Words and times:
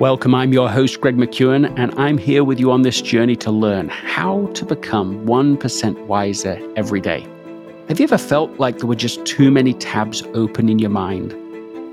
Welcome, 0.00 0.32
I'm 0.32 0.52
your 0.52 0.70
host, 0.70 1.00
Greg 1.00 1.16
McKeown, 1.16 1.76
and 1.76 1.92
I'm 1.98 2.18
here 2.18 2.44
with 2.44 2.60
you 2.60 2.70
on 2.70 2.82
this 2.82 3.02
journey 3.02 3.34
to 3.34 3.50
learn 3.50 3.88
how 3.88 4.46
to 4.54 4.64
become 4.64 5.26
1% 5.26 6.06
wiser 6.06 6.56
every 6.76 7.00
day. 7.00 7.26
Have 7.88 7.98
you 7.98 8.04
ever 8.04 8.16
felt 8.16 8.60
like 8.60 8.78
there 8.78 8.86
were 8.86 8.94
just 8.94 9.26
too 9.26 9.50
many 9.50 9.74
tabs 9.74 10.22
open 10.34 10.68
in 10.68 10.78
your 10.78 10.90
mind? 10.90 11.30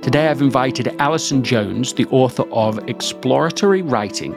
Today, 0.04 0.28
I've 0.28 0.44
invited 0.44 0.96
Alison 1.00 1.44
Jones, 1.44 1.94
the 1.94 2.06
author 2.12 2.44
of 2.52 2.78
Exploratory 2.88 3.82
Writing 3.82 4.36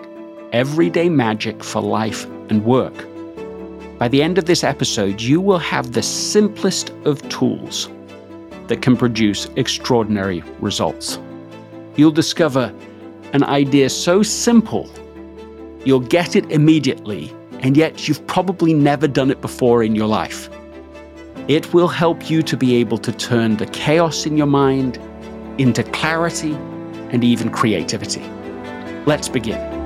Everyday 0.52 1.10
Magic 1.10 1.62
for 1.62 1.82
Life 1.82 2.24
and 2.48 2.64
Work. 2.64 3.06
By 3.98 4.08
the 4.08 4.22
end 4.22 4.38
of 4.38 4.46
this 4.46 4.64
episode, 4.64 5.20
you 5.20 5.42
will 5.42 5.58
have 5.58 5.92
the 5.92 6.02
simplest 6.02 6.88
of 7.04 7.20
tools 7.28 7.90
that 8.68 8.80
can 8.80 8.96
produce 8.96 9.50
extraordinary 9.56 10.42
results. 10.60 11.18
You'll 11.96 12.12
discover 12.12 12.72
an 13.32 13.44
idea 13.44 13.90
so 13.90 14.22
simple, 14.22 14.90
you'll 15.84 16.00
get 16.00 16.34
it 16.36 16.50
immediately, 16.50 17.32
and 17.60 17.76
yet 17.76 18.08
you've 18.08 18.26
probably 18.26 18.74
never 18.74 19.06
done 19.06 19.30
it 19.30 19.40
before 19.40 19.82
in 19.82 19.94
your 19.94 20.06
life. 20.06 20.48
It 21.48 21.72
will 21.72 21.88
help 21.88 22.30
you 22.30 22.42
to 22.42 22.56
be 22.56 22.76
able 22.76 22.98
to 22.98 23.12
turn 23.12 23.56
the 23.56 23.66
chaos 23.66 24.26
in 24.26 24.36
your 24.36 24.46
mind 24.46 24.98
into 25.58 25.82
clarity 25.82 26.54
and 27.10 27.24
even 27.24 27.50
creativity. 27.50 28.22
Let's 29.06 29.28
begin. 29.28 29.77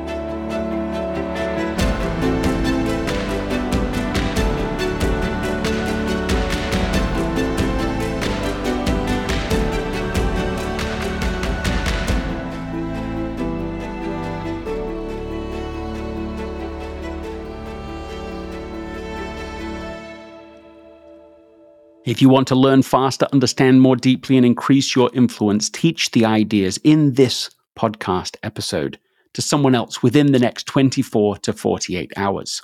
If 22.04 22.20
you 22.20 22.28
want 22.28 22.48
to 22.48 22.56
learn 22.56 22.82
faster, 22.82 23.28
understand 23.32 23.80
more 23.80 23.94
deeply, 23.94 24.36
and 24.36 24.44
increase 24.44 24.96
your 24.96 25.08
influence, 25.14 25.70
teach 25.70 26.10
the 26.10 26.24
ideas 26.24 26.76
in 26.82 27.12
this 27.12 27.48
podcast 27.78 28.36
episode 28.42 28.98
to 29.34 29.40
someone 29.40 29.76
else 29.76 30.02
within 30.02 30.32
the 30.32 30.40
next 30.40 30.66
24 30.66 31.36
to 31.38 31.52
48 31.52 32.12
hours. 32.16 32.60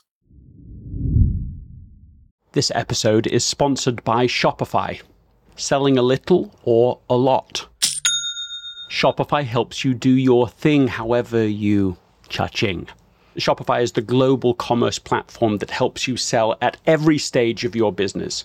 This 2.50 2.72
episode 2.74 3.28
is 3.28 3.44
sponsored 3.44 4.02
by 4.02 4.26
Shopify. 4.26 5.00
Selling 5.54 5.98
a 5.98 6.02
little 6.02 6.52
or 6.64 6.98
a 7.08 7.16
lot. 7.16 7.68
Shopify 8.90 9.44
helps 9.44 9.84
you 9.84 9.94
do 9.94 10.10
your 10.10 10.48
thing 10.48 10.88
however 10.88 11.46
you 11.46 11.96
cha-ching. 12.28 12.88
Shopify 13.36 13.82
is 13.82 13.92
the 13.92 14.02
global 14.02 14.54
commerce 14.54 14.98
platform 14.98 15.58
that 15.58 15.70
helps 15.70 16.08
you 16.08 16.16
sell 16.16 16.56
at 16.60 16.76
every 16.86 17.18
stage 17.18 17.64
of 17.64 17.76
your 17.76 17.92
business 17.92 18.44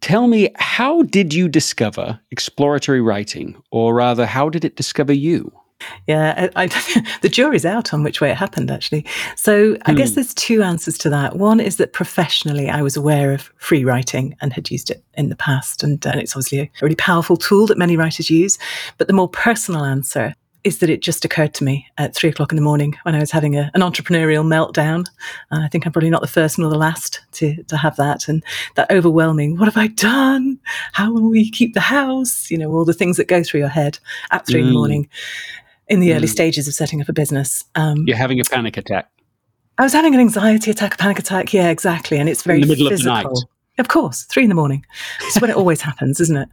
Tell 0.00 0.26
me, 0.26 0.48
how 0.56 1.02
did 1.02 1.34
you 1.34 1.48
discover 1.48 2.20
exploratory 2.30 3.00
writing, 3.00 3.60
or 3.70 3.94
rather, 3.94 4.26
how 4.26 4.48
did 4.48 4.64
it 4.64 4.76
discover 4.76 5.12
you? 5.12 5.52
Yeah, 6.06 6.48
I, 6.56 6.64
I, 6.64 7.06
the 7.22 7.28
jury's 7.28 7.64
out 7.64 7.92
on 7.92 8.02
which 8.02 8.20
way 8.20 8.30
it 8.30 8.36
happened, 8.36 8.70
actually. 8.70 9.06
So 9.36 9.76
I 9.86 9.94
guess 9.94 10.10
hmm. 10.10 10.16
there's 10.16 10.34
two 10.34 10.62
answers 10.62 10.98
to 10.98 11.10
that. 11.10 11.36
One 11.36 11.60
is 11.60 11.76
that 11.76 11.92
professionally, 11.92 12.68
I 12.68 12.82
was 12.82 12.96
aware 12.96 13.32
of 13.32 13.52
free 13.56 13.84
writing 13.84 14.36
and 14.40 14.52
had 14.52 14.70
used 14.70 14.90
it 14.90 15.02
in 15.14 15.28
the 15.28 15.36
past, 15.36 15.82
and, 15.82 16.04
and 16.06 16.20
it's 16.20 16.32
obviously 16.34 16.60
a 16.60 16.70
really 16.82 16.96
powerful 16.96 17.36
tool 17.36 17.66
that 17.66 17.78
many 17.78 17.96
writers 17.96 18.30
use. 18.30 18.58
But 18.98 19.06
the 19.06 19.14
more 19.14 19.28
personal 19.28 19.84
answer 19.84 20.34
is 20.64 20.78
that 20.78 20.90
it 20.90 21.00
just 21.00 21.24
occurred 21.24 21.54
to 21.54 21.64
me 21.64 21.86
at 21.98 22.14
three 22.14 22.30
o'clock 22.30 22.52
in 22.52 22.56
the 22.56 22.62
morning 22.62 22.96
when 23.04 23.14
I 23.14 23.20
was 23.20 23.30
having 23.30 23.56
a, 23.56 23.70
an 23.74 23.80
entrepreneurial 23.80 24.44
meltdown. 24.44 25.06
And 25.50 25.64
I 25.64 25.68
think 25.68 25.86
I'm 25.86 25.92
probably 25.92 26.10
not 26.10 26.20
the 26.20 26.26
first 26.26 26.58
nor 26.58 26.70
the 26.70 26.76
last 26.76 27.20
to, 27.32 27.62
to 27.64 27.76
have 27.76 27.96
that. 27.96 28.28
And 28.28 28.44
that 28.76 28.90
overwhelming, 28.90 29.58
what 29.58 29.66
have 29.66 29.76
I 29.76 29.88
done? 29.88 30.58
How 30.92 31.12
will 31.12 31.30
we 31.30 31.50
keep 31.50 31.74
the 31.74 31.80
house? 31.80 32.50
You 32.50 32.58
know, 32.58 32.70
all 32.72 32.84
the 32.84 32.92
things 32.92 33.16
that 33.16 33.28
go 33.28 33.42
through 33.42 33.60
your 33.60 33.68
head 33.68 33.98
at 34.30 34.46
three 34.46 34.60
mm. 34.60 34.64
in 34.64 34.66
the 34.66 34.72
mm. 34.72 34.78
morning 34.78 35.08
in 35.88 36.00
the 36.00 36.10
mm. 36.10 36.16
early 36.16 36.26
stages 36.26 36.68
of 36.68 36.74
setting 36.74 37.00
up 37.00 37.08
a 37.08 37.12
business. 37.12 37.64
Um, 37.74 38.04
You're 38.06 38.16
having 38.16 38.40
a 38.40 38.44
panic 38.44 38.76
attack. 38.76 39.10
I 39.78 39.82
was 39.82 39.92
having 39.92 40.14
an 40.14 40.20
anxiety 40.20 40.70
attack, 40.70 40.94
a 40.94 40.96
panic 40.98 41.18
attack. 41.18 41.52
Yeah, 41.52 41.70
exactly. 41.70 42.18
And 42.18 42.28
it's 42.28 42.42
very 42.42 42.60
in 42.60 42.68
the 42.68 42.74
middle 42.74 42.90
physical. 42.90 43.16
of 43.16 43.22
the 43.22 43.28
night. 43.28 43.38
Of 43.80 43.88
course, 43.88 44.24
three 44.24 44.42
in 44.42 44.50
the 44.50 44.54
morning. 44.54 44.84
It's 45.22 45.40
when 45.40 45.50
it 45.50 45.56
always 45.56 45.80
happens, 45.80 46.20
isn't 46.20 46.36
it? 46.36 46.48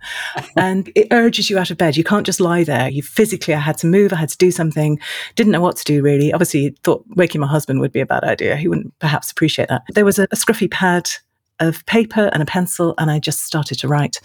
And 0.56 0.89
it 0.95 1.07
urges 1.12 1.50
you 1.50 1.59
out 1.59 1.69
of 1.69 1.77
bed. 1.77 1.97
You 1.97 2.03
can't 2.03 2.25
just 2.25 2.39
lie 2.39 2.63
there. 2.63 2.89
You 2.89 3.03
physically, 3.03 3.53
I 3.53 3.59
had 3.59 3.77
to 3.79 3.88
move. 3.88 4.13
I 4.13 4.15
had 4.15 4.29
to 4.29 4.38
do 4.38 4.50
something. 4.50 4.97
Didn't 5.35 5.51
know 5.51 5.62
what 5.62 5.75
to 5.75 5.83
do 5.83 6.01
really. 6.01 6.31
Obviously, 6.31 6.75
thought 6.83 7.03
waking 7.15 7.41
my 7.41 7.47
husband 7.47 7.81
would 7.81 7.91
be 7.91 8.00
a 8.00 8.06
bad 8.06 8.24
idea. 8.24 8.56
He 8.56 8.69
wouldn't 8.69 8.97
perhaps 9.00 9.29
appreciate 9.29 9.68
that. 9.68 9.83
There 9.89 10.06
was 10.06 10.19
a, 10.19 10.24
a 10.24 10.35
scruffy 10.35 10.71
pad 10.71 11.09
of 11.59 11.85
paper 11.85 12.29
and 12.33 12.41
a 12.41 12.45
pencil 12.45 12.94
and 12.97 13.12
I 13.12 13.19
just 13.19 13.41
started 13.41 13.80
to 13.80 13.88
write. 13.88 14.21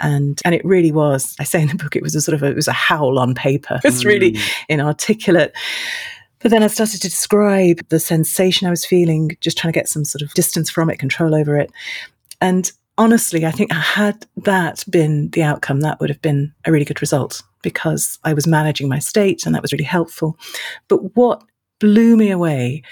And 0.00 0.40
and 0.44 0.54
it 0.54 0.64
really 0.64 0.92
was, 0.92 1.36
I 1.38 1.44
say 1.44 1.60
in 1.60 1.68
the 1.68 1.74
book, 1.74 1.94
it 1.94 2.02
was 2.02 2.14
a 2.14 2.22
sort 2.22 2.34
of 2.34 2.42
a, 2.42 2.46
it 2.46 2.56
was 2.56 2.68
a 2.68 2.72
howl 2.72 3.18
on 3.18 3.34
paper. 3.34 3.80
It's 3.84 4.02
mm. 4.02 4.06
really 4.06 4.38
inarticulate. 4.68 5.52
But 6.40 6.50
then 6.50 6.62
I 6.62 6.68
started 6.68 7.00
to 7.02 7.08
describe 7.08 7.80
the 7.88 7.98
sensation 7.98 8.66
I 8.66 8.70
was 8.70 8.84
feeling, 8.84 9.36
just 9.40 9.58
trying 9.58 9.72
to 9.72 9.78
get 9.78 9.88
some 9.88 10.04
sort 10.04 10.22
of 10.22 10.32
distance 10.34 10.70
from 10.70 10.90
it, 10.90 10.98
control 10.98 11.34
over 11.34 11.56
it. 11.56 11.72
And 12.40 12.70
honestly, 12.98 13.46
I 13.46 13.50
think 13.50 13.72
had 13.72 14.26
that 14.36 14.84
been 14.90 15.30
the 15.30 15.42
outcome, 15.42 15.80
that 15.80 16.00
would 16.00 16.10
have 16.10 16.22
been 16.22 16.52
a 16.64 16.72
really 16.72 16.84
good 16.84 17.00
result 17.00 17.42
because 17.62 18.18
I 18.24 18.32
was 18.32 18.46
managing 18.46 18.88
my 18.88 18.98
state 18.98 19.44
and 19.44 19.54
that 19.54 19.62
was 19.62 19.72
really 19.72 19.84
helpful. 19.84 20.38
But 20.88 21.16
what 21.16 21.42
blew 21.80 22.16
me 22.16 22.30
away 22.30 22.82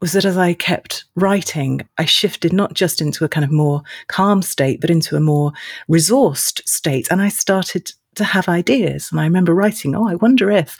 was 0.00 0.12
that 0.12 0.24
as 0.24 0.36
I 0.36 0.54
kept 0.54 1.04
writing, 1.14 1.82
I 1.98 2.04
shifted 2.06 2.52
not 2.52 2.74
just 2.74 3.00
into 3.00 3.24
a 3.24 3.28
kind 3.28 3.44
of 3.44 3.50
more 3.50 3.82
calm 4.08 4.40
state, 4.42 4.80
but 4.80 4.90
into 4.90 5.16
a 5.16 5.20
more 5.20 5.52
resourced 5.90 6.66
state. 6.66 7.08
And 7.10 7.20
I 7.20 7.28
started 7.28 7.92
to 8.14 8.24
have 8.24 8.48
ideas. 8.48 9.10
And 9.10 9.20
I 9.20 9.24
remember 9.24 9.54
writing, 9.54 9.94
oh, 9.94 10.08
I 10.08 10.14
wonder 10.14 10.50
if. 10.50 10.78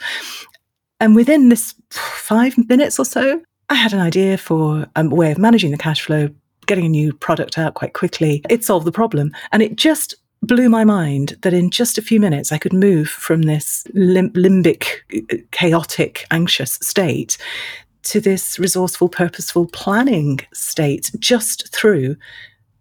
And 0.99 1.15
within 1.15 1.49
this 1.49 1.75
five 1.91 2.57
minutes 2.69 2.99
or 2.99 3.05
so, 3.05 3.41
I 3.69 3.75
had 3.75 3.93
an 3.93 3.99
idea 3.99 4.37
for 4.37 4.87
a 4.95 5.07
way 5.07 5.31
of 5.31 5.37
managing 5.37 5.71
the 5.71 5.77
cash 5.77 6.01
flow, 6.01 6.29
getting 6.71 6.85
a 6.85 6.89
new 7.01 7.11
product 7.11 7.57
out 7.57 7.73
quite 7.73 7.91
quickly. 7.91 8.41
It 8.49 8.63
solved 8.63 8.87
the 8.87 8.93
problem. 8.93 9.33
And 9.51 9.61
it 9.61 9.75
just 9.75 10.15
blew 10.41 10.69
my 10.69 10.85
mind 10.85 11.35
that 11.41 11.53
in 11.53 11.69
just 11.69 11.97
a 11.97 12.01
few 12.01 12.17
minutes 12.17 12.53
I 12.53 12.57
could 12.57 12.71
move 12.71 13.09
from 13.09 13.41
this 13.41 13.85
lim- 13.93 14.31
limbic, 14.31 14.85
chaotic, 15.51 16.25
anxious 16.31 16.75
state 16.81 17.37
to 18.03 18.21
this 18.21 18.57
resourceful, 18.57 19.09
purposeful 19.09 19.67
planning 19.67 20.39
state 20.53 21.11
just 21.19 21.75
through 21.75 22.15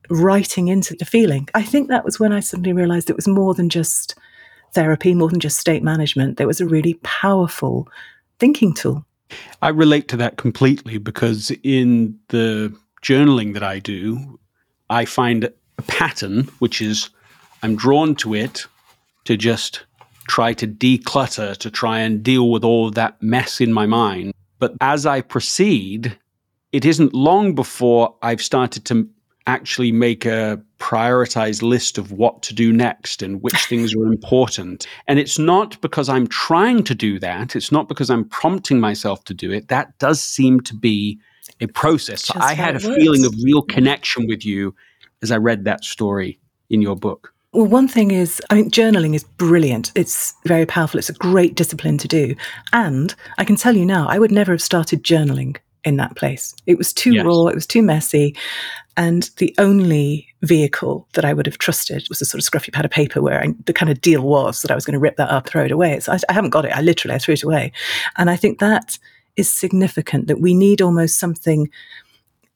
writing 0.09 0.69
into 0.69 0.95
the 0.95 1.05
feeling. 1.05 1.49
I 1.57 1.65
think 1.65 1.89
that 1.89 2.05
was 2.05 2.21
when 2.21 2.33
I 2.33 2.39
suddenly 2.39 2.73
realized 2.73 3.11
it 3.11 3.17
was 3.17 3.27
more 3.27 3.55
than 3.55 3.71
just 3.71 4.15
therapy, 4.73 5.15
more 5.15 5.31
than 5.31 5.41
just 5.41 5.59
state 5.59 5.83
management. 5.83 6.37
There 6.37 6.47
was 6.47 6.61
a 6.61 6.67
really 6.67 6.95
powerful 7.03 7.89
thinking 8.39 8.73
tool. 8.73 9.05
I 9.63 9.71
relate 9.71 10.07
to 10.09 10.17
that 10.19 10.37
completely 10.37 10.99
because 10.99 11.51
in 11.65 12.21
the 12.29 12.73
journaling 13.03 13.55
that 13.55 13.63
I 13.63 13.79
do, 13.79 14.39
I 14.89 15.05
find 15.05 15.45
a 15.45 15.83
pattern, 15.83 16.49
which 16.59 16.81
is 16.81 17.11
I'm 17.63 17.77
drawn 17.77 18.15
to 18.17 18.35
it 18.35 18.67
to 19.25 19.37
just 19.37 19.85
try 20.29 20.53
to 20.55 20.67
declutter, 20.67 21.57
to 21.57 21.71
try 21.71 22.01
and 22.01 22.23
deal 22.23 22.51
with 22.51 22.65
all 22.65 22.91
that 22.91 23.21
mess 23.23 23.61
in 23.61 23.73
my 23.73 23.87
mind. 23.87 24.33
But 24.59 24.75
as 24.81 25.07
I 25.07 25.21
proceed, 25.21 26.17
it 26.73 26.85
isn't 26.85 27.15
long 27.15 27.55
before 27.55 28.15
I've 28.23 28.43
started 28.43 28.85
to 28.87 29.09
actually 29.47 29.91
make 29.91 30.27
a 30.27 30.63
prioritized 30.79 31.63
list 31.63 31.99
of 31.99 32.13
what 32.13 32.43
to 32.43 32.55
do 32.55 32.73
next 32.73 33.23
and 33.23 33.43
which 33.43 33.67
things 33.67 33.95
are 33.95 34.07
important. 34.07 34.87
And 35.09 35.19
it's 35.19 35.39
not 35.39 35.81
because 35.81 36.09
I'm 36.09 36.29
trying 36.29 36.85
to 36.85 36.95
do 36.95 37.19
that, 37.19 37.57
it's 37.57 37.73
not 37.73 37.89
because 37.89 38.11
I'm 38.11 38.29
prompting 38.29 38.79
myself 38.79 39.25
to 39.25 39.35
do 39.35 39.51
it. 39.51 39.69
That 39.69 39.99
does 39.99 40.23
seem 40.23 40.61
to 40.61 40.75
be 40.75 41.19
a 41.61 41.67
process. 41.67 42.31
I 42.35 42.55
had 42.55 42.83
a 42.83 42.87
works. 42.87 43.03
feeling 43.03 43.25
of 43.25 43.35
real 43.43 43.63
connection 43.63 44.27
with 44.27 44.45
you 44.45 44.75
as 45.23 45.31
I 45.31 45.37
read 45.37 45.65
that 45.65 45.85
story 45.85 46.39
in 46.69 46.83
your 46.83 46.97
book. 46.97 47.33
Well, 47.53 47.67
one 47.67 47.89
thing 47.89 48.13
is, 48.13 48.41
I 48.49 48.55
think 48.55 48.73
journaling 48.73 49.15
is 49.15 49.25
brilliant. 49.25 49.91
It's 49.97 50.35
very 50.45 50.67
powerful. 50.67 50.99
It's 50.99 51.09
a 51.09 51.15
great 51.15 51.57
discipline 51.57 51.99
to 51.99 52.09
do. 52.09 52.37
And 52.73 53.15
I 53.39 53.45
can 53.45 53.57
tell 53.57 53.77
you 53.77 53.85
now, 53.85 54.07
I 54.09 54.21
would 54.21 54.31
never 54.31 54.53
have 54.53 54.63
started 54.63 55.03
journaling 55.03 55.57
in 55.83 55.97
that 55.97 56.15
place. 56.15 56.55
It 56.67 56.79
was 56.79 56.93
too 56.93 57.15
yes. 57.15 57.25
raw, 57.25 57.47
it 57.47 57.55
was 57.55 57.67
too 57.67 57.83
messy. 57.83 58.37
And 58.97 59.31
the 59.39 59.55
only 59.59 60.29
vehicle 60.43 61.09
that 61.15 61.25
I 61.25 61.33
would 61.33 61.47
have 61.47 61.59
trusted 61.59 62.07
was 62.09 62.21
a 62.21 62.25
sort 62.25 62.43
of 62.43 62.49
scruffy 62.49 62.73
pad 62.73 62.85
of 62.85 62.91
paper 62.91 63.23
where 63.23 63.43
I, 63.43 63.55
the 63.65 63.73
kind 63.73 63.91
of 63.91 64.01
deal 64.01 64.23
was 64.23 64.63
that 64.63 64.71
I 64.71 64.75
was 64.75 64.85
going 64.85 64.95
to 64.95 65.01
rip 65.01 65.17
that 65.17 65.31
up, 65.31 65.49
throw 65.49 65.65
it 65.65 65.71
away. 65.71 65.99
So 66.01 66.13
I, 66.13 66.19
I 66.29 66.33
haven't 66.33 66.51
got 66.51 66.67
it. 66.67 66.77
I 66.77 66.83
literally 66.83 67.15
I 67.15 67.19
threw 67.19 67.35
it 67.35 67.43
away. 67.43 67.73
And 68.17 68.31
I 68.31 68.37
think 68.37 68.59
that 68.59 68.99
is 69.37 69.51
significant 69.51 70.27
that 70.27 70.41
we 70.41 70.55
need 70.55 70.81
almost 70.81 71.19
something 71.19 71.71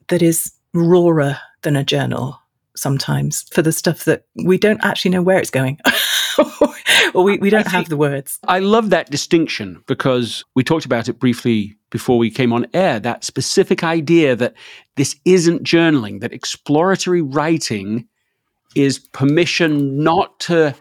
that 0.08 0.22
is 0.22 0.52
rawer 0.72 1.36
than 1.62 1.76
a 1.76 1.84
journal 1.84 2.40
sometimes 2.76 3.44
for 3.52 3.62
the 3.62 3.72
stuff 3.72 4.04
that 4.04 4.24
we 4.44 4.58
don't 4.58 4.84
actually 4.84 5.10
know 5.10 5.22
where 5.22 5.38
it's 5.38 5.50
going 5.50 5.78
or 7.14 7.22
we, 7.22 7.38
we 7.38 7.50
don't 7.50 7.68
have 7.68 7.88
the 7.88 7.96
words. 7.96 8.38
I 8.48 8.58
love 8.58 8.90
that 8.90 9.10
distinction 9.10 9.82
because 9.86 10.44
we 10.54 10.64
talked 10.64 10.84
about 10.84 11.08
it 11.08 11.18
briefly 11.18 11.76
before 11.90 12.18
we 12.18 12.30
came 12.30 12.52
on 12.52 12.66
air 12.74 12.98
that 13.00 13.22
specific 13.22 13.84
idea 13.84 14.34
that 14.36 14.54
this 14.96 15.16
isn't 15.24 15.62
journaling, 15.62 16.20
that 16.20 16.32
exploratory 16.32 17.22
writing 17.22 18.06
is 18.74 18.98
permission 18.98 20.02
not 20.02 20.38
to 20.40 20.74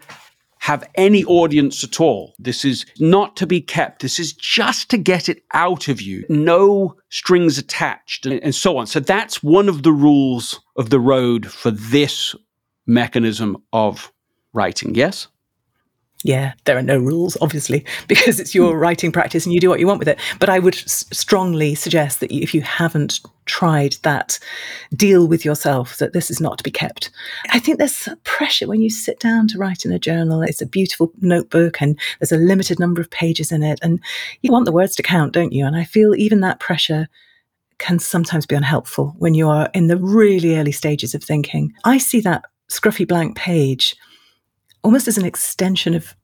have 0.64 0.88
any 0.94 1.22
audience 1.26 1.84
at 1.84 2.00
all. 2.00 2.34
This 2.38 2.64
is 2.64 2.86
not 2.98 3.36
to 3.36 3.46
be 3.46 3.60
kept. 3.60 4.00
This 4.00 4.18
is 4.18 4.32
just 4.32 4.88
to 4.88 4.96
get 4.96 5.28
it 5.28 5.42
out 5.52 5.88
of 5.88 6.00
you. 6.00 6.24
No 6.30 6.96
strings 7.10 7.58
attached 7.58 8.24
and, 8.24 8.42
and 8.42 8.54
so 8.54 8.78
on. 8.78 8.86
So 8.86 8.98
that's 8.98 9.42
one 9.42 9.68
of 9.68 9.82
the 9.82 9.92
rules 9.92 10.58
of 10.76 10.88
the 10.88 10.98
road 10.98 11.52
for 11.52 11.70
this 11.70 12.34
mechanism 12.86 13.58
of 13.74 14.10
writing. 14.54 14.94
Yes? 14.94 15.28
Yeah, 16.24 16.54
there 16.64 16.78
are 16.78 16.82
no 16.82 16.96
rules, 16.98 17.36
obviously, 17.42 17.84
because 18.08 18.40
it's 18.40 18.54
your 18.54 18.78
writing 18.78 19.12
practice 19.12 19.44
and 19.44 19.52
you 19.52 19.60
do 19.60 19.68
what 19.68 19.78
you 19.78 19.86
want 19.86 19.98
with 19.98 20.08
it. 20.08 20.18
But 20.40 20.48
I 20.48 20.58
would 20.58 20.74
s- 20.74 21.04
strongly 21.12 21.74
suggest 21.74 22.20
that 22.20 22.32
if 22.32 22.54
you 22.54 22.62
haven't 22.62 23.20
tried 23.44 23.96
that, 24.04 24.38
deal 24.96 25.28
with 25.28 25.44
yourself 25.44 25.98
that 25.98 26.14
this 26.14 26.30
is 26.30 26.40
not 26.40 26.56
to 26.56 26.64
be 26.64 26.70
kept. 26.70 27.10
I 27.50 27.58
think 27.58 27.76
there's 27.76 28.08
pressure 28.24 28.66
when 28.66 28.80
you 28.80 28.88
sit 28.88 29.20
down 29.20 29.48
to 29.48 29.58
write 29.58 29.84
in 29.84 29.92
a 29.92 29.98
journal. 29.98 30.40
It's 30.40 30.62
a 30.62 30.66
beautiful 30.66 31.12
notebook 31.20 31.82
and 31.82 32.00
there's 32.18 32.32
a 32.32 32.38
limited 32.38 32.80
number 32.80 33.02
of 33.02 33.10
pages 33.10 33.52
in 33.52 33.62
it. 33.62 33.78
And 33.82 34.00
you 34.40 34.50
want 34.50 34.64
the 34.64 34.72
words 34.72 34.96
to 34.96 35.02
count, 35.02 35.34
don't 35.34 35.52
you? 35.52 35.66
And 35.66 35.76
I 35.76 35.84
feel 35.84 36.14
even 36.14 36.40
that 36.40 36.58
pressure 36.58 37.06
can 37.76 37.98
sometimes 37.98 38.46
be 38.46 38.56
unhelpful 38.56 39.14
when 39.18 39.34
you 39.34 39.46
are 39.50 39.68
in 39.74 39.88
the 39.88 39.98
really 39.98 40.56
early 40.56 40.72
stages 40.72 41.14
of 41.14 41.22
thinking. 41.22 41.74
I 41.84 41.98
see 41.98 42.20
that 42.22 42.46
scruffy 42.70 43.06
blank 43.06 43.36
page 43.36 43.94
almost 44.84 45.08
as 45.08 45.18
an 45.18 45.24
extension 45.24 45.94
of 45.94 46.14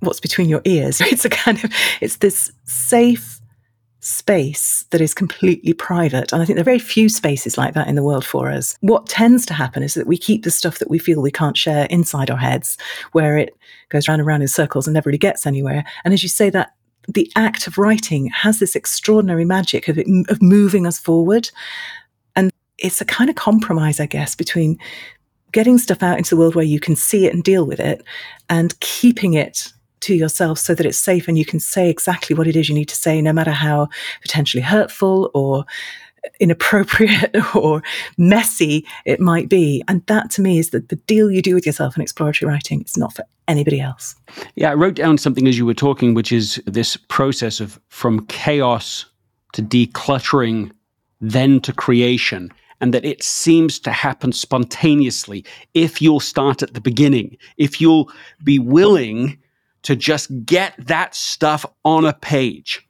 what's 0.00 0.20
between 0.20 0.48
your 0.48 0.62
ears. 0.64 1.00
It's 1.12 1.24
a 1.24 1.30
kind 1.30 1.62
of, 1.64 1.72
it's 2.00 2.16
this 2.16 2.52
safe 2.64 3.40
space 4.00 4.84
that 4.90 5.00
is 5.00 5.14
completely 5.14 5.72
private. 5.72 6.32
And 6.32 6.42
I 6.42 6.44
think 6.44 6.56
there 6.56 6.62
are 6.62 6.64
very 6.64 6.78
few 6.80 7.08
spaces 7.08 7.56
like 7.56 7.74
that 7.74 7.86
in 7.86 7.94
the 7.94 8.02
world 8.02 8.24
for 8.24 8.50
us. 8.50 8.76
What 8.80 9.06
tends 9.06 9.46
to 9.46 9.54
happen 9.54 9.82
is 9.82 9.94
that 9.94 10.08
we 10.08 10.18
keep 10.18 10.42
the 10.42 10.50
stuff 10.50 10.80
that 10.80 10.90
we 10.90 10.98
feel 10.98 11.22
we 11.22 11.30
can't 11.30 11.56
share 11.56 11.86
inside 11.86 12.28
our 12.28 12.36
heads, 12.36 12.76
where 13.12 13.38
it 13.38 13.56
goes 13.90 14.08
round 14.08 14.20
and 14.20 14.26
round 14.26 14.42
in 14.42 14.48
circles 14.48 14.86
and 14.86 14.94
never 14.94 15.08
really 15.08 15.18
gets 15.18 15.46
anywhere. 15.46 15.84
And 16.04 16.12
as 16.12 16.22
you 16.22 16.28
say, 16.28 16.50
that 16.50 16.74
the 17.08 17.30
act 17.36 17.66
of 17.66 17.78
writing 17.78 18.26
has 18.26 18.58
this 18.58 18.74
extraordinary 18.74 19.44
magic 19.44 19.88
of, 19.88 19.98
it, 19.98 20.06
of 20.28 20.42
moving 20.42 20.86
us 20.86 20.98
forward. 20.98 21.50
And 22.34 22.52
it's 22.78 23.00
a 23.00 23.04
kind 23.04 23.30
of 23.30 23.36
compromise, 23.36 24.00
I 24.00 24.06
guess, 24.06 24.34
between 24.34 24.78
getting 25.52 25.78
stuff 25.78 26.02
out 26.02 26.18
into 26.18 26.30
the 26.30 26.40
world 26.40 26.54
where 26.54 26.64
you 26.64 26.80
can 26.80 26.96
see 26.96 27.26
it 27.26 27.34
and 27.34 27.44
deal 27.44 27.64
with 27.64 27.80
it 27.80 28.02
and 28.48 28.78
keeping 28.80 29.34
it 29.34 29.72
to 30.00 30.14
yourself 30.14 30.58
so 30.58 30.74
that 30.74 30.84
it's 30.84 30.98
safe 30.98 31.28
and 31.28 31.38
you 31.38 31.44
can 31.44 31.60
say 31.60 31.88
exactly 31.88 32.34
what 32.34 32.46
it 32.46 32.56
is 32.56 32.68
you 32.68 32.74
need 32.74 32.88
to 32.88 32.96
say, 32.96 33.22
no 33.22 33.32
matter 33.32 33.52
how 33.52 33.88
potentially 34.20 34.62
hurtful 34.62 35.30
or 35.32 35.64
inappropriate 36.40 37.36
or 37.54 37.82
messy 38.16 38.86
it 39.04 39.20
might 39.20 39.48
be. 39.48 39.82
And 39.88 40.04
that 40.06 40.30
to 40.32 40.42
me 40.42 40.58
is 40.58 40.70
that 40.70 40.88
the 40.88 40.96
deal 40.96 41.30
you 41.30 41.42
do 41.42 41.54
with 41.54 41.66
yourself 41.66 41.96
in 41.96 42.02
exploratory 42.02 42.50
writing. 42.50 42.80
It's 42.80 42.96
not 42.96 43.14
for 43.14 43.24
anybody 43.48 43.80
else. 43.80 44.14
Yeah, 44.54 44.70
I 44.70 44.74
wrote 44.74 44.94
down 44.94 45.18
something 45.18 45.48
as 45.48 45.58
you 45.58 45.66
were 45.66 45.74
talking, 45.74 46.14
which 46.14 46.32
is 46.32 46.62
this 46.66 46.96
process 46.96 47.60
of 47.60 47.80
from 47.88 48.26
chaos 48.26 49.06
to 49.52 49.62
decluttering, 49.62 50.70
then 51.20 51.60
to 51.60 51.72
creation 51.72 52.52
and 52.82 52.92
that 52.92 53.04
it 53.04 53.22
seems 53.22 53.78
to 53.78 53.92
happen 53.92 54.32
spontaneously 54.32 55.44
if 55.72 56.02
you'll 56.02 56.20
start 56.20 56.62
at 56.62 56.74
the 56.74 56.80
beginning, 56.80 57.38
if 57.56 57.80
you'll 57.80 58.10
be 58.42 58.58
willing 58.58 59.38
to 59.82 59.96
just 59.96 60.30
get 60.44 60.74
that 60.78 61.14
stuff 61.14 61.64
on 61.84 62.04
a 62.04 62.12
page. 62.12 62.86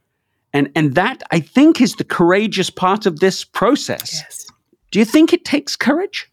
And, 0.54 0.70
and 0.74 0.94
that, 0.94 1.22
I 1.30 1.40
think, 1.40 1.80
is 1.80 1.96
the 1.96 2.04
courageous 2.04 2.70
part 2.70 3.06
of 3.06 3.20
this 3.20 3.44
process. 3.44 4.14
Yes. 4.14 4.46
Do 4.90 4.98
you 4.98 5.04
think 5.04 5.32
it 5.32 5.44
takes 5.44 5.76
courage? 5.76 6.28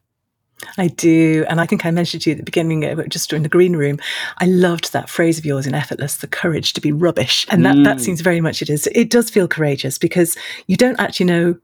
I 0.77 0.87
do. 0.87 1.45
And 1.47 1.61
I 1.61 1.65
think 1.65 1.85
I 1.85 1.91
mentioned 1.91 2.23
to 2.23 2.29
you 2.29 2.33
at 2.33 2.37
the 2.37 2.43
beginning, 2.43 2.83
uh, 2.83 3.03
just 3.07 3.29
during 3.29 3.43
the 3.43 3.49
green 3.49 3.75
room, 3.75 3.97
I 4.39 4.45
loved 4.45 4.91
that 4.91 5.09
phrase 5.09 5.37
of 5.37 5.45
yours 5.45 5.65
in 5.65 5.73
Effortless, 5.73 6.17
the 6.17 6.27
courage 6.27 6.73
to 6.73 6.81
be 6.81 6.91
rubbish. 6.91 7.45
And 7.49 7.65
that, 7.65 7.75
mm. 7.75 7.85
that 7.85 8.01
seems 8.01 8.19
very 8.19 8.41
much 8.41 8.61
it 8.61 8.69
is. 8.69 8.87
It 8.87 9.09
does 9.09 9.29
feel 9.29 9.47
courageous 9.47 9.97
because 9.97 10.37
you 10.67 10.75
don't 10.75 10.99
actually 10.99 11.27
know 11.27 11.57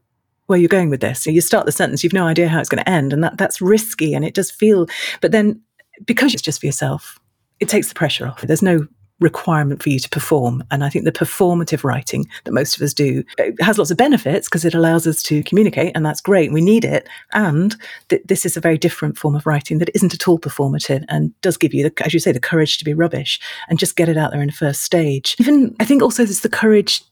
where 0.46 0.58
you're 0.58 0.68
going 0.68 0.90
with 0.90 1.00
this. 1.00 1.22
So 1.22 1.30
you 1.30 1.40
start 1.40 1.66
the 1.66 1.72
sentence, 1.72 2.02
you've 2.02 2.12
no 2.12 2.26
idea 2.26 2.48
how 2.48 2.60
it's 2.60 2.68
going 2.68 2.82
to 2.82 2.90
end, 2.90 3.12
and 3.12 3.22
that 3.24 3.38
that's 3.38 3.60
risky, 3.60 4.14
and 4.14 4.24
it 4.24 4.34
does 4.34 4.50
feel. 4.50 4.86
But 5.20 5.32
then, 5.32 5.60
because 6.04 6.34
it's 6.34 6.42
just 6.42 6.60
for 6.60 6.66
yourself, 6.66 7.18
it 7.60 7.68
takes 7.68 7.88
the 7.88 7.94
pressure 7.94 8.26
off. 8.26 8.42
There's 8.42 8.62
no 8.62 8.86
requirement 9.20 9.82
for 9.82 9.88
you 9.88 9.98
to 9.98 10.08
perform. 10.10 10.62
And 10.70 10.84
I 10.84 10.90
think 10.90 11.04
the 11.04 11.12
performative 11.12 11.84
writing 11.84 12.26
that 12.44 12.52
most 12.52 12.76
of 12.76 12.82
us 12.82 12.92
do 12.92 13.24
has 13.60 13.78
lots 13.78 13.90
of 13.90 13.96
benefits 13.96 14.46
because 14.46 14.64
it 14.64 14.74
allows 14.74 15.06
us 15.06 15.22
to 15.24 15.42
communicate, 15.44 15.92
and 15.94 16.04
that's 16.04 16.20
great. 16.20 16.52
We 16.52 16.60
need 16.60 16.84
it. 16.84 17.08
And 17.32 17.74
th- 18.08 18.22
this 18.26 18.44
is 18.44 18.56
a 18.56 18.60
very 18.60 18.78
different 18.78 19.16
form 19.16 19.34
of 19.34 19.46
writing 19.46 19.78
that 19.78 19.90
isn't 19.94 20.14
at 20.14 20.28
all 20.28 20.38
performative 20.38 21.04
and 21.08 21.38
does 21.40 21.56
give 21.56 21.72
you, 21.72 21.88
the, 21.88 22.04
as 22.04 22.12
you 22.12 22.20
say, 22.20 22.32
the 22.32 22.40
courage 22.40 22.78
to 22.78 22.84
be 22.84 22.94
rubbish 22.94 23.40
and 23.68 23.78
just 23.78 23.96
get 23.96 24.08
it 24.08 24.18
out 24.18 24.32
there 24.32 24.42
in 24.42 24.48
the 24.48 24.52
first 24.52 24.82
stage. 24.82 25.34
Even 25.38 25.74
I 25.80 25.84
think 25.84 26.02
also 26.02 26.24
there's 26.24 26.40
the 26.40 26.48
courage 26.48 27.02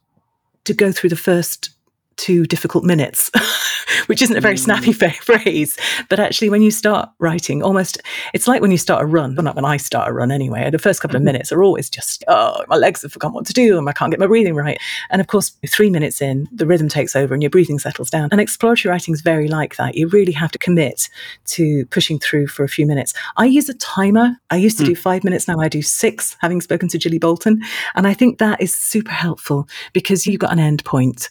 to 0.65 0.75
go 0.75 0.93
through 0.93 1.11
the 1.11 1.17
first 1.17 1.71
two 2.17 2.47
difficult 2.47 2.85
minutes, 2.85 3.31
which 4.07 4.23
isn't 4.23 4.37
a 4.37 4.41
very 4.41 4.57
snappy 4.57 4.93
mm. 4.93 5.15
phrase. 5.17 5.79
But 6.09 6.21
actually, 6.21 6.51
when 6.51 6.63
you 6.63 6.71
start 6.71 7.11
writing, 7.19 7.63
almost 7.63 8.01
it's 8.33 8.49
like 8.49 8.61
when 8.61 8.71
you 8.71 8.79
start 8.79 9.03
a 9.03 9.07
run, 9.07 9.35
well, 9.35 9.45
not 9.45 9.57
when 9.57 9.65
I 9.65 9.77
start 9.77 10.09
a 10.09 10.13
run 10.13 10.31
anyway. 10.31 10.71
The 10.71 10.79
first 10.79 11.01
couple 11.01 11.17
of 11.17 11.21
mm-hmm. 11.21 11.27
minutes 11.27 11.53
are 11.53 11.63
always 11.63 11.91
just, 11.91 12.25
oh, 12.29 12.65
my 12.69 12.77
legs 12.77 13.03
have 13.03 13.13
forgotten 13.13 13.35
what 13.35 13.47
to 13.47 13.53
do 13.53 13.79
and 13.79 13.89
I 13.89 13.93
can't 13.93 14.11
get 14.11 14.21
my 14.21 14.27
breathing 14.27 14.55
right. 14.55 14.79
And 15.11 15.21
of 15.21 15.27
course, 15.27 15.53
three 15.67 15.91
minutes 15.91 16.21
in, 16.21 16.49
the 16.53 16.67
rhythm 16.67 16.89
takes 16.89 17.17
over 17.17 17.35
and 17.35 17.43
your 17.43 17.51
breathing 17.51 17.79
settles 17.79 18.11
down. 18.11 18.29
And 18.33 18.41
exploratory 18.41 18.91
writing 18.91 19.15
is 19.15 19.21
very 19.21 19.49
like 19.49 19.77
that. 19.77 19.95
You 19.95 20.09
really 20.09 20.33
have 20.33 20.51
to 20.53 20.59
commit 20.59 21.09
to 21.47 21.87
pushing 21.87 22.19
through 22.19 22.49
for 22.49 22.65
a 22.65 22.69
few 22.69 22.87
minutes. 22.87 23.15
I 23.37 23.47
use 23.47 23.69
a 23.69 23.75
timer. 23.75 24.37
I 24.51 24.57
used 24.57 24.79
to 24.79 24.85
mm. 24.85 24.89
do 24.89 24.97
five 24.97 25.25
minutes, 25.25 25.49
now 25.49 25.59
I 25.59 25.69
do 25.69 25.83
six, 25.83 26.37
having 26.41 26.61
spoken 26.61 26.89
to 26.89 26.99
Gillie 26.99 27.19
Bolton. 27.19 27.63
And 27.95 28.07
I 28.07 28.15
think 28.15 28.39
that 28.39 28.61
is 28.61 28.77
super 28.77 29.11
helpful 29.11 29.69
because 29.93 30.27
you've 30.27 30.41
got 30.41 30.53
an 30.53 30.59
end 30.59 30.85
point 30.85 31.31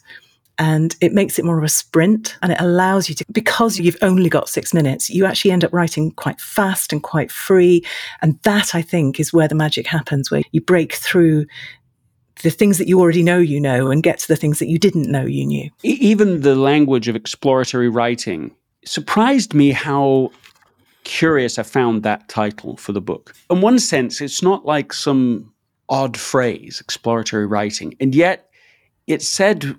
and 0.58 0.94
it 1.00 1.12
makes 1.12 1.38
it 1.38 1.44
more 1.44 1.58
of 1.58 1.64
a 1.64 1.68
sprint 1.68 2.36
and 2.42 2.52
it 2.52 2.60
allows 2.60 3.08
you 3.08 3.14
to 3.14 3.24
because 3.32 3.78
you've 3.78 3.96
only 4.02 4.28
got 4.28 4.48
six 4.48 4.72
minutes 4.72 5.10
you 5.10 5.24
actually 5.26 5.50
end 5.50 5.64
up 5.64 5.72
writing 5.72 6.10
quite 6.12 6.40
fast 6.40 6.92
and 6.92 7.02
quite 7.02 7.30
free. 7.30 7.84
And 8.22 8.38
that 8.42 8.74
i 8.74 8.82
think 8.82 9.18
is 9.18 9.32
where 9.32 9.48
the 9.48 9.54
magic 9.54 9.86
happens 9.86 10.30
where 10.30 10.42
you 10.52 10.60
break 10.60 10.94
through 10.94 11.46
the 12.42 12.50
things 12.50 12.78
that 12.78 12.88
you 12.88 13.00
already 13.00 13.22
know 13.22 13.38
you 13.38 13.60
know 13.60 13.90
and 13.90 14.02
get 14.02 14.18
to 14.18 14.28
the 14.28 14.36
things 14.36 14.58
that 14.58 14.68
you 14.68 14.78
didn't 14.78 15.10
know 15.10 15.24
you 15.24 15.46
knew. 15.46 15.70
Even 15.82 16.42
the 16.42 16.56
language 16.56 17.08
of 17.08 17.16
exploratory 17.16 17.88
writing 17.88 18.54
surprised 18.84 19.54
me 19.54 19.70
how 19.70 20.30
curious 21.04 21.58
i 21.58 21.62
found 21.62 22.02
that 22.02 22.28
title 22.28 22.76
for 22.76 22.92
the 22.92 23.00
book. 23.00 23.34
In 23.50 23.60
one 23.60 23.78
sense 23.78 24.20
it's 24.20 24.42
not 24.42 24.64
like 24.64 24.92
some 24.92 25.52
odd 25.88 26.16
phrase 26.16 26.80
exploratory 26.80 27.46
writing 27.46 27.94
and 28.00 28.14
yet 28.14 28.48
it 29.06 29.20
said 29.20 29.76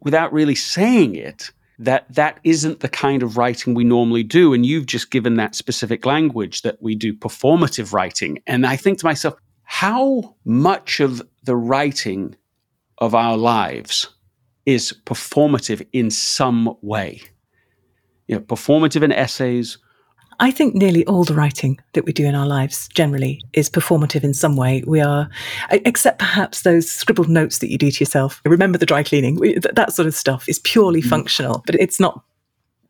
without 0.00 0.32
really 0.32 0.54
saying 0.54 1.14
it 1.14 1.50
that 1.78 2.12
that 2.12 2.40
isn't 2.42 2.80
the 2.80 2.88
kind 2.88 3.22
of 3.22 3.36
writing 3.36 3.74
we 3.74 3.84
normally 3.84 4.24
do. 4.24 4.52
And 4.52 4.66
you've 4.66 4.86
just 4.86 5.10
given 5.10 5.36
that 5.36 5.54
specific 5.54 6.04
language 6.04 6.62
that 6.62 6.82
we 6.82 6.94
do 6.94 7.14
performative 7.14 7.92
writing. 7.92 8.42
And 8.46 8.66
i 8.66 8.76
think 8.76 8.98
to 8.98 9.06
myself 9.06 9.34
how 9.62 10.34
much 10.44 10.98
of 10.98 11.22
the 11.44 11.56
writing 11.56 12.34
of 12.98 13.14
our 13.14 13.36
lives 13.36 14.08
is 14.66 14.94
performative 15.04 15.86
in 15.92 16.10
some 16.10 16.76
way? 16.82 17.20
You 18.26 18.36
know 18.36 18.40
performative 18.42 19.02
in 19.02 19.12
essays 19.12 19.78
I 20.40 20.52
think 20.52 20.74
nearly 20.74 21.04
all 21.06 21.24
the 21.24 21.34
writing 21.34 21.78
that 21.94 22.04
we 22.04 22.12
do 22.12 22.24
in 22.24 22.36
our 22.36 22.46
lives 22.46 22.88
generally 22.88 23.42
is 23.54 23.68
performative 23.68 24.22
in 24.22 24.34
some 24.34 24.56
way. 24.56 24.84
We 24.86 25.00
are, 25.00 25.28
except 25.70 26.20
perhaps 26.20 26.62
those 26.62 26.88
scribbled 26.88 27.28
notes 27.28 27.58
that 27.58 27.70
you 27.70 27.78
do 27.78 27.90
to 27.90 28.00
yourself. 28.00 28.40
Remember 28.44 28.78
the 28.78 28.86
dry 28.86 29.02
cleaning, 29.02 29.36
that 29.72 29.92
sort 29.92 30.06
of 30.06 30.14
stuff 30.14 30.48
is 30.48 30.60
purely 30.60 31.02
mm. 31.02 31.08
functional, 31.08 31.62
but 31.66 31.74
it's 31.74 31.98
not 31.98 32.22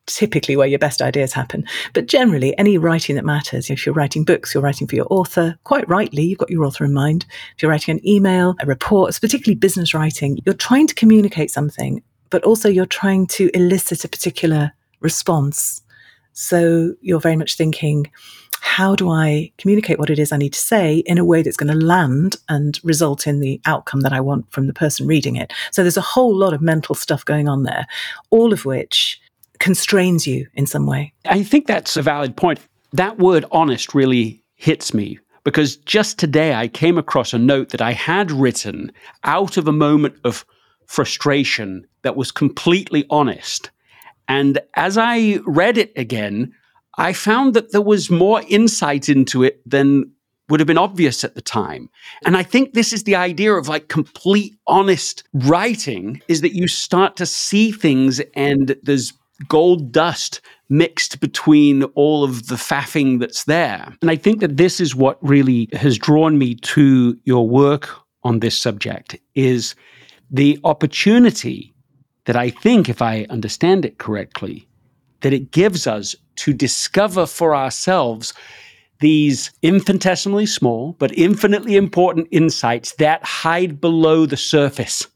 typically 0.05 0.57
where 0.57 0.67
your 0.67 0.78
best 0.78 1.00
ideas 1.00 1.33
happen. 1.33 1.64
But 1.95 2.07
generally, 2.07 2.57
any 2.59 2.76
writing 2.76 3.17
that 3.17 3.25
matters, 3.25 3.71
if 3.71 3.87
you're 3.87 3.95
writing 3.95 4.25
books, 4.25 4.52
you're 4.52 4.62
writing 4.62 4.87
for 4.87 4.97
your 4.97 5.07
author, 5.11 5.59
quite 5.64 5.88
rightly, 5.88 6.25
you've 6.25 6.38
got 6.38 6.50
your 6.50 6.64
author 6.64 6.85
in 6.85 6.93
mind. 6.93 7.25
If 7.57 7.62
you're 7.62 7.71
writing 7.71 7.97
an 7.97 8.07
email, 8.07 8.57
a 8.61 8.67
report, 8.67 9.19
particularly 9.21 9.57
business 9.57 9.95
writing, 9.95 10.38
you're 10.45 10.55
trying 10.55 10.87
to 10.87 10.95
communicate 10.95 11.50
something, 11.50 12.02
but 12.31 12.45
also 12.45 12.69
you're 12.69 12.87
trying 12.87 13.26
to 13.28 13.50
elicit 13.55 14.05
a 14.05 14.09
particular 14.09 14.73
response 15.00 15.83
so 16.38 16.95
you're 17.00 17.18
very 17.18 17.35
much 17.35 17.57
thinking, 17.57 18.09
how 18.61 18.95
do 18.95 19.11
I 19.11 19.50
communicate 19.59 19.99
what 19.99 20.09
it 20.09 20.21
is 20.21 20.30
I 20.30 20.37
need 20.37 20.52
to 20.52 20.61
say 20.61 20.99
in 20.99 21.18
a 21.18 21.25
way 21.25 21.42
that's 21.42 21.57
going 21.57 21.76
to 21.76 21.85
land 21.85 22.37
and 22.49 22.78
result 22.85 23.26
in 23.26 23.40
the 23.40 23.61
outcome 23.66 24.02
that 24.02 24.12
I 24.12 24.21
want 24.21 24.49
from 24.52 24.68
the 24.68 24.73
person 24.73 25.09
reading 25.09 25.35
it? 25.35 25.52
So 25.73 25.83
there's 25.83 25.97
a 25.97 26.00
whole 26.00 26.33
lot 26.33 26.54
of 26.54 26.62
mental 26.62 26.95
stuff 26.95 27.25
going 27.25 27.49
on 27.49 27.64
there, 27.64 27.88
all 28.30 28.52
of 28.52 28.64
which 28.64 29.21
constrains 29.59 30.28
you 30.28 30.47
in 30.54 30.64
some 30.64 30.87
way. 30.87 31.12
I 31.25 31.42
think 31.42 31.66
that's 31.66 31.97
a 31.97 32.02
valid 32.02 32.37
point. 32.37 32.61
That 32.92 33.18
word 33.18 33.45
honest 33.50 33.92
really 33.92 34.40
hits 34.54 34.95
me 34.95 35.18
because 35.42 35.75
just 35.75 36.21
today 36.21 36.54
I 36.54 36.68
came 36.68 36.99
across 36.99 37.33
a 37.33 37.38
note 37.38 37.71
that 37.71 37.83
I 37.83 37.95
had 37.95 38.30
written 38.30 38.92
out 39.25 39.57
of 39.57 39.66
a 39.66 39.73
moment 39.73 40.14
of 40.23 40.47
frustration 40.87 41.85
that 42.02 42.14
was 42.14 42.30
completely 42.30 43.07
honest. 43.11 43.73
And 44.29 44.61
as 44.75 44.97
I 44.99 45.41
read 45.47 45.79
it 45.79 45.93
again, 45.97 46.55
I 46.99 47.13
found 47.13 47.55
that 47.55 47.73
there 47.73 47.81
was 47.81 48.11
more 48.11 48.43
insight 48.49 49.09
into 49.09 49.43
it 49.43 49.61
than 49.69 50.13
would 50.49 50.61
have 50.61 50.67
been 50.67 50.79
obvious 50.79 51.25
at 51.25 51.35
the 51.35 51.43
time. 51.43 51.91
And 52.25 52.37
I 52.37 52.43
think 52.43 52.73
this 52.73 52.93
is 52.93 53.05
the 53.05 53.17
idea 53.17 53.53
of 53.53 53.69
like 53.69 53.89
complete 53.89 54.57
honest 54.67 55.25
writing 55.33 56.23
is 56.29 56.41
that 56.41 56.55
you 56.55 56.69
start 56.69 57.17
to 57.17 57.27
see 57.27 57.71
things 57.71 58.21
and 58.35 58.75
there's 58.83 59.13
gold 59.47 59.93
dust 59.93 60.41
mixed 60.69 61.21
between 61.21 61.85
all 61.95 62.25
of 62.25 62.49
the 62.49 62.57
faffing 62.57 63.21
that's 63.21 63.45
there. 63.45 63.95
And 64.03 64.11
I 64.11 64.17
think 64.17 64.41
that 64.41 64.57
this 64.57 64.81
is 64.81 64.95
what 64.95 65.19
really 65.23 65.69
has 65.73 65.97
drawn 65.97 66.39
me 66.39 66.55
to 66.57 67.17
your 67.25 67.49
work 67.49 67.89
on 68.25 68.41
this 68.41 68.59
subject 68.59 69.17
is 69.35 69.75
the 70.31 70.59
opportunity 70.65 71.75
that 72.29 72.37
I 72.37 72.51
think, 72.51 72.91
if 72.91 73.01
I 73.01 73.27
understand 73.31 73.87
it 73.87 73.97
correctly, 73.97 74.69
that 75.23 75.33
it 75.33 75.51
gives 75.51 75.87
us 75.87 76.15
to 76.37 76.53
discover 76.53 77.25
for 77.25 77.57
ourselves 77.57 78.35
these 79.01 79.51
infinitesimally 79.63 80.45
small 80.45 80.93
but 80.99 81.17
infinitely 81.17 81.75
important 81.75 82.29
insights 82.31 82.93
that 82.97 83.25
hide 83.25 83.81
below 83.81 84.27
the 84.27 84.37
surface. 84.37 85.07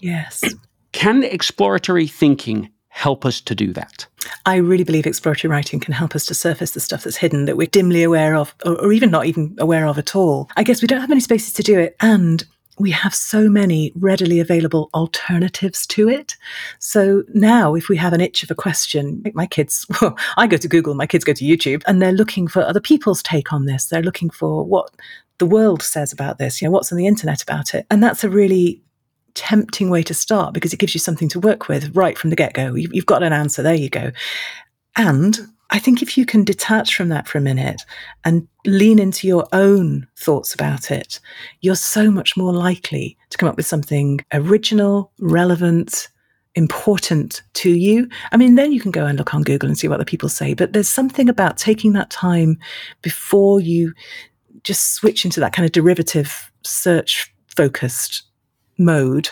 Yes. 0.00 0.44
Can 0.92 1.22
exploratory 1.22 2.06
thinking 2.06 2.68
help 2.88 3.24
us 3.24 3.40
to 3.40 3.54
do 3.54 3.72
that? 3.72 4.06
I 4.44 4.56
really 4.56 4.84
believe 4.84 5.06
exploratory 5.06 5.50
writing 5.50 5.80
can 5.80 5.94
help 5.94 6.14
us 6.14 6.26
to 6.26 6.34
surface 6.34 6.72
the 6.72 6.80
stuff 6.80 7.04
that's 7.04 7.16
hidden 7.16 7.46
that 7.46 7.56
we're 7.56 7.66
dimly 7.66 8.02
aware 8.02 8.36
of, 8.36 8.54
or, 8.66 8.78
or 8.78 8.92
even 8.92 9.10
not 9.10 9.24
even 9.24 9.56
aware 9.58 9.86
of 9.86 9.96
at 9.96 10.14
all. 10.14 10.50
I 10.58 10.64
guess 10.64 10.82
we 10.82 10.86
don't 10.86 11.00
have 11.00 11.08
many 11.08 11.22
spaces 11.22 11.54
to 11.54 11.62
do 11.62 11.78
it. 11.78 11.96
And 12.00 12.44
we 12.78 12.90
have 12.90 13.14
so 13.14 13.48
many 13.48 13.92
readily 13.94 14.40
available 14.40 14.90
alternatives 14.94 15.86
to 15.88 16.08
it. 16.08 16.36
So 16.78 17.22
now, 17.34 17.74
if 17.74 17.88
we 17.88 17.96
have 17.98 18.12
an 18.12 18.20
itch 18.20 18.42
of 18.42 18.50
a 18.50 18.54
question, 18.54 19.22
my 19.34 19.46
kids, 19.46 19.86
well, 20.00 20.16
I 20.36 20.46
go 20.46 20.56
to 20.56 20.68
Google, 20.68 20.94
my 20.94 21.06
kids 21.06 21.24
go 21.24 21.32
to 21.32 21.44
YouTube, 21.44 21.82
and 21.86 22.00
they're 22.00 22.12
looking 22.12 22.48
for 22.48 22.62
other 22.62 22.80
people's 22.80 23.22
take 23.22 23.52
on 23.52 23.66
this. 23.66 23.86
They're 23.86 24.02
looking 24.02 24.30
for 24.30 24.64
what 24.64 24.90
the 25.38 25.46
world 25.46 25.82
says 25.82 26.12
about 26.12 26.38
this, 26.38 26.62
you 26.62 26.68
know, 26.68 26.72
what's 26.72 26.92
on 26.92 26.98
the 26.98 27.06
internet 27.06 27.42
about 27.42 27.74
it. 27.74 27.86
And 27.90 28.02
that's 28.02 28.24
a 28.24 28.30
really 28.30 28.80
tempting 29.34 29.90
way 29.90 30.02
to 30.02 30.14
start 30.14 30.54
because 30.54 30.72
it 30.72 30.78
gives 30.78 30.94
you 30.94 31.00
something 31.00 31.28
to 31.30 31.40
work 31.40 31.68
with 31.68 31.94
right 31.96 32.18
from 32.18 32.30
the 32.30 32.36
get 32.36 32.54
go. 32.54 32.74
You've, 32.74 32.94
you've 32.94 33.06
got 33.06 33.22
an 33.22 33.32
answer, 33.32 33.62
there 33.62 33.74
you 33.74 33.90
go. 33.90 34.12
And 34.96 35.38
I 35.72 35.78
think 35.78 36.02
if 36.02 36.18
you 36.18 36.26
can 36.26 36.44
detach 36.44 36.94
from 36.94 37.08
that 37.08 37.26
for 37.26 37.38
a 37.38 37.40
minute 37.40 37.80
and 38.24 38.46
lean 38.66 38.98
into 38.98 39.26
your 39.26 39.48
own 39.52 40.06
thoughts 40.16 40.54
about 40.54 40.90
it, 40.90 41.18
you're 41.62 41.74
so 41.74 42.10
much 42.10 42.36
more 42.36 42.52
likely 42.52 43.16
to 43.30 43.38
come 43.38 43.48
up 43.48 43.56
with 43.56 43.64
something 43.64 44.20
original, 44.34 45.10
relevant, 45.18 46.08
important 46.54 47.40
to 47.54 47.70
you. 47.70 48.06
I 48.32 48.36
mean, 48.36 48.56
then 48.56 48.70
you 48.70 48.80
can 48.80 48.90
go 48.90 49.06
and 49.06 49.16
look 49.16 49.32
on 49.32 49.42
Google 49.44 49.66
and 49.66 49.78
see 49.78 49.88
what 49.88 49.98
the 49.98 50.04
people 50.04 50.28
say. 50.28 50.52
But 50.52 50.74
there's 50.74 50.90
something 50.90 51.30
about 51.30 51.56
taking 51.56 51.94
that 51.94 52.10
time 52.10 52.58
before 53.00 53.58
you 53.58 53.94
just 54.64 54.92
switch 54.92 55.24
into 55.24 55.40
that 55.40 55.54
kind 55.54 55.64
of 55.64 55.72
derivative 55.72 56.52
search 56.62 57.34
focused 57.48 58.24
mode 58.76 59.30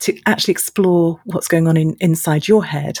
to 0.00 0.18
actually 0.26 0.52
explore 0.52 1.20
what's 1.26 1.48
going 1.48 1.68
on 1.68 1.76
in, 1.76 1.96
inside 2.00 2.48
your 2.48 2.64
head 2.64 2.98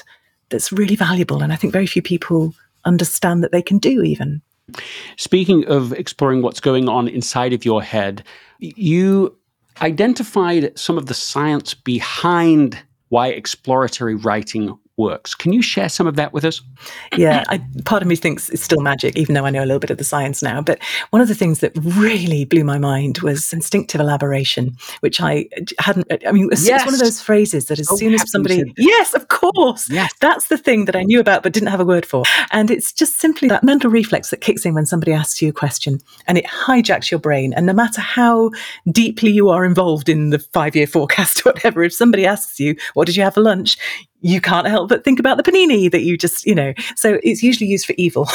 that's 0.50 0.70
really 0.70 0.94
valuable. 0.94 1.42
And 1.42 1.52
I 1.52 1.56
think 1.56 1.72
very 1.72 1.86
few 1.86 2.02
people 2.02 2.54
understand 2.86 3.42
that 3.42 3.52
they 3.52 3.62
can 3.62 3.78
do, 3.78 4.02
even. 4.02 4.40
Speaking 5.16 5.66
of 5.66 5.92
exploring 5.92 6.42
what's 6.42 6.60
going 6.60 6.88
on 6.88 7.08
inside 7.08 7.52
of 7.52 7.64
your 7.64 7.82
head, 7.82 8.24
you 8.58 9.36
identified 9.82 10.76
some 10.78 10.96
of 10.96 11.06
the 11.06 11.14
science 11.14 11.74
behind 11.74 12.82
why 13.08 13.28
exploratory 13.28 14.14
writing 14.14 14.76
works. 14.96 15.34
Can 15.34 15.52
you 15.52 15.62
share 15.62 15.88
some 15.88 16.06
of 16.06 16.16
that 16.16 16.32
with 16.32 16.44
us? 16.44 16.60
Yeah, 17.16 17.44
I, 17.48 17.60
part 17.84 18.02
of 18.02 18.08
me 18.08 18.16
thinks 18.16 18.48
it's 18.48 18.62
still 18.62 18.80
magic, 18.80 19.16
even 19.16 19.34
though 19.34 19.44
I 19.44 19.50
know 19.50 19.62
a 19.62 19.66
little 19.66 19.78
bit 19.78 19.90
of 19.90 19.98
the 19.98 20.04
science 20.04 20.42
now. 20.42 20.62
But 20.62 20.80
one 21.10 21.20
of 21.22 21.28
the 21.28 21.34
things 21.34 21.60
that 21.60 21.72
really 21.76 22.44
blew 22.44 22.64
my 22.64 22.78
mind 22.78 23.18
was 23.18 23.52
instinctive 23.52 24.00
elaboration, 24.00 24.76
which 25.00 25.20
I 25.20 25.46
hadn't. 25.78 26.06
I 26.26 26.32
mean, 26.32 26.48
it's, 26.50 26.66
yes. 26.66 26.84
one 26.84 26.94
of 26.94 27.00
those 27.00 27.20
phrases 27.20 27.66
that 27.66 27.78
as 27.78 27.90
oh, 27.90 27.96
soon 27.96 28.14
as 28.14 28.30
somebody, 28.30 28.72
yes, 28.76 29.14
of 29.14 29.28
course, 29.28 29.90
yes. 29.90 30.12
that's 30.20 30.48
the 30.48 30.58
thing 30.58 30.86
that 30.86 30.96
I 30.96 31.02
knew 31.02 31.20
about 31.20 31.42
but 31.42 31.52
didn't 31.52 31.68
have 31.68 31.80
a 31.80 31.84
word 31.84 32.06
for. 32.06 32.24
And 32.50 32.70
it's 32.70 32.92
just 32.92 33.20
simply 33.20 33.48
that 33.48 33.64
mental 33.64 33.90
reflex 33.90 34.30
that 34.30 34.40
kicks 34.40 34.64
in 34.64 34.74
when 34.74 34.86
somebody 34.86 35.12
asks 35.12 35.42
you 35.42 35.50
a 35.50 35.52
question 35.52 36.00
and 36.26 36.38
it 36.38 36.46
hijacks 36.46 37.10
your 37.10 37.20
brain. 37.20 37.52
And 37.52 37.66
no 37.66 37.72
matter 37.72 38.00
how 38.00 38.50
deeply 38.90 39.30
you 39.30 39.50
are 39.50 39.64
involved 39.64 40.08
in 40.08 40.30
the 40.30 40.38
five 40.38 40.74
year 40.74 40.86
forecast 40.86 41.44
or 41.44 41.50
whatever, 41.52 41.82
if 41.82 41.92
somebody 41.92 42.26
asks 42.26 42.58
you, 42.58 42.76
What 42.94 43.06
did 43.06 43.16
you 43.16 43.22
have 43.22 43.34
for 43.34 43.42
lunch? 43.42 43.76
You 44.20 44.40
can't 44.40 44.66
help 44.66 44.88
but 44.88 45.04
think 45.04 45.18
about 45.18 45.36
the 45.36 45.42
panini 45.42 45.90
that 45.90 46.02
you 46.02 46.16
just, 46.16 46.46
you 46.46 46.54
know. 46.54 46.72
So 46.96 47.18
it's 47.22 47.42
usually 47.42 47.68
used 47.68 47.86
for 47.86 47.94
evil. 47.96 48.28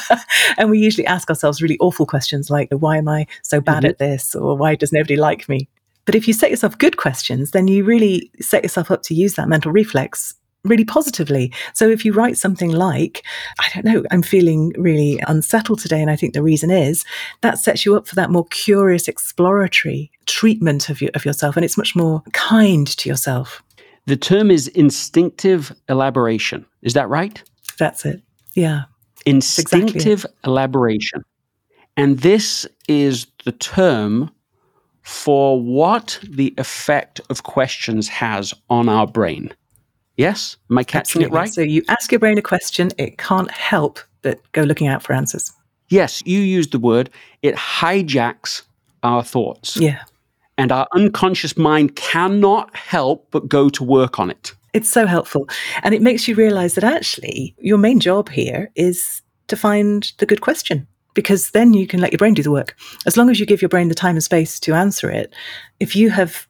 and 0.58 0.70
we 0.70 0.78
usually 0.78 1.06
ask 1.06 1.28
ourselves 1.28 1.62
really 1.62 1.78
awful 1.78 2.06
questions 2.06 2.50
like, 2.50 2.68
why 2.70 2.98
am 2.98 3.08
I 3.08 3.26
so 3.42 3.60
bad 3.60 3.78
mm-hmm. 3.78 3.86
at 3.86 3.98
this? 3.98 4.34
Or 4.34 4.56
why 4.56 4.74
does 4.74 4.92
nobody 4.92 5.16
like 5.16 5.48
me? 5.48 5.68
But 6.04 6.14
if 6.14 6.26
you 6.26 6.34
set 6.34 6.50
yourself 6.50 6.78
good 6.78 6.96
questions, 6.96 7.52
then 7.52 7.68
you 7.68 7.84
really 7.84 8.30
set 8.40 8.62
yourself 8.62 8.90
up 8.90 9.02
to 9.04 9.14
use 9.14 9.34
that 9.34 9.48
mental 9.48 9.72
reflex 9.72 10.34
really 10.64 10.84
positively. 10.84 11.52
So 11.74 11.88
if 11.88 12.04
you 12.04 12.12
write 12.12 12.38
something 12.38 12.70
like, 12.70 13.24
I 13.58 13.68
don't 13.74 13.84
know, 13.84 14.04
I'm 14.10 14.22
feeling 14.22 14.72
really 14.76 15.20
unsettled 15.26 15.80
today, 15.80 16.00
and 16.00 16.10
I 16.10 16.16
think 16.16 16.34
the 16.34 16.42
reason 16.42 16.70
is 16.70 17.04
that 17.40 17.58
sets 17.58 17.84
you 17.84 17.96
up 17.96 18.06
for 18.06 18.14
that 18.14 18.30
more 18.30 18.46
curious, 18.46 19.08
exploratory 19.08 20.10
treatment 20.26 20.88
of, 20.88 21.02
you, 21.02 21.10
of 21.14 21.24
yourself, 21.24 21.56
and 21.56 21.64
it's 21.64 21.78
much 21.78 21.96
more 21.96 22.22
kind 22.32 22.86
to 22.86 23.08
yourself. 23.08 23.62
The 24.06 24.16
term 24.16 24.50
is 24.50 24.68
instinctive 24.68 25.72
elaboration. 25.88 26.66
Is 26.82 26.94
that 26.94 27.08
right? 27.08 27.42
That's 27.78 28.04
it. 28.04 28.20
Yeah. 28.54 28.82
Instinctive 29.26 29.94
exactly 29.94 30.38
elaboration. 30.44 31.22
And 31.96 32.18
this 32.18 32.66
is 32.88 33.26
the 33.44 33.52
term 33.52 34.30
for 35.02 35.60
what 35.60 36.18
the 36.22 36.54
effect 36.58 37.20
of 37.30 37.42
questions 37.42 38.08
has 38.08 38.54
on 38.70 38.88
our 38.88 39.06
brain. 39.06 39.52
Yes? 40.16 40.56
Am 40.70 40.78
I 40.78 40.84
catching 40.84 41.22
Absolutely. 41.22 41.36
it 41.36 41.40
right? 41.40 41.52
So 41.52 41.60
you 41.60 41.82
ask 41.88 42.10
your 42.10 42.18
brain 42.18 42.38
a 42.38 42.42
question, 42.42 42.90
it 42.98 43.18
can't 43.18 43.50
help 43.50 44.00
but 44.22 44.40
go 44.52 44.62
looking 44.62 44.86
out 44.86 45.02
for 45.02 45.12
answers. 45.12 45.52
Yes, 45.88 46.22
you 46.24 46.38
used 46.40 46.72
the 46.72 46.78
word. 46.78 47.10
It 47.42 47.54
hijacks 47.54 48.62
our 49.02 49.22
thoughts. 49.22 49.76
Yeah. 49.76 50.02
And 50.62 50.70
our 50.70 50.86
unconscious 50.94 51.56
mind 51.56 51.96
cannot 51.96 52.76
help 52.76 53.26
but 53.32 53.48
go 53.48 53.68
to 53.70 53.82
work 53.82 54.20
on 54.20 54.30
it. 54.30 54.54
It's 54.72 54.88
so 54.88 55.06
helpful. 55.08 55.48
And 55.82 55.92
it 55.92 56.00
makes 56.00 56.28
you 56.28 56.36
realize 56.36 56.76
that 56.76 56.84
actually 56.84 57.56
your 57.58 57.78
main 57.78 57.98
job 57.98 58.28
here 58.28 58.70
is 58.76 59.22
to 59.48 59.56
find 59.56 60.12
the 60.18 60.24
good 60.24 60.40
question 60.40 60.86
because 61.14 61.50
then 61.50 61.74
you 61.74 61.88
can 61.88 62.00
let 62.00 62.12
your 62.12 62.18
brain 62.18 62.34
do 62.34 62.44
the 62.44 62.52
work. 62.52 62.76
As 63.06 63.16
long 63.16 63.28
as 63.28 63.40
you 63.40 63.44
give 63.44 63.60
your 63.60 63.70
brain 63.70 63.88
the 63.88 63.94
time 63.96 64.14
and 64.14 64.22
space 64.22 64.60
to 64.60 64.72
answer 64.72 65.10
it, 65.10 65.34
if 65.80 65.96
you 65.96 66.10
have 66.10 66.46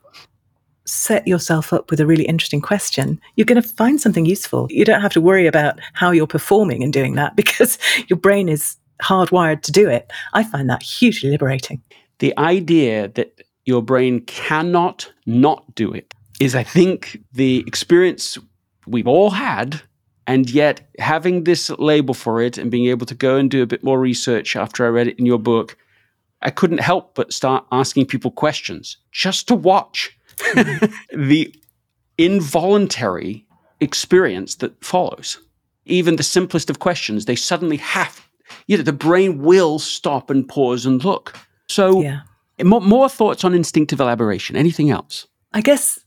set 0.85 1.26
yourself 1.26 1.73
up 1.73 1.90
with 1.90 1.99
a 1.99 2.07
really 2.07 2.25
interesting 2.25 2.61
question, 2.61 3.19
you're 3.37 3.47
going 3.47 3.62
to 3.62 3.66
find 3.66 3.99
something 3.99 4.26
useful. 4.26 4.66
You 4.69 4.85
don't 4.85 5.00
have 5.00 5.14
to 5.14 5.23
worry 5.23 5.47
about 5.47 5.81
how 5.95 6.11
you're 6.11 6.26
performing 6.26 6.83
in 6.83 6.90
doing 6.90 7.14
that 7.14 7.35
because 7.42 7.78
your 8.09 8.19
brain 8.19 8.50
is 8.50 8.76
hardwired 9.02 9.62
to 9.62 9.73
do 9.73 9.88
it. 9.88 10.12
I 10.35 10.45
find 10.45 10.69
that 10.69 10.83
hugely 10.83 11.31
liberating. 11.31 11.83
The 12.19 12.37
idea 12.37 13.09
that 13.09 13.40
your 13.64 13.83
brain 13.83 14.21
cannot 14.23 15.11
not 15.26 15.75
do 15.75 15.92
it 15.92 16.14
is, 16.40 16.54
I 16.54 16.64
think, 16.64 17.21
the 17.33 17.62
experience 17.66 18.38
we've 18.87 19.07
all 19.07 19.31
had. 19.31 19.81
And 20.26 20.49
yet, 20.50 20.88
having 20.99 21.45
this 21.45 21.71
label 21.71 22.14
for 22.14 22.40
it 22.40 22.59
and 22.59 22.71
being 22.71 22.87
able 22.87 23.07
to 23.07 23.14
go 23.14 23.37
and 23.37 23.50
do 23.50 23.62
a 23.62 23.66
bit 23.66 23.83
more 23.85 23.99
research 23.99 24.57
after 24.57 24.85
I 24.85 24.88
read 24.88 25.09
it 25.09 25.19
in 25.19 25.26
your 25.26 25.38
book, 25.38 25.76
I 26.42 26.50
couldn't 26.50 26.81
help 26.81 27.14
but 27.14 27.33
start 27.33 27.64
asking 27.73 28.07
people 28.07 28.31
questions 28.31 28.97
just 29.11 29.49
to 29.49 29.54
watch 29.54 30.16
the 30.54 31.54
involuntary 32.19 33.47
experience 33.81 34.57
that 34.57 34.85
follows. 34.85 35.40
Even 35.87 36.16
the 36.16 36.23
simplest 36.23 36.71
of 36.71 36.78
questions, 36.78 37.25
they 37.25 37.37
suddenly 37.37 37.76
have, 37.78 38.28
you 38.66 38.76
know, 38.76 38.85
the 38.85 38.92
brain 38.92 39.42
will 39.42 39.78
stop 39.78 40.31
and 40.31 40.49
pause 40.49 40.87
and 40.87 41.04
look. 41.04 41.37
So, 41.69 42.00
yeah. 42.00 42.21
More, 42.62 42.80
more 42.80 43.09
thoughts 43.09 43.44
on 43.44 43.54
instinctive 43.54 44.00
elaboration. 44.00 44.56
Anything 44.56 44.90
else? 44.90 45.26
I 45.52 45.61
guess 45.61 45.99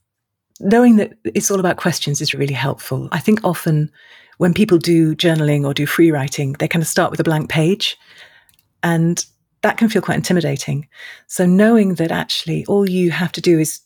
knowing 0.59 0.97
that 0.97 1.13
it's 1.23 1.51
all 1.51 1.59
about 1.59 1.77
questions 1.77 2.21
is 2.21 2.33
really 2.33 2.53
helpful. 2.53 3.09
I 3.11 3.19
think 3.19 3.41
often 3.43 3.91
when 4.37 4.53
people 4.53 4.77
do 4.77 5.15
journaling 5.15 5.65
or 5.65 5.73
do 5.73 5.85
free 5.85 6.11
writing, 6.11 6.53
they 6.53 6.67
kind 6.67 6.83
of 6.83 6.87
start 6.87 7.11
with 7.11 7.19
a 7.19 7.23
blank 7.23 7.49
page. 7.49 7.97
And 8.83 9.25
that 9.61 9.77
can 9.77 9.89
feel 9.89 10.01
quite 10.01 10.17
intimidating. 10.17 10.87
So 11.27 11.45
knowing 11.45 11.95
that 11.95 12.11
actually 12.11 12.65
all 12.65 12.89
you 12.89 13.11
have 13.11 13.31
to 13.33 13.41
do 13.41 13.59
is 13.59 13.81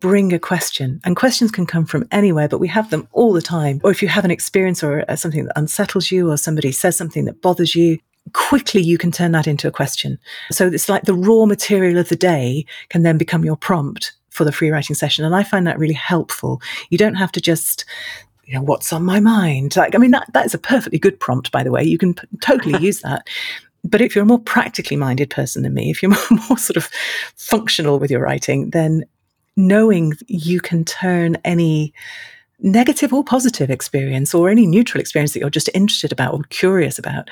bring 0.00 0.32
a 0.32 0.38
question 0.38 1.00
and 1.04 1.16
questions 1.16 1.50
can 1.50 1.64
come 1.64 1.86
from 1.86 2.06
anywhere 2.10 2.48
but 2.48 2.58
we 2.58 2.68
have 2.68 2.90
them 2.90 3.08
all 3.12 3.32
the 3.32 3.40
time 3.40 3.80
or 3.82 3.90
if 3.90 4.02
you 4.02 4.08
have 4.08 4.24
an 4.24 4.30
experience 4.30 4.82
or 4.82 5.04
uh, 5.08 5.16
something 5.16 5.44
that 5.44 5.58
unsettles 5.58 6.10
you 6.10 6.30
or 6.30 6.36
somebody 6.36 6.70
says 6.70 6.96
something 6.96 7.24
that 7.24 7.40
bothers 7.40 7.74
you 7.74 7.98
quickly 8.32 8.80
you 8.80 8.98
can 8.98 9.10
turn 9.10 9.32
that 9.32 9.46
into 9.46 9.68
a 9.68 9.72
question. 9.72 10.18
So 10.50 10.66
it's 10.66 10.88
like 10.88 11.04
the 11.04 11.14
raw 11.14 11.46
material 11.46 11.98
of 11.98 12.08
the 12.08 12.16
day 12.16 12.66
can 12.88 13.02
then 13.02 13.18
become 13.18 13.44
your 13.44 13.56
prompt 13.56 14.12
for 14.30 14.44
the 14.44 14.52
free 14.52 14.70
writing 14.70 14.94
session. 14.94 15.24
And 15.24 15.34
i 15.34 15.42
find 15.42 15.66
that 15.66 15.78
really 15.78 15.94
helpful. 15.94 16.60
You 16.90 16.98
don't 16.98 17.14
have 17.14 17.32
to 17.32 17.40
just 17.40 17.84
you 18.44 18.54
know 18.54 18.62
what's 18.62 18.92
on 18.92 19.04
my 19.04 19.18
mind? 19.18 19.76
Like 19.76 19.94
i 19.94 19.98
mean 19.98 20.12
that 20.12 20.32
that 20.32 20.46
is 20.46 20.54
a 20.54 20.58
perfectly 20.58 20.98
good 20.98 21.18
prompt 21.18 21.50
by 21.50 21.62
the 21.62 21.70
way. 21.72 21.82
You 21.82 21.98
can 21.98 22.14
p- 22.14 22.26
totally 22.40 22.78
use 22.84 23.00
that. 23.00 23.28
But 23.84 24.00
if 24.00 24.14
you're 24.14 24.24
a 24.24 24.26
more 24.26 24.40
practically 24.40 24.96
minded 24.96 25.30
person 25.30 25.62
than 25.62 25.74
me, 25.74 25.90
if 25.90 26.02
you're 26.02 26.10
more, 26.30 26.40
more, 26.48 26.58
sort 26.58 26.76
of 26.76 26.88
functional 27.36 27.98
with 27.98 28.10
your 28.10 28.20
writing, 28.20 28.70
then 28.70 29.04
knowing 29.56 30.12
you 30.26 30.60
can 30.60 30.84
turn 30.84 31.36
any 31.44 31.94
negative 32.60 33.12
or 33.12 33.22
positive 33.22 33.70
experience 33.70 34.34
or 34.34 34.48
any 34.48 34.66
neutral 34.66 35.00
experience 35.00 35.32
that 35.32 35.40
you're 35.40 35.50
just 35.50 35.70
interested 35.74 36.12
about 36.12 36.34
or 36.34 36.42
curious 36.44 36.98
about 36.98 37.28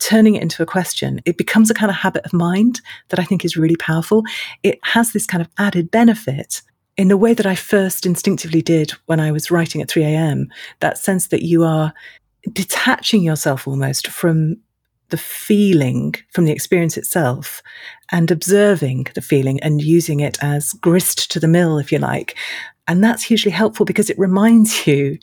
turning 0.00 0.34
it 0.34 0.42
into 0.42 0.62
a 0.62 0.66
question 0.66 1.20
it 1.24 1.36
becomes 1.36 1.70
a 1.70 1.74
kind 1.74 1.90
of 1.90 1.96
habit 1.96 2.24
of 2.24 2.32
mind 2.32 2.80
that 3.08 3.18
i 3.18 3.24
think 3.24 3.44
is 3.44 3.56
really 3.56 3.76
powerful 3.76 4.22
it 4.62 4.78
has 4.82 5.12
this 5.12 5.26
kind 5.26 5.40
of 5.40 5.48
added 5.58 5.90
benefit 5.90 6.62
in 6.96 7.08
the 7.08 7.16
way 7.16 7.34
that 7.34 7.46
i 7.46 7.54
first 7.54 8.06
instinctively 8.06 8.62
did 8.62 8.92
when 9.06 9.20
i 9.20 9.32
was 9.32 9.50
writing 9.50 9.80
at 9.80 9.88
3am 9.88 10.46
that 10.80 10.98
sense 10.98 11.28
that 11.28 11.42
you 11.42 11.64
are 11.64 11.92
detaching 12.52 13.22
yourself 13.22 13.66
almost 13.66 14.08
from 14.08 14.56
the 15.10 15.16
feeling 15.18 16.14
from 16.30 16.44
the 16.44 16.52
experience 16.52 16.96
itself 16.96 17.62
and 18.10 18.30
observing 18.30 19.06
the 19.14 19.20
feeling 19.20 19.60
and 19.60 19.82
using 19.82 20.20
it 20.20 20.38
as 20.42 20.72
grist 20.72 21.30
to 21.30 21.38
the 21.38 21.48
mill, 21.48 21.78
if 21.78 21.92
you 21.92 21.98
like. 21.98 22.36
And 22.88 23.02
that's 23.02 23.22
hugely 23.22 23.52
helpful 23.52 23.86
because 23.86 24.10
it 24.10 24.18
reminds 24.18 24.86
you 24.88 25.18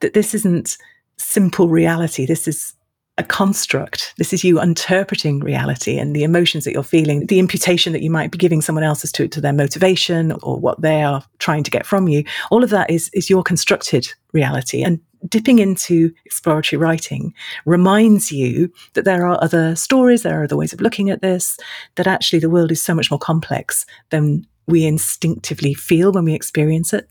that 0.00 0.14
this 0.14 0.34
isn't 0.34 0.76
simple 1.16 1.68
reality. 1.68 2.26
This 2.26 2.48
is 2.48 2.74
a 3.18 3.24
construct. 3.24 4.14
This 4.16 4.32
is 4.32 4.42
you 4.42 4.60
interpreting 4.60 5.40
reality 5.40 5.98
and 5.98 6.16
the 6.16 6.24
emotions 6.24 6.64
that 6.64 6.72
you're 6.72 6.82
feeling, 6.82 7.26
the 7.26 7.38
imputation 7.38 7.92
that 7.92 8.02
you 8.02 8.10
might 8.10 8.30
be 8.30 8.38
giving 8.38 8.62
someone 8.62 8.84
else 8.84 9.04
as 9.04 9.12
to, 9.12 9.28
to 9.28 9.40
their 9.40 9.52
motivation 9.52 10.32
or 10.42 10.58
what 10.58 10.80
they 10.80 11.02
are 11.02 11.22
trying 11.38 11.62
to 11.64 11.70
get 11.70 11.84
from 11.84 12.08
you. 12.08 12.24
All 12.50 12.64
of 12.64 12.70
that 12.70 12.90
is, 12.90 13.10
is 13.12 13.28
your 13.28 13.42
constructed 13.42 14.08
reality. 14.32 14.82
And 14.82 14.98
dipping 15.28 15.58
into 15.58 16.10
exploratory 16.24 16.80
writing 16.80 17.34
reminds 17.66 18.32
you 18.32 18.72
that 18.94 19.04
there 19.04 19.26
are 19.26 19.42
other 19.42 19.76
stories, 19.76 20.22
there 20.22 20.40
are 20.40 20.44
other 20.44 20.56
ways 20.56 20.72
of 20.72 20.80
looking 20.80 21.10
at 21.10 21.20
this, 21.20 21.58
that 21.96 22.06
actually 22.06 22.38
the 22.38 22.50
world 22.50 22.72
is 22.72 22.82
so 22.82 22.94
much 22.94 23.10
more 23.10 23.20
complex 23.20 23.84
than 24.08 24.46
we 24.66 24.86
instinctively 24.86 25.74
feel 25.74 26.12
when 26.12 26.24
we 26.24 26.34
experience 26.34 26.94
it. 26.94 27.10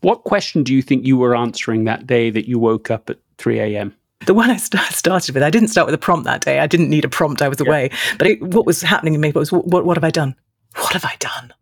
What 0.00 0.24
question 0.24 0.62
do 0.62 0.74
you 0.74 0.82
think 0.82 1.04
you 1.04 1.16
were 1.16 1.36
answering 1.36 1.84
that 1.84 2.06
day 2.06 2.30
that 2.30 2.48
you 2.48 2.58
woke 2.58 2.90
up 2.90 3.10
at 3.10 3.18
3 3.38 3.60
a.m.? 3.60 3.94
The 4.26 4.34
one 4.34 4.50
I 4.50 4.56
st- 4.56 4.82
started 4.92 5.34
with, 5.34 5.42
I 5.42 5.50
didn't 5.50 5.68
start 5.68 5.86
with 5.86 5.94
a 5.94 5.98
prompt 5.98 6.24
that 6.24 6.42
day. 6.42 6.58
I 6.58 6.66
didn't 6.66 6.90
need 6.90 7.04
a 7.04 7.08
prompt. 7.08 7.42
I 7.42 7.48
was 7.48 7.60
away. 7.60 7.90
But 8.18 8.26
it, 8.26 8.42
what 8.42 8.66
was 8.66 8.82
happening 8.82 9.14
in 9.14 9.20
me 9.20 9.32
was, 9.32 9.50
what, 9.52 9.84
what 9.84 9.96
have 9.96 10.04
I 10.04 10.10
done? 10.10 10.34
What 10.76 10.92
have 10.92 11.04
I 11.04 11.16
done? 11.18 11.52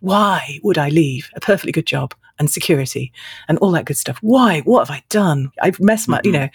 Why 0.00 0.60
would 0.62 0.78
I 0.78 0.90
leave 0.90 1.28
a 1.34 1.40
perfectly 1.40 1.72
good 1.72 1.86
job 1.86 2.14
and 2.38 2.50
security 2.50 3.12
and 3.48 3.58
all 3.58 3.72
that 3.72 3.84
good 3.84 3.96
stuff? 3.96 4.18
Why? 4.22 4.60
What 4.60 4.86
have 4.86 4.96
I 4.96 5.02
done? 5.08 5.50
I've 5.60 5.80
messed 5.80 6.08
my, 6.08 6.18
mm-hmm. 6.18 6.26
you 6.26 6.32
know, 6.32 6.48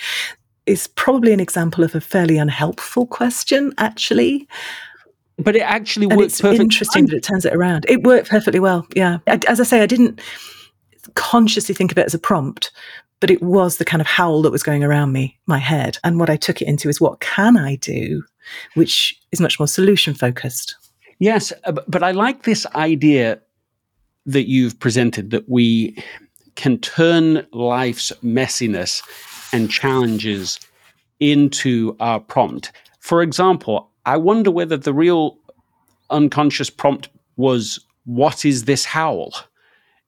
it's 0.66 0.88
probably 0.88 1.34
an 1.34 1.42
example 1.42 1.84
of 1.84 1.94
a 1.94 2.02
fairly 2.02 2.38
unhelpful 2.38 3.08
question, 3.08 3.74
actually. 3.78 4.48
But 5.38 5.56
it 5.56 5.62
actually 5.62 6.08
worked 6.08 6.22
it's 6.22 6.44
interesting 6.44 7.08
that 7.08 7.16
it 7.16 7.24
turns 7.24 7.44
it 7.44 7.54
around. 7.54 7.86
It 7.90 8.04
worked 8.04 8.30
perfectly 8.30 8.60
well. 8.60 8.88
Yeah. 8.96 9.18
As 9.28 9.60
I 9.60 9.64
say, 9.64 9.82
I 9.82 9.88
didn't 9.88 10.22
consciously 11.16 11.76
think 11.76 11.92
of 11.92 11.98
it 11.98 12.06
as 12.06 12.14
a 12.14 12.20
prompt, 12.20 12.72
but 13.20 13.32
it 13.32 13.42
was 13.42 13.78
the 13.78 13.86
kind 13.86 14.02
of 14.02 14.08
howl 14.08 14.42
that 14.42 14.52
was 14.52 14.64
going 14.64 14.84
around 14.84 15.12
me, 15.12 15.40
my 15.46 15.58
head. 15.58 15.98
And 16.04 16.20
what 16.20 16.30
I 16.30 16.36
took 16.36 16.62
it 16.62 16.68
into 16.68 16.90
is 16.90 17.00
what 17.00 17.20
can 17.20 17.58
I 17.58 17.76
do, 17.76 18.24
which 18.74 19.20
is 19.32 19.40
much 19.40 19.60
more 19.60 19.68
solution 19.68 20.14
focused. 20.14 20.76
Yes, 21.20 21.54
uh, 21.64 21.72
but 21.88 22.04
I 22.04 22.12
like 22.12 22.44
this 22.44 22.66
idea 22.76 23.40
that 24.26 24.50
you've 24.50 24.80
presented 24.80 25.32
that 25.32 25.48
we 25.48 25.98
can 26.56 26.78
turn 26.80 27.46
life's 27.52 28.12
messiness 28.24 29.02
and 29.54 29.70
challenges 29.70 30.60
into 31.20 31.96
our 32.00 32.20
prompt. 32.20 32.72
For 33.00 33.22
example, 33.22 33.90
I 34.06 34.18
wonder 34.18 34.52
whether 34.52 34.78
the 34.78 34.94
real 34.94 35.38
unconscious 36.10 36.70
prompt 36.70 37.10
was 37.38 37.80
what 38.06 38.46
is 38.46 38.66
this 38.66 38.86
howl? 38.86 39.34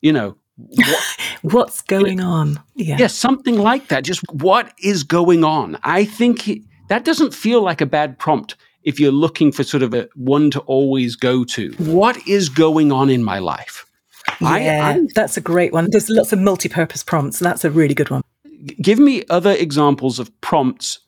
You 0.02 0.14
know, 0.14 0.36
what, 0.58 1.04
what's 1.42 1.82
going 1.82 2.20
on? 2.20 2.60
Yeah. 2.76 2.98
yeah, 2.98 3.08
something 3.08 3.58
like 3.58 3.88
that. 3.90 4.04
Just 4.04 4.22
what 4.32 4.74
is 4.82 5.04
going 5.04 5.44
on? 5.44 5.78
I 5.84 6.06
think 6.06 6.50
that 6.90 7.04
doesn't 7.04 7.34
feel 7.34 7.62
like 7.62 7.82
a 7.82 7.86
bad 7.86 8.18
prompt 8.20 8.56
if 8.84 9.00
you're 9.00 9.12
looking 9.12 9.52
for 9.52 9.64
sort 9.64 9.84
of 9.84 9.94
a 9.94 10.08
one 10.16 10.52
to 10.52 10.60
always 10.62 11.16
go 11.16 11.44
to. 11.44 11.74
What 11.74 12.26
is 12.28 12.50
going 12.50 12.92
on 12.92 13.10
in 13.10 13.24
my 13.24 13.40
life? 13.40 13.86
Yeah, 14.42 14.48
I, 14.88 14.94
I, 14.94 15.08
that's 15.14 15.38
a 15.38 15.42
great 15.42 15.74
one. 15.74 15.90
There's 15.92 16.10
lots 16.10 16.34
of 16.34 16.40
multi-purpose 16.40 17.04
prompts. 17.04 17.40
That's 17.40 17.64
a 17.64 17.72
really 17.72 17.94
good 17.94 18.10
one. 18.10 18.22
Give 18.82 19.00
me 19.00 19.24
other 19.30 19.52
examples 19.52 20.20
of 20.20 20.30
prompts 20.42 21.00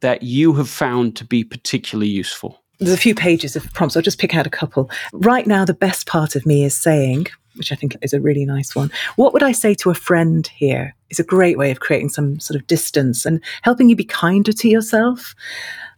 that 0.00 0.22
you 0.22 0.54
have 0.54 0.68
found 0.68 1.16
to 1.16 1.24
be 1.24 1.44
particularly 1.44 2.10
useful. 2.10 2.62
There's 2.78 2.92
a 2.92 2.98
few 2.98 3.14
pages 3.14 3.56
of 3.56 3.72
prompts. 3.72 3.96
I'll 3.96 4.02
just 4.02 4.18
pick 4.18 4.34
out 4.34 4.46
a 4.46 4.50
couple. 4.50 4.90
Right 5.12 5.46
now, 5.46 5.64
the 5.64 5.74
best 5.74 6.06
part 6.06 6.36
of 6.36 6.44
me 6.44 6.64
is 6.64 6.76
saying, 6.76 7.28
which 7.56 7.72
I 7.72 7.74
think 7.74 7.96
is 8.02 8.12
a 8.12 8.20
really 8.20 8.44
nice 8.44 8.74
one. 8.74 8.90
What 9.16 9.32
would 9.32 9.42
I 9.42 9.52
say 9.52 9.74
to 9.74 9.90
a 9.90 9.94
friend 9.94 10.46
here? 10.46 10.94
Is 11.08 11.20
a 11.20 11.24
great 11.24 11.56
way 11.56 11.70
of 11.70 11.78
creating 11.78 12.08
some 12.08 12.40
sort 12.40 12.60
of 12.60 12.66
distance 12.66 13.24
and 13.24 13.40
helping 13.62 13.88
you 13.88 13.94
be 13.94 14.04
kinder 14.04 14.52
to 14.52 14.68
yourself. 14.68 15.36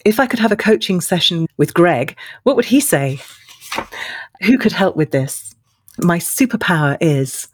If 0.05 0.21
I 0.21 0.27
could 0.27 0.38
have 0.38 0.53
a 0.53 0.57
coaching 0.57 1.01
session 1.01 1.47
with 1.57 1.73
Greg, 1.73 2.14
what 2.42 2.57
would 2.57 2.66
he 2.66 2.79
say? 2.81 3.18
Who 4.42 4.59
could 4.59 4.73
help 4.73 4.97
with 4.97 5.11
this? 5.11 5.55
My 5.99 6.18
superpower 6.18 6.99
is 7.01 7.49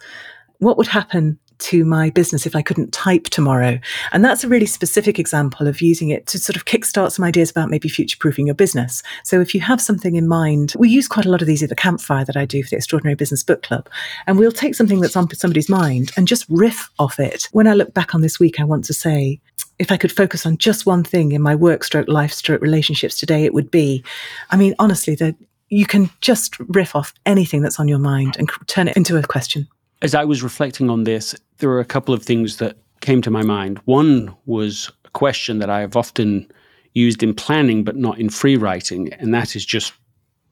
what 0.58 0.76
would 0.76 0.88
happen 0.88 1.38
to 1.64 1.84
my 1.84 2.10
business 2.10 2.46
if 2.46 2.56
I 2.56 2.62
couldn't 2.62 2.92
type 2.92 3.24
tomorrow? 3.24 3.78
And 4.12 4.24
that's 4.24 4.44
a 4.44 4.48
really 4.48 4.66
specific 4.66 5.18
example 5.18 5.66
of 5.66 5.80
using 5.80 6.10
it 6.10 6.26
to 6.28 6.38
sort 6.38 6.56
of 6.56 6.64
kickstart 6.64 7.12
some 7.12 7.24
ideas 7.24 7.50
about 7.50 7.70
maybe 7.70 7.88
future 7.88 8.16
proofing 8.18 8.46
your 8.46 8.54
business. 8.54 9.02
So 9.22 9.40
if 9.40 9.54
you 9.54 9.60
have 9.60 9.80
something 9.80 10.16
in 10.16 10.28
mind, 10.28 10.74
we 10.78 10.88
use 10.88 11.08
quite 11.08 11.26
a 11.26 11.30
lot 11.30 11.42
of 11.42 11.46
these 11.46 11.62
at 11.62 11.68
the 11.68 11.76
campfire 11.76 12.24
that 12.24 12.36
I 12.36 12.44
do 12.44 12.62
for 12.62 12.70
the 12.70 12.76
Extraordinary 12.76 13.14
Business 13.14 13.42
Book 13.42 13.62
Club. 13.62 13.88
And 14.26 14.38
we'll 14.38 14.52
take 14.52 14.74
something 14.74 15.00
that's 15.00 15.16
on 15.16 15.28
somebody's 15.34 15.68
mind 15.68 16.12
and 16.16 16.28
just 16.28 16.46
riff 16.48 16.90
off 16.98 17.18
it. 17.18 17.48
When 17.52 17.66
I 17.66 17.74
look 17.74 17.94
back 17.94 18.14
on 18.14 18.20
this 18.20 18.38
week, 18.38 18.60
I 18.60 18.64
want 18.64 18.84
to 18.86 18.94
say, 18.94 19.40
if 19.78 19.90
I 19.90 19.96
could 19.96 20.12
focus 20.12 20.46
on 20.46 20.58
just 20.58 20.86
one 20.86 21.02
thing 21.02 21.32
in 21.32 21.42
my 21.42 21.54
work 21.54 21.84
stroke, 21.84 22.08
life 22.08 22.32
stroke 22.32 22.62
relationships 22.62 23.16
today, 23.16 23.44
it 23.44 23.54
would 23.54 23.70
be, 23.70 24.04
I 24.50 24.56
mean, 24.56 24.74
honestly, 24.78 25.14
that 25.16 25.34
you 25.68 25.86
can 25.86 26.10
just 26.20 26.58
riff 26.60 26.94
off 26.94 27.12
anything 27.26 27.62
that's 27.62 27.80
on 27.80 27.88
your 27.88 27.98
mind 27.98 28.36
and 28.38 28.48
turn 28.66 28.88
it 28.88 28.96
into 28.96 29.16
a 29.16 29.22
question. 29.22 29.66
As 30.02 30.14
I 30.14 30.24
was 30.24 30.42
reflecting 30.42 30.90
on 30.90 31.04
this, 31.04 31.34
there 31.58 31.68
were 31.68 31.80
a 31.80 31.84
couple 31.84 32.14
of 32.14 32.22
things 32.22 32.56
that 32.58 32.76
came 33.00 33.22
to 33.22 33.30
my 33.30 33.42
mind. 33.42 33.78
One 33.84 34.34
was 34.46 34.90
a 35.04 35.10
question 35.10 35.58
that 35.58 35.70
I 35.70 35.80
have 35.80 35.96
often 35.96 36.50
used 36.94 37.22
in 37.22 37.34
planning, 37.34 37.84
but 37.84 37.96
not 37.96 38.18
in 38.18 38.30
free 38.30 38.56
writing, 38.56 39.12
and 39.14 39.34
that 39.34 39.54
is 39.56 39.64
just 39.64 39.92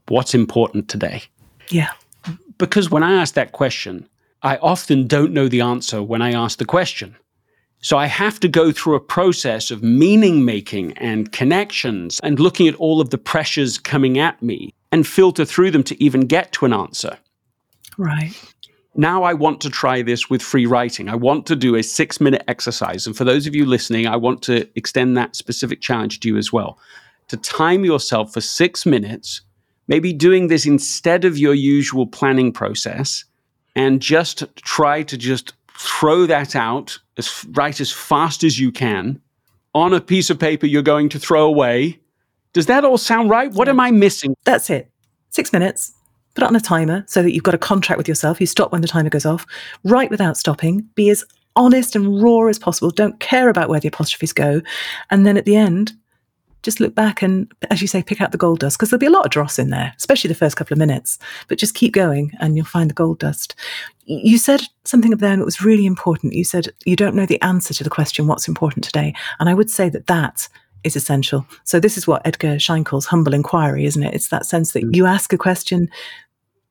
what's 0.09 0.35
important 0.35 0.89
today. 0.89 1.23
Yeah. 1.71 1.91
Because 2.59 2.91
when 2.91 3.03
I 3.03 3.15
ask 3.15 3.35
that 3.35 3.53
question, 3.53 4.09
I 4.43 4.57
often 4.59 5.07
don't 5.07 5.33
know 5.33 5.49
the 5.49 5.61
answer 5.61 6.03
when 6.03 6.21
I 6.21 6.33
ask 6.33 6.59
the 6.59 6.65
question. 6.65 7.17
So 7.81 7.97
I 7.97 8.07
have 8.07 8.39
to 8.41 8.49
go 8.49 8.71
through 8.71 8.95
a 8.95 9.01
process 9.01 9.71
of 9.71 9.83
meaning 9.83 10.45
making 10.45 10.93
and 10.99 11.33
connections 11.33 12.21
and 12.23 12.39
looking 12.39 12.69
at 12.69 12.77
all 12.77 13.01
of 13.01 13.11
the 13.11 13.19
pressures 13.19 13.79
coming 13.79 14.19
at 14.19 14.41
me 14.41 14.73
and 14.93 15.07
filter 15.07 15.45
through 15.45 15.73
them 15.73 15.83
to 15.85 16.01
even 16.03 16.23
get 16.23 16.53
to 16.53 16.65
an 16.65 16.73
answer. 16.73 17.17
Right 17.99 18.35
now 18.95 19.23
I 19.23 19.33
want 19.33 19.61
to 19.63 19.71
try 19.71 20.03
this 20.03 20.29
with 20.29 20.43
free 20.43 20.67
writing. 20.67 21.09
I 21.09 21.15
want 21.15 21.47
to 21.47 21.57
do 21.57 21.77
a 21.77 21.83
six 21.83 22.21
minute 22.21 22.45
exercise. 22.47 23.07
And 23.07 23.17
for 23.17 23.25
those 23.25 23.47
of 23.47 23.55
you 23.55 23.65
listening, 23.65 24.07
I 24.07 24.17
want 24.17 24.43
to 24.43 24.69
extend 24.77 25.17
that 25.17 25.35
specific 25.35 25.81
challenge 25.81 26.21
to 26.21 26.29
you 26.29 26.37
as 26.37 26.53
well. 26.53 26.79
To 27.29 27.37
time 27.37 27.85
yourself 27.85 28.33
for 28.33 28.41
six 28.41 28.85
minutes, 28.85 29.41
maybe 29.89 30.13
doing 30.13 30.49
this 30.49 30.67
instead 30.67 31.25
of 31.25 31.39
your 31.39 31.55
usual 31.55 32.07
planning 32.07 32.53
process, 32.53 33.25
and 33.75 34.03
just 34.03 34.45
try 34.57 35.03
to 35.03 35.17
just 35.17 35.55
throw 35.79 36.27
that 36.27 36.55
out 36.55 36.99
as 37.17 37.45
right 37.53 37.81
as 37.81 37.91
fast 37.91 38.45
as 38.45 38.59
you 38.59 38.71
can 38.71 39.21
on 39.75 39.95
a 39.95 40.01
piece 40.01 40.29
of 40.29 40.39
paper 40.39 40.67
you're 40.67 40.83
going 40.83 41.09
to 41.09 41.19
throw 41.19 41.47
away. 41.47 41.99
Does 42.53 42.67
that 42.67 42.85
all 42.85 42.99
sound 42.99 43.31
right? 43.31 43.51
What 43.51 43.71
am 43.71 43.81
I 43.81 43.91
missing? 43.91 44.37
That's 44.45 44.69
it. 44.69 44.91
Six 45.31 45.51
minutes 45.51 45.95
put 46.35 46.45
it 46.45 46.49
on 46.49 46.57
a 46.57 46.61
timer 46.61 47.05
so 47.07 47.23
that 47.23 47.33
you've 47.33 47.43
got 47.43 47.55
a 47.55 47.59
contract 47.59 47.99
with 47.99 48.09
yourself. 48.09 48.41
You 48.41 48.47
stop 48.47 48.73
when 48.73 48.81
the 48.81 48.89
timer 48.89 49.11
goes 49.11 49.27
off. 49.27 49.47
Write 49.85 50.11
without 50.11 50.37
stopping. 50.37 50.89
Be 50.95 51.11
as 51.11 51.25
honest 51.57 51.95
and 51.95 52.23
raw 52.23 52.47
as 52.47 52.59
possible. 52.59 52.91
Don't 52.91 53.21
care 53.21 53.49
about 53.49 53.69
where 53.69 53.81
the 53.81 53.89
apostrophes 53.89 54.33
go. 54.33 54.63
And 55.11 55.27
then 55.27 55.37
at 55.37 55.45
the 55.45 55.57
end, 55.57 55.93
just 56.63 56.79
look 56.81 56.95
back 56.95 57.23
and, 57.23 57.53
as 57.71 57.83
you 57.83 57.89
say, 57.89 58.03
pick 58.03 58.21
out 58.21 58.31
the 58.31 58.39
gold 58.39 58.61
dust 58.61 58.79
because 58.79 58.91
there'll 58.91 59.01
be 59.01 59.07
a 59.07 59.11
lot 59.11 59.25
of 59.25 59.33
dross 59.33 59.59
in 59.59 59.71
there, 59.71 59.93
especially 59.99 60.29
the 60.29 60.35
first 60.35 60.57
couple 60.57 60.73
of 60.73 60.79
minutes. 60.79 61.19
But 61.49 61.59
just 61.59 61.75
keep 61.75 61.93
going 61.93 62.33
and 62.39 62.57
you'll 62.57 62.65
find 62.65 62.89
the 62.89 62.95
gold 62.95 63.19
dust. 63.19 63.57
You 64.05 64.39
said 64.39 64.63
something 64.85 65.11
then 65.11 65.41
that 65.41 65.45
was 65.45 65.63
really 65.63 65.87
important. 65.87 66.35
You 66.35 66.45
said 66.45 66.69
you 66.85 66.95
don't 66.95 67.17
know 67.17 67.27
the 67.27 67.43
answer 67.43 67.75
to 67.75 67.85
the 67.85 67.91
question, 67.91 68.27
what's 68.27 68.49
important 68.49 68.85
today? 68.85 69.13
And 69.41 69.49
I 69.49 69.55
would 69.55 69.71
say 69.71 69.89
that 69.89 70.07
that 70.07 70.49
is 70.85 70.97
essential. 70.97 71.47
So 71.65 71.81
this 71.81 71.97
is 71.97 72.07
what 72.07 72.27
Edgar 72.27 72.59
Schein 72.59 72.85
calls 72.85 73.07
humble 73.07 73.35
inquiry, 73.35 73.85
isn't 73.85 74.03
it? 74.03 74.15
It's 74.15 74.29
that 74.29 74.47
sense 74.47 74.73
that 74.73 74.85
mm. 74.85 74.95
you 74.95 75.07
ask 75.07 75.33
a 75.33 75.39
question 75.39 75.89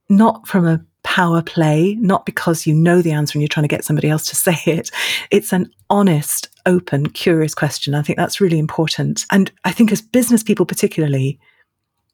not 0.09 0.45
from 0.45 0.67
a 0.67 0.83
power 1.03 1.41
play, 1.41 1.95
not 1.99 2.25
because 2.25 2.67
you 2.67 2.73
know 2.73 3.01
the 3.01 3.11
answer 3.11 3.35
and 3.35 3.41
you're 3.41 3.47
trying 3.47 3.63
to 3.63 3.75
get 3.75 3.85
somebody 3.85 4.09
else 4.09 4.27
to 4.27 4.35
say 4.35 4.57
it. 4.65 4.91
It's 5.31 5.53
an 5.53 5.71
honest, 5.89 6.49
open, 6.65 7.09
curious 7.09 7.55
question. 7.55 7.95
I 7.95 8.01
think 8.01 8.17
that's 8.17 8.41
really 8.41 8.59
important. 8.59 9.25
And 9.31 9.51
I 9.63 9.71
think 9.71 9.91
as 9.91 10.01
business 10.01 10.43
people, 10.43 10.65
particularly, 10.65 11.39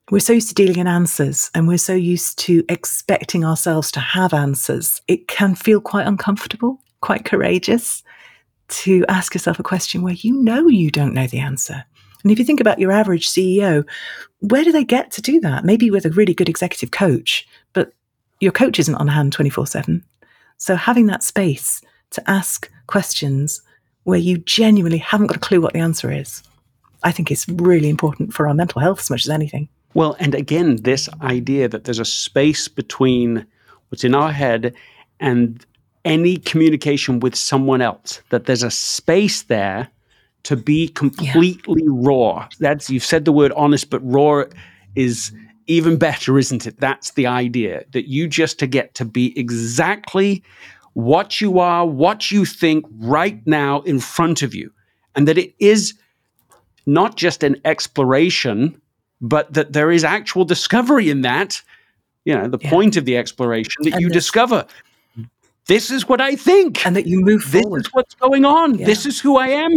we're 0.10 0.20
so 0.20 0.34
used 0.34 0.50
to 0.50 0.56
dealing 0.56 0.78
in 0.78 0.88
answers 0.88 1.52
and 1.54 1.68
we're 1.68 1.78
so 1.78 1.94
used 1.94 2.40
to 2.40 2.64
expecting 2.70 3.44
ourselves 3.44 3.92
to 3.92 4.00
have 4.00 4.34
answers. 4.34 5.02
It 5.08 5.28
can 5.28 5.54
feel 5.54 5.82
quite 5.82 6.08
uncomfortable, 6.08 6.82
quite 7.02 7.26
courageous 7.26 8.04
to 8.70 9.06
ask 9.08 9.34
yourself 9.34 9.60
a 9.60 9.64
question 9.64 10.02
where 10.02 10.14
you 10.14 10.42
know 10.42 10.68
you 10.68 10.92
don't 10.92 11.14
know 11.14 11.28
the 11.28 11.40
answer. 11.40 11.86
And 12.24 12.32
if 12.32 12.40
you 12.40 12.46
think 12.46 12.60
about 12.60 12.80
your 12.80 12.92
average 12.92 13.30
CEO, 13.30 13.88
where 14.40 14.64
do 14.64 14.72
they 14.72 14.84
get 14.84 15.12
to 15.12 15.22
do 15.22 15.40
that? 15.42 15.64
Maybe 15.66 15.90
with 15.90 16.06
a 16.06 16.10
really 16.10 16.34
good 16.34 16.50
executive 16.50 16.92
coach, 16.92 17.48
but 17.74 17.94
your 18.40 18.52
coach 18.52 18.80
isn't 18.80 18.96
on 18.96 19.08
hand 19.08 19.34
24 19.34 19.68
7. 19.68 20.04
So 20.58 20.76
having 20.76 21.06
that 21.08 21.24
space 21.24 21.82
to 22.12 22.30
ask 22.30 22.70
questions 22.88 23.62
where 24.04 24.20
you 24.20 24.38
genuinely 24.40 24.98
haven't 24.98 25.28
got 25.28 25.38
a 25.38 25.42
clue 25.42 25.62
what 25.62 25.74
the 25.74 25.80
answer 25.80 26.12
is, 26.12 26.42
I 27.04 27.12
think 27.12 27.32
is 27.32 27.48
really 27.48 27.90
important 27.90 28.34
for 28.34 28.48
our 28.48 28.54
mental 28.54 28.82
health 28.82 29.00
as 29.00 29.10
much 29.10 29.26
as 29.26 29.30
anything. 29.30 29.70
Well, 29.94 30.16
and 30.20 30.36
again, 30.36 30.78
this 30.78 31.10
idea 31.22 31.68
that 31.70 31.84
there's 31.84 32.00
a 32.00 32.06
space 32.06 32.68
between 32.68 33.46
what's 33.90 34.04
in 34.04 34.16
our 34.16 34.32
head 34.32 34.74
and 35.20 35.66
any 36.08 36.38
communication 36.38 37.20
with 37.20 37.36
someone 37.36 37.82
else, 37.82 38.22
that 38.30 38.46
there's 38.46 38.64
a 38.64 38.72
space 38.72 39.44
there 39.44 39.90
to 40.44 40.56
be 40.56 40.88
completely 40.88 41.84
yeah. 41.84 41.90
raw. 41.92 42.48
That's 42.60 42.90
you've 42.90 43.04
said 43.04 43.26
the 43.26 43.34
word 43.34 43.52
honest, 43.52 43.90
but 43.90 44.00
raw 44.04 44.46
is 44.96 45.32
even 45.68 45.98
better, 45.98 46.40
isn't 46.40 46.66
it? 46.66 46.80
That's 46.80 47.12
the 47.12 47.28
idea 47.28 47.84
that 47.92 48.08
you 48.08 48.28
just 48.28 48.58
to 48.60 48.68
get 48.68 48.96
to 48.96 49.06
be 49.06 49.38
exactly 49.38 50.44
what 50.94 51.42
you 51.42 51.60
are, 51.60 51.86
what 51.86 52.32
you 52.32 52.46
think 52.46 52.86
right 53.00 53.46
now 53.46 53.82
in 53.82 54.00
front 54.00 54.42
of 54.42 54.56
you, 54.56 54.72
and 55.16 55.28
that 55.28 55.38
it 55.38 55.54
is 55.60 55.94
not 56.86 57.18
just 57.18 57.44
an 57.44 57.58
exploration, 57.66 58.82
but 59.20 59.54
that 59.54 59.74
there 59.74 59.92
is 59.92 60.06
actual 60.06 60.46
discovery 60.46 61.10
in 61.10 61.22
that. 61.22 61.62
You 62.24 62.36
know, 62.36 62.48
the 62.48 62.60
yeah. 62.62 62.70
point 62.70 62.96
of 62.96 63.06
the 63.06 63.18
exploration 63.18 63.84
that 63.84 63.94
and 63.94 64.02
you 64.02 64.10
discover 64.10 64.66
this 65.68 65.92
is 65.92 66.08
what 66.08 66.22
I 66.22 66.36
think. 66.36 66.86
And 66.86 66.96
that 66.96 67.08
you 67.08 67.22
move 67.22 67.52
this 67.52 67.62
forward. 67.62 67.82
is 67.82 67.94
what's 67.94 68.16
going 68.16 68.46
on. 68.46 68.76
Yeah. 68.76 68.86
This 68.86 69.06
is 69.06 69.20
who 69.20 69.38
I 69.38 69.48
am. 69.48 69.74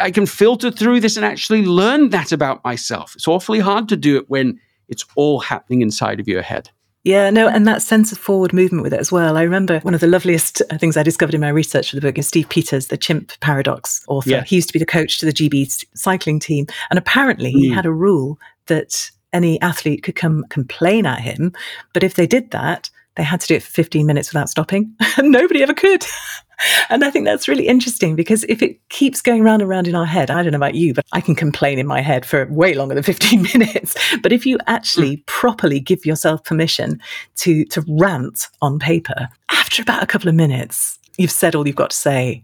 I 0.00 0.10
can 0.10 0.26
filter 0.26 0.70
through 0.70 1.00
this 1.00 1.16
and 1.16 1.24
actually 1.24 1.64
learn 1.64 2.10
that 2.10 2.32
about 2.32 2.62
myself. 2.64 3.14
It's 3.14 3.28
awfully 3.28 3.60
hard 3.60 3.88
to 3.88 3.96
do 3.96 4.16
it 4.16 4.28
when 4.28 4.60
it's 4.88 5.04
all 5.16 5.40
happening 5.40 5.82
inside 5.82 6.20
of 6.20 6.28
your 6.28 6.42
head. 6.42 6.70
Yeah, 7.02 7.30
no, 7.30 7.48
and 7.48 7.66
that 7.66 7.80
sense 7.80 8.12
of 8.12 8.18
forward 8.18 8.52
movement 8.52 8.82
with 8.82 8.92
it 8.92 9.00
as 9.00 9.10
well. 9.10 9.38
I 9.38 9.42
remember 9.42 9.80
one 9.80 9.94
of 9.94 10.00
the 10.00 10.06
loveliest 10.06 10.60
uh, 10.70 10.76
things 10.76 10.98
I 10.98 11.02
discovered 11.02 11.34
in 11.34 11.40
my 11.40 11.48
research 11.48 11.90
for 11.90 11.96
the 11.96 12.02
book 12.02 12.18
is 12.18 12.28
Steve 12.28 12.50
Peters, 12.50 12.88
the 12.88 12.98
chimp 12.98 13.32
paradox 13.40 14.04
author. 14.06 14.28
Yeah. 14.28 14.44
He 14.44 14.56
used 14.56 14.68
to 14.68 14.74
be 14.74 14.78
the 14.78 14.86
coach 14.86 15.18
to 15.18 15.26
the 15.26 15.32
GB 15.32 15.86
cycling 15.94 16.38
team. 16.38 16.66
And 16.90 16.98
apparently, 16.98 17.54
mm. 17.54 17.58
he 17.58 17.70
had 17.70 17.86
a 17.86 17.92
rule 17.92 18.38
that 18.66 19.10
any 19.32 19.58
athlete 19.62 20.02
could 20.02 20.14
come 20.14 20.44
complain 20.50 21.06
at 21.06 21.20
him. 21.20 21.54
But 21.94 22.04
if 22.04 22.14
they 22.14 22.26
did 22.26 22.50
that, 22.50 22.90
they 23.20 23.24
had 23.24 23.40
to 23.42 23.46
do 23.46 23.54
it 23.56 23.62
for 23.62 23.70
15 23.72 24.06
minutes 24.06 24.32
without 24.32 24.48
stopping. 24.48 24.96
and 25.18 25.30
Nobody 25.30 25.62
ever 25.62 25.74
could. 25.74 26.06
and 26.88 27.04
I 27.04 27.10
think 27.10 27.26
that's 27.26 27.48
really 27.48 27.66
interesting 27.66 28.16
because 28.16 28.44
if 28.44 28.62
it 28.62 28.80
keeps 28.88 29.20
going 29.20 29.42
round 29.42 29.60
and 29.60 29.68
round 29.68 29.86
in 29.86 29.94
our 29.94 30.06
head, 30.06 30.30
I 30.30 30.42
don't 30.42 30.52
know 30.52 30.56
about 30.56 30.74
you, 30.74 30.94
but 30.94 31.04
I 31.12 31.20
can 31.20 31.34
complain 31.34 31.78
in 31.78 31.86
my 31.86 32.00
head 32.00 32.24
for 32.24 32.46
way 32.46 32.72
longer 32.72 32.94
than 32.94 33.02
15 33.04 33.42
minutes. 33.42 33.94
But 34.22 34.32
if 34.32 34.46
you 34.46 34.56
actually 34.66 35.18
mm. 35.18 35.26
properly 35.26 35.80
give 35.80 36.06
yourself 36.06 36.42
permission 36.44 36.98
to, 37.36 37.66
to 37.66 37.84
rant 37.86 38.48
on 38.62 38.78
paper, 38.78 39.28
after 39.50 39.82
about 39.82 40.02
a 40.02 40.06
couple 40.06 40.30
of 40.30 40.34
minutes, 40.34 40.98
you've 41.18 41.30
said 41.30 41.54
all 41.54 41.66
you've 41.66 41.76
got 41.76 41.90
to 41.90 41.96
say. 41.96 42.42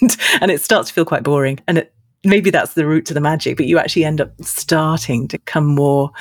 and, 0.00 0.16
and 0.40 0.52
it 0.52 0.60
starts 0.60 0.90
to 0.90 0.94
feel 0.94 1.04
quite 1.04 1.24
boring. 1.24 1.58
And 1.66 1.78
it, 1.78 1.92
maybe 2.22 2.50
that's 2.50 2.74
the 2.74 2.86
route 2.86 3.06
to 3.06 3.14
the 3.14 3.20
magic, 3.20 3.56
but 3.56 3.66
you 3.66 3.80
actually 3.80 4.04
end 4.04 4.20
up 4.20 4.30
starting 4.42 5.26
to 5.26 5.38
come 5.38 5.66
more 5.66 6.12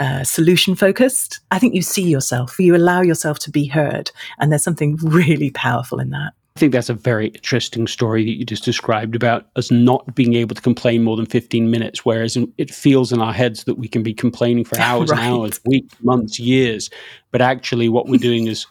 uh, 0.00 0.24
solution 0.24 0.74
focused. 0.74 1.40
I 1.50 1.58
think 1.58 1.74
you 1.74 1.82
see 1.82 2.08
yourself, 2.08 2.58
you 2.58 2.74
allow 2.74 3.02
yourself 3.02 3.38
to 3.40 3.50
be 3.50 3.66
heard. 3.66 4.10
And 4.38 4.50
there's 4.50 4.64
something 4.64 4.96
really 5.02 5.50
powerful 5.50 6.00
in 6.00 6.10
that. 6.10 6.32
I 6.56 6.58
think 6.58 6.72
that's 6.72 6.88
a 6.88 6.94
very 6.94 7.28
interesting 7.28 7.86
story 7.86 8.24
that 8.24 8.32
you 8.32 8.44
just 8.44 8.64
described 8.64 9.14
about 9.14 9.46
us 9.56 9.70
not 9.70 10.14
being 10.14 10.34
able 10.34 10.54
to 10.54 10.60
complain 10.60 11.04
more 11.04 11.16
than 11.16 11.26
15 11.26 11.70
minutes, 11.70 12.04
whereas 12.04 12.36
it 12.58 12.70
feels 12.74 13.12
in 13.12 13.20
our 13.20 13.32
heads 13.32 13.64
that 13.64 13.76
we 13.76 13.88
can 13.88 14.02
be 14.02 14.12
complaining 14.12 14.64
for 14.64 14.78
hours 14.80 15.10
right. 15.10 15.20
and 15.20 15.32
hours, 15.32 15.60
weeks, 15.64 15.94
months, 16.02 16.40
years. 16.40 16.90
But 17.30 17.40
actually, 17.40 17.88
what 17.88 18.08
we're 18.08 18.18
doing 18.18 18.46
is 18.46 18.66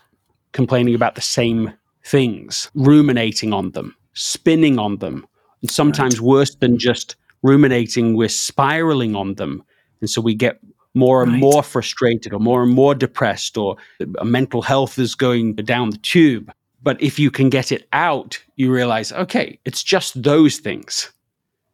complaining 0.51 0.93
about 0.93 1.15
the 1.15 1.21
same 1.21 1.73
things, 2.03 2.69
ruminating 2.75 3.53
on 3.53 3.71
them, 3.71 3.95
spinning 4.13 4.77
on 4.77 4.97
them. 4.97 5.25
And 5.61 5.71
sometimes 5.71 6.19
right. 6.19 6.27
worse 6.27 6.55
than 6.55 6.77
just 6.77 7.15
ruminating, 7.43 8.15
we're 8.15 8.29
spiraling 8.29 9.15
on 9.15 9.35
them. 9.35 9.63
And 10.01 10.09
so 10.09 10.21
we 10.21 10.35
get 10.35 10.59
more 10.95 11.21
and 11.23 11.33
right. 11.33 11.41
more 11.41 11.63
frustrated 11.63 12.33
or 12.33 12.39
more 12.39 12.63
and 12.63 12.71
more 12.71 12.95
depressed 12.95 13.57
or 13.57 13.77
mental 14.23 14.61
health 14.61 14.97
is 14.97 15.15
going 15.15 15.55
down 15.55 15.91
the 15.91 15.97
tube. 15.97 16.51
But 16.81 17.01
if 17.01 17.19
you 17.19 17.29
can 17.29 17.49
get 17.49 17.71
it 17.71 17.87
out, 17.93 18.41
you 18.55 18.71
realize, 18.71 19.11
okay, 19.11 19.59
it's 19.65 19.83
just 19.83 20.21
those 20.21 20.57
things. 20.57 21.11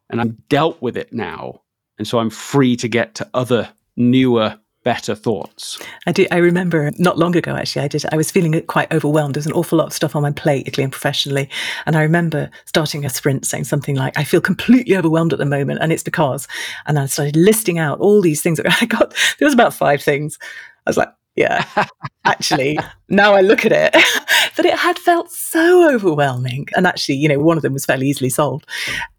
And 0.10 0.20
I've 0.20 0.50
dealt 0.50 0.82
with 0.82 0.98
it 0.98 1.14
now. 1.14 1.62
And 1.98 2.08
so 2.08 2.20
I'm 2.20 2.30
free 2.30 2.76
to 2.78 2.88
get 2.88 3.16
to 3.16 3.30
other 3.34 3.70
newer 3.96 4.60
better 4.86 5.16
thoughts. 5.16 5.80
I 6.06 6.14
do. 6.14 6.26
I 6.32 6.38
remember 6.38 6.92
not 6.98 7.18
long 7.18 7.36
ago, 7.36 7.56
actually, 7.56 7.82
I 7.82 7.88
did. 7.90 8.06
I 8.12 8.16
was 8.16 8.32
feeling 8.32 8.62
quite 8.68 8.94
overwhelmed. 8.94 9.34
There's 9.34 9.48
an 9.48 9.52
awful 9.52 9.80
lot 9.80 9.88
of 9.88 9.94
stuff 9.94 10.16
on 10.16 10.22
my 10.22 10.32
plate, 10.32 10.64
particularly 10.64 10.86
and 10.86 10.94
professionally. 10.94 11.50
And 11.86 11.98
I 11.98 12.04
remember 12.04 12.50
starting 12.66 13.04
a 13.04 13.10
sprint 13.10 13.46
saying 13.46 13.66
something 13.66 13.96
like, 13.96 14.18
I 14.18 14.24
feel 14.24 14.40
completely 14.40 14.96
overwhelmed 14.96 15.34
at 15.34 15.40
the 15.40 15.46
moment. 15.46 15.80
And 15.82 15.92
it's 15.92 16.04
because, 16.04 16.48
and 16.86 16.98
I 16.98 17.08
started 17.08 17.36
listing 17.36 17.80
out 17.80 18.00
all 18.00 18.22
these 18.22 18.42
things. 18.42 18.60
that 18.60 18.78
I 18.82 18.86
got, 18.86 19.14
there 19.40 19.48
was 19.48 19.56
about 19.56 19.74
five 19.74 20.02
things. 20.02 20.38
I 20.86 20.90
was 20.92 20.98
like, 20.98 21.10
yeah, 21.36 21.66
actually, 22.26 22.78
now 23.10 23.34
I 23.34 23.42
look 23.42 23.66
at 23.66 23.72
it, 23.72 23.92
but 24.56 24.66
it 24.66 24.78
had 24.78 25.00
felt 25.00 25.32
so 25.32 25.94
overwhelming. 25.94 26.68
And 26.76 26.86
actually, 26.86 27.16
you 27.16 27.28
know, 27.28 27.40
one 27.40 27.58
of 27.58 27.64
them 27.64 27.74
was 27.74 27.88
fairly 27.88 28.08
easily 28.08 28.30
solved. 28.30 28.68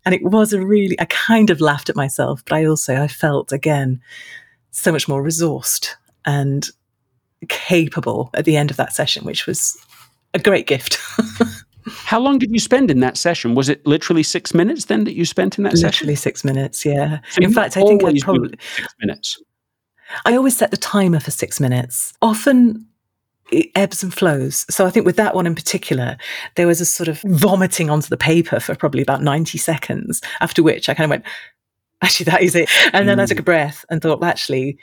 And 0.04 0.14
it 0.14 0.22
was 0.22 0.52
a 0.52 0.64
really, 0.64 0.98
I 1.00 1.06
kind 1.06 1.50
of 1.50 1.60
laughed 1.60 1.90
at 1.90 1.96
myself, 1.96 2.44
but 2.46 2.54
I 2.54 2.64
also, 2.64 2.94
I 2.94 3.08
felt 3.08 3.50
again 3.50 4.00
so 4.76 4.92
much 4.92 5.08
more 5.08 5.22
resourced 5.22 5.94
and 6.26 6.68
capable 7.48 8.30
at 8.34 8.44
the 8.44 8.56
end 8.56 8.70
of 8.70 8.76
that 8.76 8.92
session, 8.92 9.24
which 9.24 9.46
was 9.46 9.76
a 10.34 10.38
great 10.38 10.66
gift. 10.66 10.98
How 11.86 12.20
long 12.20 12.38
did 12.38 12.50
you 12.50 12.58
spend 12.58 12.90
in 12.90 13.00
that 13.00 13.16
session? 13.16 13.54
Was 13.54 13.68
it 13.68 13.86
literally 13.86 14.22
six 14.22 14.52
minutes 14.52 14.86
then 14.86 15.04
that 15.04 15.14
you 15.14 15.24
spent 15.24 15.56
in 15.56 15.64
that 15.64 15.74
literally 15.74 15.82
session? 15.82 16.06
Literally 16.06 16.16
six 16.16 16.44
minutes, 16.44 16.84
yeah. 16.84 17.20
So 17.30 17.42
in 17.42 17.52
fact, 17.52 17.76
I 17.76 17.82
think 17.82 18.04
I 18.04 18.18
probably 18.20 18.58
six 18.76 18.94
minutes. 19.00 19.42
I 20.24 20.36
always 20.36 20.56
set 20.56 20.70
the 20.70 20.76
timer 20.76 21.20
for 21.20 21.30
six 21.30 21.58
minutes. 21.58 22.12
Often 22.20 22.86
it 23.50 23.70
ebbs 23.74 24.02
and 24.02 24.12
flows. 24.12 24.66
So 24.68 24.84
I 24.84 24.90
think 24.90 25.06
with 25.06 25.16
that 25.16 25.34
one 25.34 25.46
in 25.46 25.54
particular, 25.54 26.16
there 26.56 26.66
was 26.66 26.80
a 26.80 26.86
sort 26.86 27.08
of 27.08 27.22
vomiting 27.22 27.88
onto 27.88 28.08
the 28.08 28.16
paper 28.16 28.60
for 28.60 28.74
probably 28.74 29.02
about 29.02 29.22
90 29.22 29.56
seconds, 29.56 30.20
after 30.40 30.62
which 30.62 30.88
I 30.88 30.94
kind 30.94 31.04
of 31.04 31.10
went, 31.10 31.24
actually, 32.02 32.24
that 32.24 32.42
is 32.42 32.54
it. 32.54 32.68
And 32.92 33.08
then 33.08 33.18
mm. 33.18 33.22
I 33.22 33.26
took 33.26 33.38
a 33.38 33.42
mm. 33.42 33.46
breath 33.46 33.84
and 33.90 34.00
thought, 34.00 34.20
well, 34.20 34.30
actually, 34.30 34.78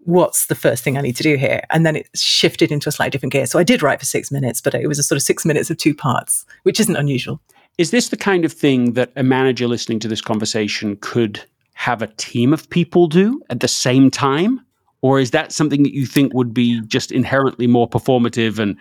what's 0.00 0.46
the 0.46 0.54
first 0.54 0.84
thing 0.84 0.96
I 0.96 1.00
need 1.00 1.16
to 1.16 1.22
do 1.22 1.36
here? 1.36 1.62
And 1.70 1.84
then 1.84 1.96
it 1.96 2.08
shifted 2.14 2.70
into 2.70 2.88
a 2.88 2.92
slightly 2.92 3.10
different 3.10 3.32
gear. 3.32 3.46
So 3.46 3.58
I 3.58 3.64
did 3.64 3.82
write 3.82 3.98
for 3.98 4.06
six 4.06 4.30
minutes, 4.30 4.60
but 4.60 4.74
it 4.74 4.86
was 4.86 4.98
a 4.98 5.02
sort 5.02 5.16
of 5.16 5.22
six 5.22 5.44
minutes 5.44 5.70
of 5.70 5.78
two 5.78 5.94
parts, 5.94 6.46
which 6.62 6.80
isn't 6.80 6.96
unusual. 6.96 7.40
Is 7.78 7.90
this 7.90 8.08
the 8.08 8.16
kind 8.16 8.44
of 8.44 8.52
thing 8.52 8.94
that 8.94 9.12
a 9.16 9.22
manager 9.22 9.68
listening 9.68 10.00
to 10.00 10.08
this 10.08 10.20
conversation 10.20 10.96
could 11.00 11.44
have 11.74 12.02
a 12.02 12.08
team 12.08 12.52
of 12.52 12.68
people 12.70 13.06
do 13.06 13.40
at 13.50 13.60
the 13.60 13.68
same 13.68 14.10
time? 14.10 14.60
or 15.02 15.20
is 15.20 15.30
that 15.30 15.52
something 15.52 15.82
that 15.82 15.94
you 15.94 16.06
think 16.06 16.34
would 16.34 16.52
be 16.52 16.80
just 16.82 17.12
inherently 17.12 17.66
more 17.66 17.88
performative 17.88 18.58
and 18.58 18.76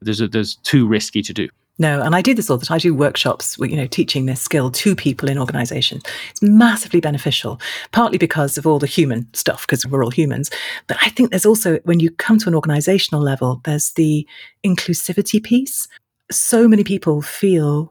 there's 0.00 0.20
a, 0.20 0.28
there's 0.28 0.56
too 0.56 0.86
risky 0.86 1.22
to 1.22 1.32
do? 1.32 1.48
No, 1.80 2.02
and 2.02 2.14
I 2.14 2.20
do 2.20 2.34
this 2.34 2.50
all 2.50 2.58
the 2.58 2.66
time. 2.66 2.76
I 2.76 2.78
do 2.78 2.94
workshops, 2.94 3.56
you 3.58 3.74
know, 3.74 3.86
teaching 3.86 4.26
this 4.26 4.42
skill 4.42 4.70
to 4.70 4.94
people 4.94 5.30
in 5.30 5.38
organizations. 5.38 6.02
It's 6.30 6.42
massively 6.42 7.00
beneficial, 7.00 7.58
partly 7.92 8.18
because 8.18 8.58
of 8.58 8.66
all 8.66 8.78
the 8.78 8.86
human 8.86 9.26
stuff, 9.32 9.66
because 9.66 9.86
we're 9.86 10.04
all 10.04 10.10
humans. 10.10 10.50
But 10.88 10.98
I 11.00 11.08
think 11.08 11.30
there's 11.30 11.46
also, 11.46 11.78
when 11.84 11.98
you 11.98 12.10
come 12.10 12.38
to 12.40 12.50
an 12.50 12.54
organizational 12.54 13.22
level, 13.22 13.62
there's 13.64 13.92
the 13.92 14.28
inclusivity 14.62 15.42
piece. 15.42 15.88
So 16.30 16.68
many 16.68 16.84
people 16.84 17.22
feel 17.22 17.90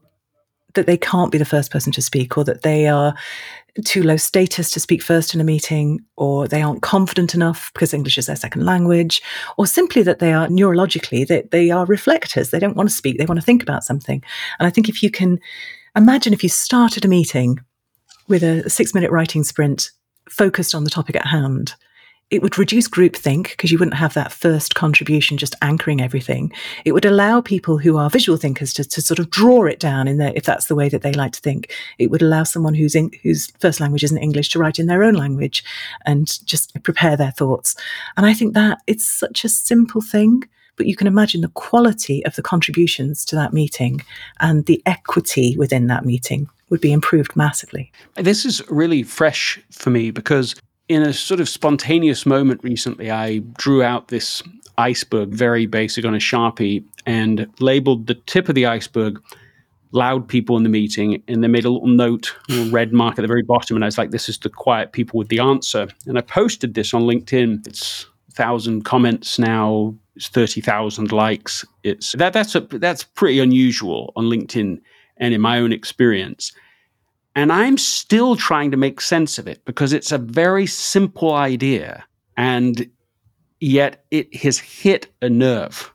that 0.79 0.87
they 0.87 0.97
can't 0.97 1.31
be 1.31 1.37
the 1.37 1.45
first 1.45 1.71
person 1.71 1.91
to 1.93 2.01
speak 2.01 2.37
or 2.37 2.43
that 2.45 2.61
they 2.61 2.87
are 2.87 3.13
too 3.85 4.03
low 4.03 4.17
status 4.17 4.71
to 4.71 4.79
speak 4.79 5.01
first 5.01 5.33
in 5.33 5.41
a 5.41 5.43
meeting, 5.43 5.99
or 6.17 6.47
they 6.47 6.61
aren't 6.61 6.81
confident 6.81 7.33
enough 7.35 7.71
because 7.73 7.93
English 7.93 8.17
is 8.17 8.25
their 8.25 8.35
second 8.35 8.65
language, 8.65 9.21
or 9.57 9.67
simply 9.67 10.01
that 10.03 10.19
they 10.19 10.33
are 10.33 10.47
neurologically, 10.47 11.27
that 11.27 11.51
they, 11.51 11.65
they 11.65 11.71
are 11.71 11.85
reflectors. 11.85 12.49
They 12.49 12.59
don't 12.59 12.75
want 12.75 12.89
to 12.89 12.95
speak, 12.95 13.17
they 13.17 13.25
want 13.25 13.39
to 13.39 13.45
think 13.45 13.61
about 13.61 13.83
something. 13.83 14.23
And 14.59 14.67
I 14.67 14.69
think 14.69 14.89
if 14.89 15.03
you 15.03 15.11
can 15.11 15.39
imagine 15.95 16.33
if 16.33 16.43
you 16.43 16.49
started 16.49 17.05
a 17.05 17.07
meeting 17.07 17.59
with 18.27 18.43
a 18.43 18.69
six 18.69 18.93
minute 18.93 19.11
writing 19.11 19.43
sprint 19.43 19.91
focused 20.29 20.75
on 20.75 20.83
the 20.83 20.89
topic 20.89 21.15
at 21.15 21.25
hand, 21.25 21.75
it 22.31 22.43
would 22.43 22.57
reduce 22.57 22.87
groupthink 22.87 23.51
because 23.51 23.71
you 23.71 23.79
wouldn't 23.79 23.97
have 23.97 24.13
that 24.13 24.31
first 24.31 24.75
contribution 24.75 25.37
just 25.37 25.55
anchoring 25.61 25.99
everything. 25.99 26.51
It 26.85 26.91
would 26.91 27.05
allow 27.05 27.41
people 27.41 27.79
who 27.79 27.97
are 27.97 28.09
visual 28.09 28.37
thinkers 28.37 28.71
to, 28.73 28.83
to 28.83 29.01
sort 29.01 29.19
of 29.19 29.31
draw 29.31 29.65
it 29.65 29.79
down 29.79 30.07
in 30.07 30.17
their, 30.17 30.31
if 30.35 30.43
that's 30.43 30.67
the 30.67 30.75
way 30.75 30.89
that 30.89 31.01
they 31.01 31.11
like 31.13 31.31
to 31.33 31.41
think. 31.41 31.73
It 31.97 32.11
would 32.11 32.21
allow 32.21 32.43
someone 32.43 32.75
who's 32.75 32.93
in, 32.93 33.11
whose 33.23 33.51
first 33.59 33.79
language 33.79 34.03
isn't 34.03 34.17
English 34.17 34.49
to 34.49 34.59
write 34.59 34.77
in 34.77 34.85
their 34.85 35.03
own 35.03 35.15
language 35.15 35.63
and 36.05 36.45
just 36.45 36.81
prepare 36.83 37.17
their 37.17 37.31
thoughts. 37.31 37.75
And 38.15 38.25
I 38.25 38.33
think 38.33 38.53
that 38.53 38.79
it's 38.85 39.09
such 39.09 39.43
a 39.43 39.49
simple 39.49 40.01
thing, 40.01 40.43
but 40.75 40.85
you 40.85 40.95
can 40.95 41.07
imagine 41.07 41.41
the 41.41 41.49
quality 41.49 42.23
of 42.25 42.35
the 42.35 42.43
contributions 42.43 43.25
to 43.25 43.35
that 43.37 43.53
meeting 43.53 44.01
and 44.39 44.65
the 44.67 44.83
equity 44.85 45.55
within 45.57 45.87
that 45.87 46.05
meeting 46.05 46.47
would 46.69 46.79
be 46.79 46.93
improved 46.93 47.35
massively. 47.35 47.91
This 48.15 48.45
is 48.45 48.61
really 48.69 49.01
fresh 49.01 49.59
for 49.71 49.89
me 49.89 50.11
because 50.11 50.53
in 50.89 51.03
a 51.03 51.13
sort 51.13 51.39
of 51.39 51.47
spontaneous 51.47 52.25
moment 52.25 52.61
recently, 52.63 53.11
I 53.11 53.39
drew 53.57 53.83
out 53.83 54.09
this 54.09 54.43
iceberg, 54.77 55.29
very 55.29 55.67
basic 55.67 56.03
on 56.03 56.15
a 56.15 56.19
Sharpie, 56.19 56.83
and 57.05 57.47
labeled 57.59 58.07
the 58.07 58.15
tip 58.15 58.49
of 58.49 58.55
the 58.55 58.65
iceberg 58.65 59.21
loud 59.91 60.27
people 60.27 60.57
in 60.57 60.63
the 60.63 60.69
meeting. 60.69 61.21
And 61.27 61.43
they 61.43 61.47
made 61.47 61.65
a 61.65 61.69
little 61.69 61.87
note, 61.87 62.35
a 62.49 62.53
little 62.53 62.71
red 62.71 62.91
mark 62.91 63.17
at 63.17 63.21
the 63.21 63.27
very 63.27 63.43
bottom. 63.43 63.77
And 63.77 63.83
I 63.83 63.87
was 63.87 63.97
like, 63.97 64.11
this 64.11 64.27
is 64.27 64.37
the 64.39 64.49
quiet 64.49 64.91
people 64.91 65.17
with 65.17 65.29
the 65.29 65.39
answer. 65.39 65.87
And 66.05 66.17
I 66.17 66.21
posted 66.21 66.73
this 66.73 66.93
on 66.93 67.03
LinkedIn. 67.03 67.67
It's 67.67 68.05
thousand 68.33 68.83
comments 68.83 69.37
now. 69.37 69.93
It's 70.15 70.27
30,000 70.27 71.11
likes. 71.11 71.65
It's 71.83 72.13
that, 72.13 72.33
that's 72.33 72.55
a, 72.55 72.61
that's 72.61 73.03
pretty 73.03 73.39
unusual 73.39 74.11
on 74.15 74.25
LinkedIn 74.25 74.81
and 75.17 75.33
in 75.33 75.41
my 75.41 75.59
own 75.59 75.71
experience. 75.71 76.51
And 77.39 77.53
I'm 77.53 77.77
still 77.77 78.35
trying 78.35 78.69
to 78.71 78.75
make 78.75 78.99
sense 78.99 79.37
of 79.37 79.47
it 79.47 79.63
because 79.63 79.93
it's 79.93 80.11
a 80.11 80.17
very 80.17 80.65
simple 80.65 81.35
idea. 81.35 82.03
And 82.35 82.91
yet 83.61 84.03
it 84.11 84.35
has 84.35 84.59
hit 84.59 85.07
a 85.21 85.29
nerve 85.29 85.89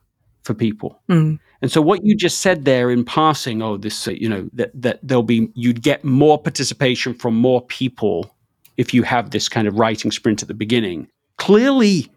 for 0.44 0.54
people. 0.54 0.98
Mm. 1.10 1.38
And 1.60 1.70
so 1.70 1.82
what 1.82 2.02
you 2.02 2.16
just 2.16 2.38
said 2.38 2.64
there 2.64 2.90
in 2.90 3.04
passing, 3.04 3.60
oh, 3.60 3.76
this, 3.76 4.08
uh, 4.08 4.12
you 4.12 4.26
know, 4.26 4.48
that, 4.54 4.70
that 4.72 5.00
there'll 5.02 5.22
be, 5.22 5.50
you'd 5.54 5.82
get 5.82 6.02
more 6.02 6.40
participation 6.40 7.12
from 7.12 7.34
more 7.34 7.60
people 7.66 8.34
if 8.78 8.94
you 8.94 9.02
have 9.02 9.30
this 9.30 9.46
kind 9.46 9.68
of 9.68 9.78
writing 9.78 10.10
sprint 10.10 10.40
at 10.40 10.48
the 10.48 10.54
beginning, 10.54 11.08
clearly 11.36 12.10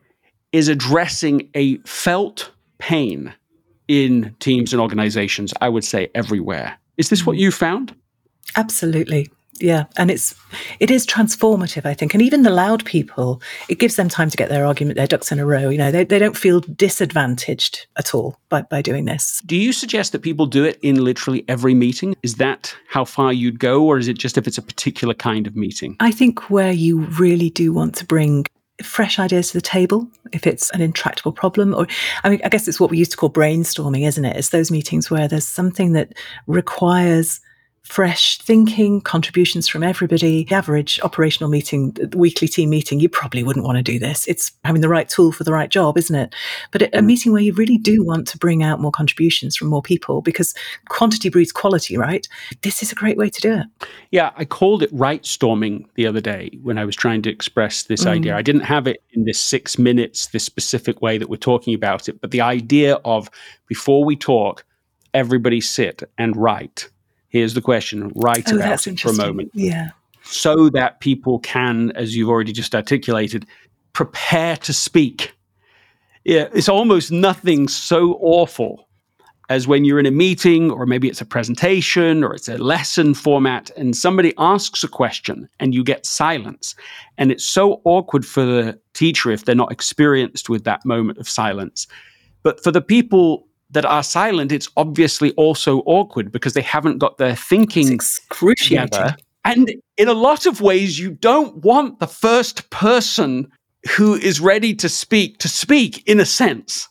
is 0.54 0.70
addressing 0.70 1.50
a 1.54 1.80
felt 1.80 2.50
pain 2.78 3.34
in 3.90 4.34
teams 4.40 4.72
and 4.72 4.82
organizations, 4.82 5.54
I 5.60 5.68
would 5.68 5.84
say 5.84 6.08
everywhere. 6.16 6.78
Is 6.96 7.10
this 7.10 7.26
what 7.26 7.36
mm. 7.36 7.40
you 7.42 7.52
found? 7.52 7.94
Absolutely. 8.56 9.30
Yeah, 9.60 9.86
and 9.98 10.12
it's 10.12 10.36
it 10.80 10.92
is 10.92 11.06
transformative, 11.06 11.86
I 11.86 11.94
think, 11.94 12.14
and 12.14 12.22
even 12.22 12.44
the 12.44 12.52
loud 12.52 12.86
people, 12.86 13.42
it 13.70 13.80
gives 13.80 13.96
them 13.96 14.10
time 14.10 14.30
to 14.30 14.38
get 14.38 14.50
their 14.50 14.66
argument, 14.66 14.98
their 14.98 15.08
ducks 15.08 15.32
in 15.32 15.40
a 15.40 15.46
row. 15.46 15.70
You 15.70 15.78
know, 15.78 15.92
they, 15.92 16.04
they 16.04 16.20
don't 16.20 16.38
feel 16.38 16.60
disadvantaged 16.62 17.88
at 17.98 18.14
all 18.14 18.40
by, 18.50 18.62
by 18.64 18.82
doing 18.82 19.06
this. 19.06 19.42
Do 19.46 19.56
you 19.56 19.74
suggest 19.74 20.12
that 20.12 20.22
people 20.22 20.46
do 20.46 20.64
it 20.64 20.78
in 20.82 21.04
literally 21.04 21.44
every 21.48 21.74
meeting? 21.74 22.16
Is 22.24 22.36
that 22.36 22.76
how 22.88 23.06
far 23.06 23.34
you'd 23.34 23.60
go, 23.60 23.84
or 23.84 23.98
is 23.98 24.08
it 24.08 24.18
just 24.18 24.38
if 24.38 24.48
it's 24.48 24.58
a 24.58 24.62
particular 24.62 25.14
kind 25.14 25.48
of 25.48 25.56
meeting? 25.56 25.96
I 26.00 26.12
think 26.12 26.50
where 26.50 26.72
you 26.72 27.00
really 27.20 27.50
do 27.50 27.74
want 27.74 27.96
to 27.96 28.06
bring 28.06 28.46
fresh 28.84 29.18
ideas 29.18 29.48
to 29.48 29.58
the 29.58 29.62
table 29.62 30.08
if 30.34 30.46
it's 30.46 30.70
an 30.70 30.82
intractable 30.82 31.32
problem 31.32 31.74
or 31.74 31.88
i 32.24 32.30
mean 32.30 32.40
i 32.46 32.50
guess 32.50 32.68
it's 32.68 32.80
what 32.80 32.92
we 32.92 32.98
used 33.00 33.10
to 33.10 33.18
call 33.18 33.28
brainstorming 33.28 34.06
isn't 34.06 34.24
it 34.24 34.38
it's 34.38 34.50
those 34.50 34.70
meetings 34.70 35.10
where 35.10 35.28
there's 35.28 35.48
something 35.48 35.94
that 35.94 36.14
requires 36.46 37.42
fresh 37.88 38.38
thinking, 38.40 39.00
contributions 39.00 39.68
from 39.68 39.82
everybody. 39.82 40.44
The 40.44 40.56
average 40.56 41.00
operational 41.04 41.50
meeting, 41.50 41.96
weekly 42.14 42.48
team 42.48 42.70
meeting, 42.70 43.00
you 43.00 43.08
probably 43.08 43.44
wouldn't 43.44 43.66
want 43.66 43.78
to 43.78 43.82
do 43.82 43.98
this. 43.98 44.28
It's 44.28 44.52
having 44.66 44.82
the 44.82 44.90
right 44.90 45.08
tool 45.08 45.32
for 45.32 45.46
the 45.46 45.54
right 45.54 45.70
job, 45.70 45.98
isn't 45.98 46.16
it? 46.16 46.36
But 46.72 46.82
a 46.82 46.88
mm. 46.88 47.06
meeting 47.06 47.32
where 47.32 47.42
you 47.42 47.54
really 47.54 47.78
do 47.78 48.04
want 48.04 48.28
to 48.28 48.38
bring 48.38 48.62
out 48.62 48.82
more 48.82 48.92
contributions 48.92 49.56
from 49.56 49.70
more 49.70 49.82
people 49.82 50.22
because 50.22 50.54
quantity 50.90 51.30
breeds 51.30 51.54
quality, 51.54 51.98
right? 51.98 52.28
This 52.62 52.84
is 52.84 52.92
a 52.92 52.96
great 52.96 53.18
way 53.18 53.30
to 53.30 53.42
do 53.42 53.54
it. 53.54 53.88
Yeah, 54.12 54.32
I 54.36 54.44
called 54.44 54.84
it 54.84 54.90
write 54.92 55.26
storming 55.26 55.90
the 55.96 56.08
other 56.08 56.22
day 56.22 56.52
when 56.64 56.78
I 56.78 56.84
was 56.84 56.96
trying 56.96 57.22
to 57.22 57.30
express 57.30 57.84
this 57.84 58.04
mm. 58.04 58.12
idea. 58.12 58.36
I 58.36 58.42
didn't 58.42 58.62
have 58.62 58.86
it 58.88 59.02
in 59.14 59.24
this 59.24 59.40
six 59.40 59.80
minutes, 59.80 60.28
this 60.28 60.44
specific 60.44 61.02
way 61.02 61.18
that 61.18 61.30
we're 61.30 61.38
talking 61.38 61.74
about 61.74 62.10
it, 62.10 62.20
but 62.20 62.32
the 62.32 62.42
idea 62.42 62.96
of 63.06 63.30
before 63.68 64.04
we 64.04 64.18
talk, 64.18 64.66
everybody 65.14 65.62
sit 65.62 66.04
and 66.18 66.36
write 66.36 66.90
here's 67.38 67.54
the 67.54 67.62
question, 67.62 68.12
write 68.16 68.52
oh, 68.52 68.58
about 68.58 68.88
it 68.88 69.00
for 69.00 69.10
a 69.10 69.14
moment. 69.14 69.52
Yeah. 69.54 69.90
So 70.24 70.70
that 70.70 71.00
people 71.00 71.40
can, 71.40 71.92
as 71.92 72.16
you've 72.16 72.30
already 72.30 72.52
just 72.52 72.76
articulated, 72.76 73.46
prepare 73.94 74.58
to 74.58 74.74
speak. 74.74 75.34
Yeah, 76.26 76.50
it's 76.54 76.68
almost 76.68 77.12
nothing 77.12 77.68
so 77.68 78.18
awful 78.20 78.88
as 79.50 79.68
when 79.68 79.86
you're 79.86 80.00
in 80.00 80.06
a 80.06 80.12
meeting 80.12 80.70
or 80.72 80.86
maybe 80.86 81.08
it's 81.08 81.22
a 81.22 81.26
presentation 81.26 82.24
or 82.24 82.34
it's 82.34 82.50
a 82.50 82.58
lesson 82.58 83.14
format 83.14 83.72
and 83.78 83.96
somebody 83.96 84.34
asks 84.38 84.84
a 84.84 84.88
question 84.88 85.48
and 85.60 85.74
you 85.74 85.84
get 85.84 86.06
silence. 86.06 86.76
And 87.18 87.32
it's 87.32 87.46
so 87.46 87.82
awkward 87.86 88.26
for 88.26 88.44
the 88.44 88.78
teacher 88.94 89.32
if 89.32 89.46
they're 89.46 89.56
not 89.56 89.72
experienced 89.72 90.50
with 90.50 90.66
that 90.66 90.86
moment 90.86 91.18
of 91.18 91.30
silence. 91.30 91.88
But 92.44 92.62
for 92.62 92.72
the 92.72 92.82
people 92.82 93.47
that 93.72 93.86
are 93.86 94.04
silent, 94.04 94.52
it's 94.52 94.70
obviously 94.78 95.32
also 95.34 95.80
awkward 95.86 96.32
because 96.32 96.54
they 96.54 96.62
haven't 96.62 97.00
got 97.00 97.18
their 97.18 97.36
thinking 97.36 97.94
it's 97.94 98.18
excruciating. 98.20 98.90
Together. 98.90 99.16
And 99.46 99.72
in 99.98 100.08
a 100.08 100.14
lot 100.14 100.46
of 100.46 100.62
ways, 100.62 101.00
you 101.00 101.12
don't 101.12 101.64
want 101.64 102.00
the 102.00 102.08
first 102.08 102.70
person 102.70 103.50
who 103.96 104.16
is 104.16 104.40
ready 104.40 104.74
to 104.76 104.90
speak 104.90 105.38
to 105.40 105.48
speak 105.48 106.08
in 106.08 106.20
a 106.20 106.26
sense. 106.26 106.88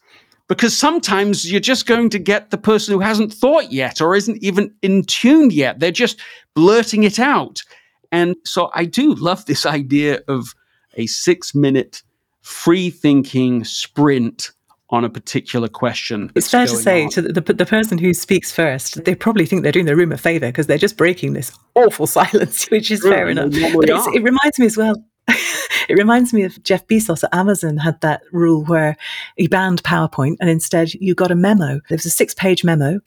Because 0.49 0.79
sometimes 0.79 1.51
you're 1.51 1.61
just 1.61 1.87
going 1.87 2.09
to 2.11 2.21
get 2.21 2.51
the 2.51 2.59
person 2.59 2.95
who 2.95 3.01
hasn't 3.01 3.35
thought 3.35 3.73
yet 3.73 4.01
or 4.01 4.15
isn't 4.15 4.43
even 4.43 4.73
in 4.81 5.03
tune 5.03 5.51
yet. 5.51 5.81
They're 5.81 5.91
just 5.91 6.21
blurting 6.55 7.03
it 7.03 7.19
out. 7.19 7.63
And 8.13 8.37
so 8.45 8.71
I 8.73 8.85
do 8.85 9.15
love 9.15 9.45
this 9.47 9.67
idea 9.67 10.21
of 10.29 10.55
a 10.95 11.07
six 11.07 11.53
minute 11.53 12.03
free 12.43 12.91
thinking 12.91 13.65
sprint 13.65 14.53
on 14.91 15.05
a 15.05 15.11
particular 15.11 15.69
question. 15.69 16.31
It's 16.35 16.51
fair 16.51 16.67
to 16.67 16.77
say 16.77 17.05
on. 17.05 17.11
to 17.11 17.23
the, 17.23 17.41
the, 17.41 17.53
the, 17.55 17.67
person 17.67 17.99
who 17.99 18.15
speaks 18.15 18.53
first, 18.53 19.05
they 19.05 19.15
probably 19.15 19.45
think 19.45 19.63
they're 19.63 19.73
doing 19.73 19.87
the 19.87 19.97
room 19.97 20.13
a 20.13 20.19
favor 20.19 20.47
because 20.47 20.69
they're 20.69 20.79
just 20.79 20.97
breaking 20.97 21.33
this 21.33 21.53
awful 21.75 22.07
silence, 22.07 22.67
which 22.71 22.91
is 22.91 23.01
True, 23.01 23.11
fair 23.11 23.29
enough. 23.29 23.51
But 23.51 23.89
it 23.89 24.23
reminds 24.23 24.59
me 24.59 24.67
as 24.67 24.77
well. 24.77 25.03
it 25.29 25.97
reminds 25.97 26.33
me 26.33 26.45
of 26.45 26.63
Jeff 26.63 26.87
Bezos 26.87 27.25
at 27.25 27.35
Amazon 27.35 27.79
had 27.79 28.01
that 28.01 28.23
rule 28.31 28.65
where 28.65 28.97
he 29.37 29.49
banned 29.49 29.83
PowerPoint 29.83 30.37
and 30.41 30.49
instead 30.49 30.95
you 30.95 31.15
got 31.15 31.33
a 31.33 31.37
memo. 31.37 31.81
There 31.89 31.97
was 31.97 32.07
a 32.07 32.11
six 32.11 32.33
page 32.33 32.63
memo. 32.63 33.01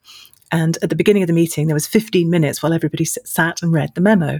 And 0.52 0.80
at 0.82 0.90
the 0.90 0.96
beginning 0.96 1.22
of 1.22 1.28
the 1.28 1.34
meeting, 1.34 1.68
there 1.68 1.76
was 1.76 1.86
15 1.86 2.28
minutes 2.28 2.64
while 2.64 2.74
everybody 2.74 3.06
sat 3.06 3.62
and 3.62 3.72
read 3.72 3.94
the 3.94 4.02
memo 4.02 4.40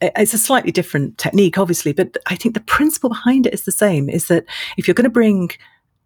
it's 0.00 0.32
a 0.32 0.38
slightly 0.38 0.72
different 0.72 1.18
technique, 1.18 1.58
obviously, 1.58 1.92
but 1.92 2.16
I 2.26 2.34
think 2.34 2.54
the 2.54 2.60
principle 2.60 3.10
behind 3.10 3.46
it 3.46 3.52
is 3.52 3.64
the 3.64 3.72
same 3.72 4.08
is 4.08 4.28
that 4.28 4.44
if 4.76 4.88
you're 4.88 4.94
going 4.94 5.04
to 5.04 5.10
bring 5.10 5.50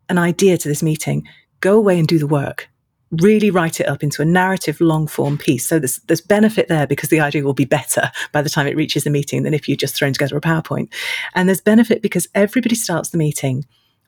an 0.08 0.18
idea 0.18 0.58
to 0.58 0.68
this 0.68 0.82
meeting, 0.82 1.26
go 1.60 1.76
away 1.76 1.98
and 1.98 2.08
do 2.08 2.18
the 2.18 2.26
work. 2.26 2.68
Really 3.20 3.50
write 3.50 3.80
it 3.80 3.88
up 3.88 4.02
into 4.02 4.22
a 4.22 4.24
narrative 4.24 4.80
long 4.80 5.06
form 5.06 5.38
piece. 5.38 5.66
So 5.66 5.78
there's, 5.78 5.96
there's 6.06 6.20
benefit 6.20 6.68
there 6.68 6.86
because 6.86 7.10
the 7.10 7.20
idea 7.20 7.44
will 7.44 7.54
be 7.54 7.64
better 7.64 8.10
by 8.32 8.42
the 8.42 8.50
time 8.50 8.66
it 8.66 8.76
reaches 8.76 9.04
the 9.04 9.10
meeting 9.10 9.42
than 9.42 9.54
if 9.54 9.68
you 9.68 9.76
just 9.76 9.94
thrown 9.94 10.12
together 10.12 10.36
a 10.36 10.40
PowerPoint. 10.40 10.92
And 11.34 11.48
there's 11.48 11.60
benefit 11.60 12.02
because 12.02 12.28
everybody 12.34 12.74
starts 12.74 13.10
the 13.10 13.18
meeting 13.18 13.64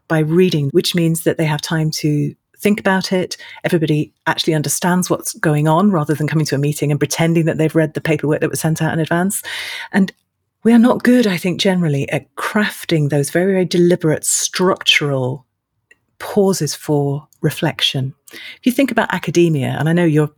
by 0.09 0.21
reading, 0.21 0.71
which 0.71 0.95
means 0.95 1.25
that 1.25 1.37
they 1.37 1.45
have 1.45 1.61
time 1.61 1.91
to 1.91 2.35
think 2.59 2.81
about 2.81 3.13
it. 3.13 3.37
Everybody 3.65 4.13
actually 4.27 4.55
understands 4.55 5.11
what's 5.11 5.35
going 5.35 5.69
on 5.69 5.91
rather 5.91 6.15
than 6.15 6.27
coming 6.27 6.47
to 6.47 6.55
a 6.55 6.59
meeting 6.59 6.91
and 6.91 7.01
pretending 7.01 7.45
that 7.47 7.59
they've 7.59 7.75
read 7.75 7.95
the 7.95 8.01
paperwork 8.01 8.41
that 8.41 8.51
was 8.51 8.61
sent 8.61 8.83
out 8.83 8.93
in 8.93 8.99
advance. 8.99 9.43
And 9.93 10.13
we 10.65 10.73
are 10.73 10.79
not 10.79 11.05
good, 11.05 11.27
I 11.27 11.37
think, 11.37 11.61
generally 11.61 12.09
at 12.11 12.35
crafting 12.35 13.09
those 13.09 13.31
very, 13.31 13.53
very 13.53 13.65
deliberate 13.65 14.25
structural 14.25 15.46
pauses 16.19 16.75
for 16.75 17.27
reflection. 17.41 18.15
If 18.33 18.61
you 18.65 18.73
think 18.73 18.91
about 18.91 19.13
academia, 19.13 19.77
and 19.79 19.89
I 19.89 19.93
know 19.93 20.05
you're 20.05 20.31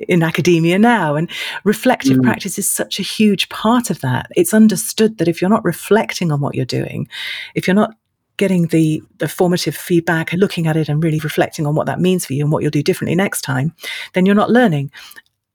in 0.00 0.22
academia 0.22 0.78
now, 0.78 1.14
and 1.14 1.30
reflective 1.64 2.18
mm. 2.18 2.22
practice 2.22 2.58
is 2.58 2.68
such 2.68 2.98
a 2.98 3.02
huge 3.02 3.48
part 3.48 3.90
of 3.90 4.00
that. 4.00 4.28
It's 4.36 4.54
understood 4.54 5.18
that 5.18 5.28
if 5.28 5.40
you're 5.40 5.50
not 5.50 5.64
reflecting 5.64 6.32
on 6.32 6.40
what 6.40 6.54
you're 6.54 6.64
doing, 6.64 7.08
if 7.54 7.66
you're 7.66 7.74
not 7.74 7.94
getting 8.36 8.66
the 8.66 9.02
the 9.18 9.28
formative 9.28 9.74
feedback 9.74 10.32
and 10.32 10.40
looking 10.40 10.66
at 10.66 10.76
it 10.76 10.88
and 10.88 11.02
really 11.02 11.20
reflecting 11.20 11.66
on 11.66 11.74
what 11.74 11.86
that 11.86 12.00
means 12.00 12.26
for 12.26 12.34
you 12.34 12.44
and 12.44 12.52
what 12.52 12.62
you'll 12.62 12.70
do 12.70 12.82
differently 12.82 13.14
next 13.14 13.40
time, 13.42 13.74
then 14.12 14.26
you're 14.26 14.34
not 14.34 14.50
learning. 14.50 14.90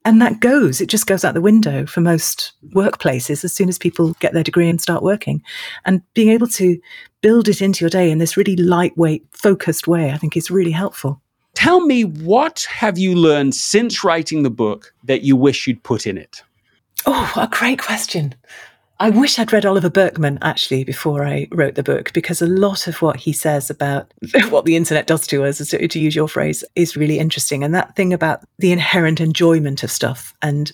And 0.04 0.22
that 0.22 0.40
goes, 0.40 0.82
it 0.82 0.90
just 0.90 1.06
goes 1.06 1.24
out 1.24 1.36
the 1.36 1.42
window 1.42 1.86
for 1.86 2.02
most 2.02 2.54
workplaces 2.70 3.44
as 3.44 3.54
soon 3.54 3.70
as 3.70 3.78
people 3.78 4.14
get 4.20 4.34
their 4.34 4.44
degree 4.44 4.68
and 4.68 4.82
start 4.82 5.04
working. 5.04 5.44
And 5.86 6.02
being 6.14 6.30
able 6.30 6.48
to 6.48 6.80
build 7.22 7.48
it 7.48 7.62
into 7.62 7.86
your 7.86 7.90
day 7.90 8.10
in 8.10 8.18
this 8.18 8.36
really 8.36 8.56
lightweight, 8.56 9.26
focused 9.32 9.88
way, 9.88 10.12
I 10.12 10.18
think 10.18 10.36
is 10.36 10.50
really 10.50 10.72
helpful. 10.72 11.22
Tell 11.54 11.82
me, 11.82 12.04
what 12.04 12.66
have 12.70 12.98
you 12.98 13.14
learned 13.14 13.54
since 13.54 14.04
writing 14.04 14.42
the 14.42 14.50
book 14.50 14.94
that 15.04 15.22
you 15.22 15.36
wish 15.36 15.68
you'd 15.68 15.84
put 15.84 16.08
in 16.08 16.18
it? 16.18 16.42
Oh, 17.06 17.32
a 17.36 17.48
great 17.48 17.80
question. 17.80 18.34
I 19.02 19.10
wish 19.10 19.40
I'd 19.40 19.52
read 19.52 19.66
Oliver 19.66 19.90
Burkeman 19.90 20.38
actually 20.44 20.84
before 20.84 21.26
I 21.26 21.48
wrote 21.52 21.74
the 21.74 21.82
book 21.82 22.14
because 22.14 22.40
a 22.40 22.46
lot 22.46 22.86
of 22.86 23.02
what 23.02 23.16
he 23.16 23.34
says 23.34 23.72
about 23.72 24.14
what 24.50 24.66
the 24.66 24.76
internet 24.76 25.08
does 25.08 25.26
to 25.26 25.44
us, 25.44 25.58
to, 25.58 25.88
to 25.88 26.00
use 26.00 26.16
your 26.16 26.28
phrase, 26.28 26.64
is 26.76 26.96
really 26.96 27.18
interesting. 27.18 27.64
And 27.64 27.74
that 27.74 27.96
thing 27.96 28.14
about 28.14 28.44
the 28.60 28.72
inherent 28.72 29.20
enjoyment 29.20 29.82
of 29.82 29.90
stuff 29.90 30.36
and 30.44 30.72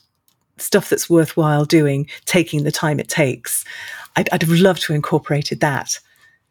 stuff 0.58 0.90
that's 0.90 1.10
worthwhile 1.10 1.64
doing, 1.64 2.10
taking 2.26 2.66
the 2.66 2.72
time 2.72 3.00
it 3.00 3.08
takes, 3.08 3.64
I'd, 4.18 4.28
I'd 4.34 4.42
have 4.42 4.52
loved 4.52 4.82
to 4.82 4.92
have 4.92 4.98
incorporated 4.98 5.62
that 5.62 5.98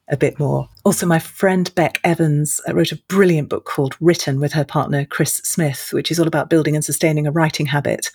a 0.08 0.16
bit 0.16 0.38
more. 0.38 0.70
Also, 0.84 1.04
my 1.04 1.18
friend 1.18 1.74
Bec 1.74 2.00
Evans 2.04 2.58
uh, 2.66 2.74
wrote 2.74 2.92
a 2.92 3.02
brilliant 3.08 3.50
book 3.50 3.66
called 3.66 3.96
Written 4.00 4.40
with 4.40 4.54
her 4.54 4.64
partner 4.64 5.04
Chris 5.04 5.42
Smith, 5.44 5.90
which 5.92 6.10
is 6.10 6.18
all 6.18 6.28
about 6.28 6.48
building 6.48 6.74
and 6.74 6.84
sustaining 6.84 7.26
a 7.26 7.32
writing 7.32 7.66
habit. 7.66 8.10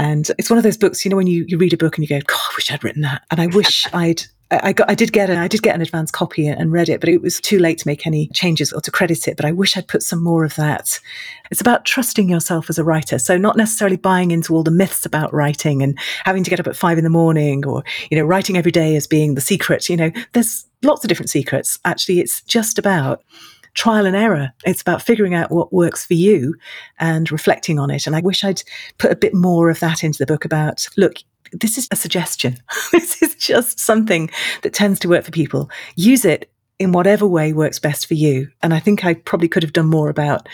And 0.00 0.30
it's 0.38 0.48
one 0.48 0.56
of 0.56 0.62
those 0.62 0.78
books, 0.78 1.04
you 1.04 1.10
know, 1.10 1.16
when 1.18 1.26
you, 1.26 1.44
you 1.46 1.58
read 1.58 1.74
a 1.74 1.76
book 1.76 1.98
and 1.98 2.02
you 2.02 2.08
go, 2.08 2.24
God, 2.24 2.38
I 2.38 2.54
wish 2.56 2.72
I'd 2.72 2.82
written 2.82 3.02
that. 3.02 3.22
And 3.30 3.38
I 3.38 3.48
wish 3.48 3.86
I'd 3.92 4.22
I 4.50 4.72
got, 4.72 4.90
I 4.90 4.94
did 4.94 5.12
get 5.12 5.30
an, 5.30 5.36
I 5.36 5.46
did 5.46 5.62
get 5.62 5.76
an 5.76 5.82
advance 5.82 6.10
copy 6.10 6.48
and 6.48 6.72
read 6.72 6.88
it, 6.88 6.98
but 6.98 7.08
it 7.08 7.22
was 7.22 7.40
too 7.40 7.60
late 7.60 7.78
to 7.78 7.86
make 7.86 8.04
any 8.04 8.26
changes 8.28 8.72
or 8.72 8.80
to 8.80 8.90
credit 8.90 9.28
it. 9.28 9.36
But 9.36 9.44
I 9.44 9.52
wish 9.52 9.76
I'd 9.76 9.86
put 9.86 10.02
some 10.02 10.20
more 10.20 10.42
of 10.42 10.56
that. 10.56 10.98
It's 11.52 11.60
about 11.60 11.84
trusting 11.84 12.28
yourself 12.28 12.68
as 12.68 12.78
a 12.78 12.82
writer. 12.82 13.20
So 13.20 13.36
not 13.36 13.56
necessarily 13.56 13.96
buying 13.96 14.32
into 14.32 14.54
all 14.54 14.64
the 14.64 14.72
myths 14.72 15.06
about 15.06 15.32
writing 15.32 15.82
and 15.82 15.96
having 16.24 16.42
to 16.42 16.50
get 16.50 16.58
up 16.58 16.66
at 16.66 16.74
five 16.74 16.98
in 16.98 17.04
the 17.04 17.10
morning 17.10 17.64
or, 17.64 17.84
you 18.10 18.18
know, 18.18 18.24
writing 18.24 18.56
every 18.56 18.72
day 18.72 18.96
as 18.96 19.06
being 19.06 19.34
the 19.34 19.40
secret. 19.40 19.88
You 19.88 19.96
know, 19.96 20.10
there's 20.32 20.64
lots 20.82 21.04
of 21.04 21.08
different 21.08 21.30
secrets. 21.30 21.78
Actually, 21.84 22.18
it's 22.18 22.40
just 22.42 22.76
about 22.76 23.22
trial 23.74 24.06
and 24.06 24.16
error. 24.16 24.52
It's 24.64 24.82
about 24.82 25.02
figuring 25.02 25.34
out 25.34 25.50
what 25.50 25.72
works 25.72 26.04
for 26.04 26.14
you 26.14 26.56
and 26.98 27.30
reflecting 27.30 27.78
on 27.78 27.90
it. 27.90 28.06
And 28.06 28.16
I 28.16 28.20
wish 28.20 28.44
I'd 28.44 28.62
put 28.98 29.12
a 29.12 29.16
bit 29.16 29.34
more 29.34 29.70
of 29.70 29.80
that 29.80 30.02
into 30.04 30.18
the 30.18 30.26
book 30.26 30.44
about 30.44 30.88
look, 30.96 31.14
this 31.52 31.78
is 31.78 31.88
a 31.90 31.96
suggestion. 31.96 32.58
this 32.92 33.22
is 33.22 33.34
just 33.34 33.80
something 33.80 34.30
that 34.62 34.72
tends 34.72 35.00
to 35.00 35.08
work 35.08 35.24
for 35.24 35.30
people. 35.30 35.70
Use 35.96 36.24
it 36.24 36.50
in 36.78 36.92
whatever 36.92 37.26
way 37.26 37.52
works 37.52 37.78
best 37.78 38.06
for 38.06 38.14
you. 38.14 38.48
And 38.62 38.72
I 38.72 38.80
think 38.80 39.04
I 39.04 39.14
probably 39.14 39.48
could 39.48 39.62
have 39.62 39.72
done 39.72 39.86
more 39.86 40.08
about 40.08 40.48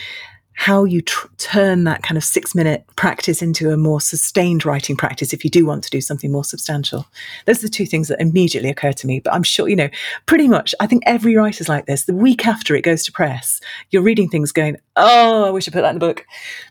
how 0.56 0.84
you 0.84 1.02
tr- 1.02 1.28
turn 1.36 1.84
that 1.84 2.02
kind 2.02 2.16
of 2.16 2.24
six 2.24 2.54
minute 2.54 2.84
practice 2.96 3.42
into 3.42 3.70
a 3.70 3.76
more 3.76 4.00
sustained 4.00 4.64
writing 4.64 4.96
practice 4.96 5.32
if 5.32 5.44
you 5.44 5.50
do 5.50 5.66
want 5.66 5.84
to 5.84 5.90
do 5.90 6.00
something 6.00 6.32
more 6.32 6.44
substantial. 6.44 7.06
Those 7.44 7.58
are 7.58 7.66
the 7.66 7.68
two 7.68 7.84
things 7.84 8.08
that 8.08 8.20
immediately 8.20 8.70
occur 8.70 8.92
to 8.94 9.06
me. 9.06 9.20
But 9.20 9.34
I'm 9.34 9.42
sure, 9.42 9.68
you 9.68 9.76
know, 9.76 9.90
pretty 10.24 10.48
much, 10.48 10.74
I 10.80 10.86
think 10.86 11.02
every 11.06 11.36
writer's 11.36 11.68
like 11.68 11.84
this. 11.84 12.06
The 12.06 12.14
week 12.14 12.46
after 12.46 12.74
it 12.74 12.82
goes 12.82 13.04
to 13.04 13.12
press, 13.12 13.60
you're 13.90 14.02
reading 14.02 14.30
things 14.30 14.50
going, 14.50 14.78
oh, 14.96 15.44
I 15.44 15.50
wish 15.50 15.68
I 15.68 15.72
put 15.72 15.82
that 15.82 15.90
in 15.90 15.96
the 15.96 16.06
book. 16.06 16.24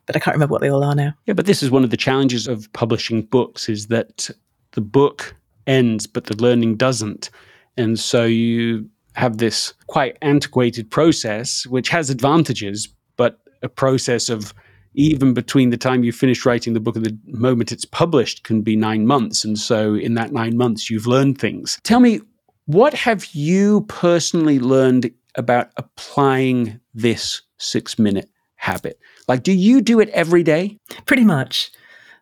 But 0.08 0.16
I 0.16 0.20
can't 0.20 0.36
remember 0.36 0.54
what 0.54 0.62
they 0.62 0.70
all 0.70 0.84
are 0.84 0.96
now. 0.96 1.14
Yeah, 1.28 1.36
but 1.36 1.46
this 1.46 1.62
is 1.62 1.70
one 1.70 1.84
of 1.84 1.92
the 1.92 1.98
challenges 1.98 2.48
of 2.48 2.72
publishing 2.74 3.22
books 3.22 3.70
is 3.70 3.88
that 3.88 4.32
the 4.72 4.82
book 4.82 5.36
ends, 5.68 6.08
but 6.08 6.26
the 6.26 6.42
learning 6.42 6.78
doesn't. 6.78 7.30
And 7.78 8.00
so 8.00 8.26
you 8.26 8.90
have 9.14 9.38
this 9.38 9.74
quite 9.86 10.18
antiquated 10.24 10.90
process, 10.90 11.68
which 11.68 11.90
has 11.90 12.10
advantages, 12.10 12.90
but 13.16 13.40
a 13.66 13.70
process 13.70 14.30
of 14.30 14.54
even 14.94 15.34
between 15.34 15.70
the 15.72 15.78
time 15.78 16.04
you 16.04 16.12
finish 16.12 16.46
writing 16.46 16.74
the 16.74 16.80
book 16.80 16.96
and 16.96 17.06
the 17.06 17.18
moment 17.28 17.72
it's 17.72 17.86
published 17.86 18.44
can 18.44 18.62
be 18.62 18.76
nine 18.76 19.06
months. 19.06 19.44
And 19.44 19.60
so 19.60 19.94
in 19.96 20.14
that 20.14 20.32
nine 20.32 20.56
months, 20.56 20.90
you've 20.90 21.08
learned 21.08 21.38
things. 21.38 21.78
Tell 21.84 22.00
me, 22.00 22.22
what 22.66 22.94
have 22.94 23.26
you 23.34 23.82
personally 23.90 24.60
learned 24.60 25.12
about 25.36 25.72
applying 25.78 26.80
this 26.94 27.42
six 27.58 28.00
minute 28.00 28.30
habit? 28.56 28.98
Like, 29.28 29.44
do 29.44 29.52
you 29.52 29.82
do 29.82 30.00
it 30.00 30.10
every 30.10 30.44
day? 30.44 30.80
Pretty 31.06 31.26
much. 31.26 31.72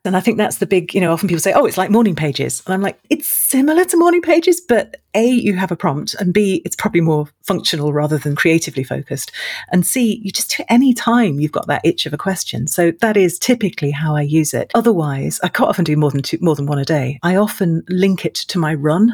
And 0.05 0.17
I 0.17 0.19
think 0.19 0.37
that's 0.37 0.57
the 0.57 0.65
big, 0.65 0.93
you 0.93 0.99
know, 0.99 1.13
often 1.13 1.29
people 1.29 1.39
say, 1.39 1.53
oh, 1.53 1.65
it's 1.65 1.77
like 1.77 1.89
morning 1.89 2.15
pages. 2.15 2.61
And 2.65 2.73
I'm 2.73 2.81
like, 2.81 2.99
it's 3.09 3.27
similar 3.27 3.85
to 3.85 3.97
morning 3.97 4.21
pages, 4.21 4.59
but 4.59 4.97
A, 5.13 5.25
you 5.25 5.55
have 5.55 5.71
a 5.71 5.77
prompt, 5.77 6.13
and 6.15 6.33
B, 6.33 6.61
it's 6.65 6.75
probably 6.75 6.99
more 6.99 7.27
functional 7.43 7.93
rather 7.93 8.17
than 8.17 8.35
creatively 8.35 8.83
focused. 8.83 9.31
And 9.71 9.85
C, 9.85 10.19
you 10.21 10.31
just 10.31 10.57
do 10.57 10.63
any 10.67 10.93
time 10.93 11.39
you've 11.39 11.53
got 11.53 11.67
that 11.67 11.85
itch 11.85 12.05
of 12.05 12.13
a 12.13 12.17
question. 12.17 12.67
So 12.67 12.91
that 12.99 13.15
is 13.15 13.39
typically 13.39 13.91
how 13.91 14.15
I 14.15 14.21
use 14.21 14.53
it. 14.53 14.71
Otherwise, 14.75 15.39
I 15.41 15.47
quite 15.47 15.69
often 15.69 15.85
do 15.85 15.95
more 15.95 16.11
than 16.11 16.21
two, 16.21 16.37
more 16.41 16.55
than 16.55 16.65
one 16.65 16.79
a 16.79 16.85
day. 16.85 17.19
I 17.23 17.37
often 17.37 17.83
link 17.87 18.25
it 18.25 18.35
to 18.35 18.59
my 18.59 18.73
run. 18.73 19.11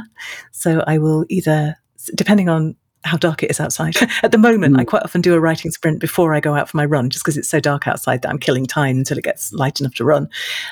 So 0.51 0.83
I 0.87 0.97
will 0.97 1.25
either, 1.29 1.75
depending 2.15 2.49
on 2.49 2.75
how 3.03 3.17
dark 3.17 3.43
it 3.43 3.51
is 3.51 3.59
outside. 3.59 3.95
At 4.23 4.31
the 4.31 4.37
moment, 4.37 4.75
mm. 4.75 4.79
I 4.79 4.85
quite 4.85 5.03
often 5.03 5.21
do 5.21 5.33
a 5.33 5.39
writing 5.39 5.71
sprint 5.71 5.99
before 5.99 6.33
I 6.33 6.39
go 6.39 6.55
out 6.55 6.69
for 6.69 6.77
my 6.77 6.85
run, 6.85 7.09
just 7.09 7.23
because 7.23 7.37
it's 7.37 7.47
so 7.47 7.59
dark 7.59 7.87
outside 7.87 8.21
that 8.21 8.29
I'm 8.29 8.39
killing 8.39 8.65
time 8.65 8.97
until 8.97 9.17
it 9.17 9.23
gets 9.23 9.53
light 9.53 9.79
enough 9.79 9.95
to 9.95 10.05
run. 10.05 10.29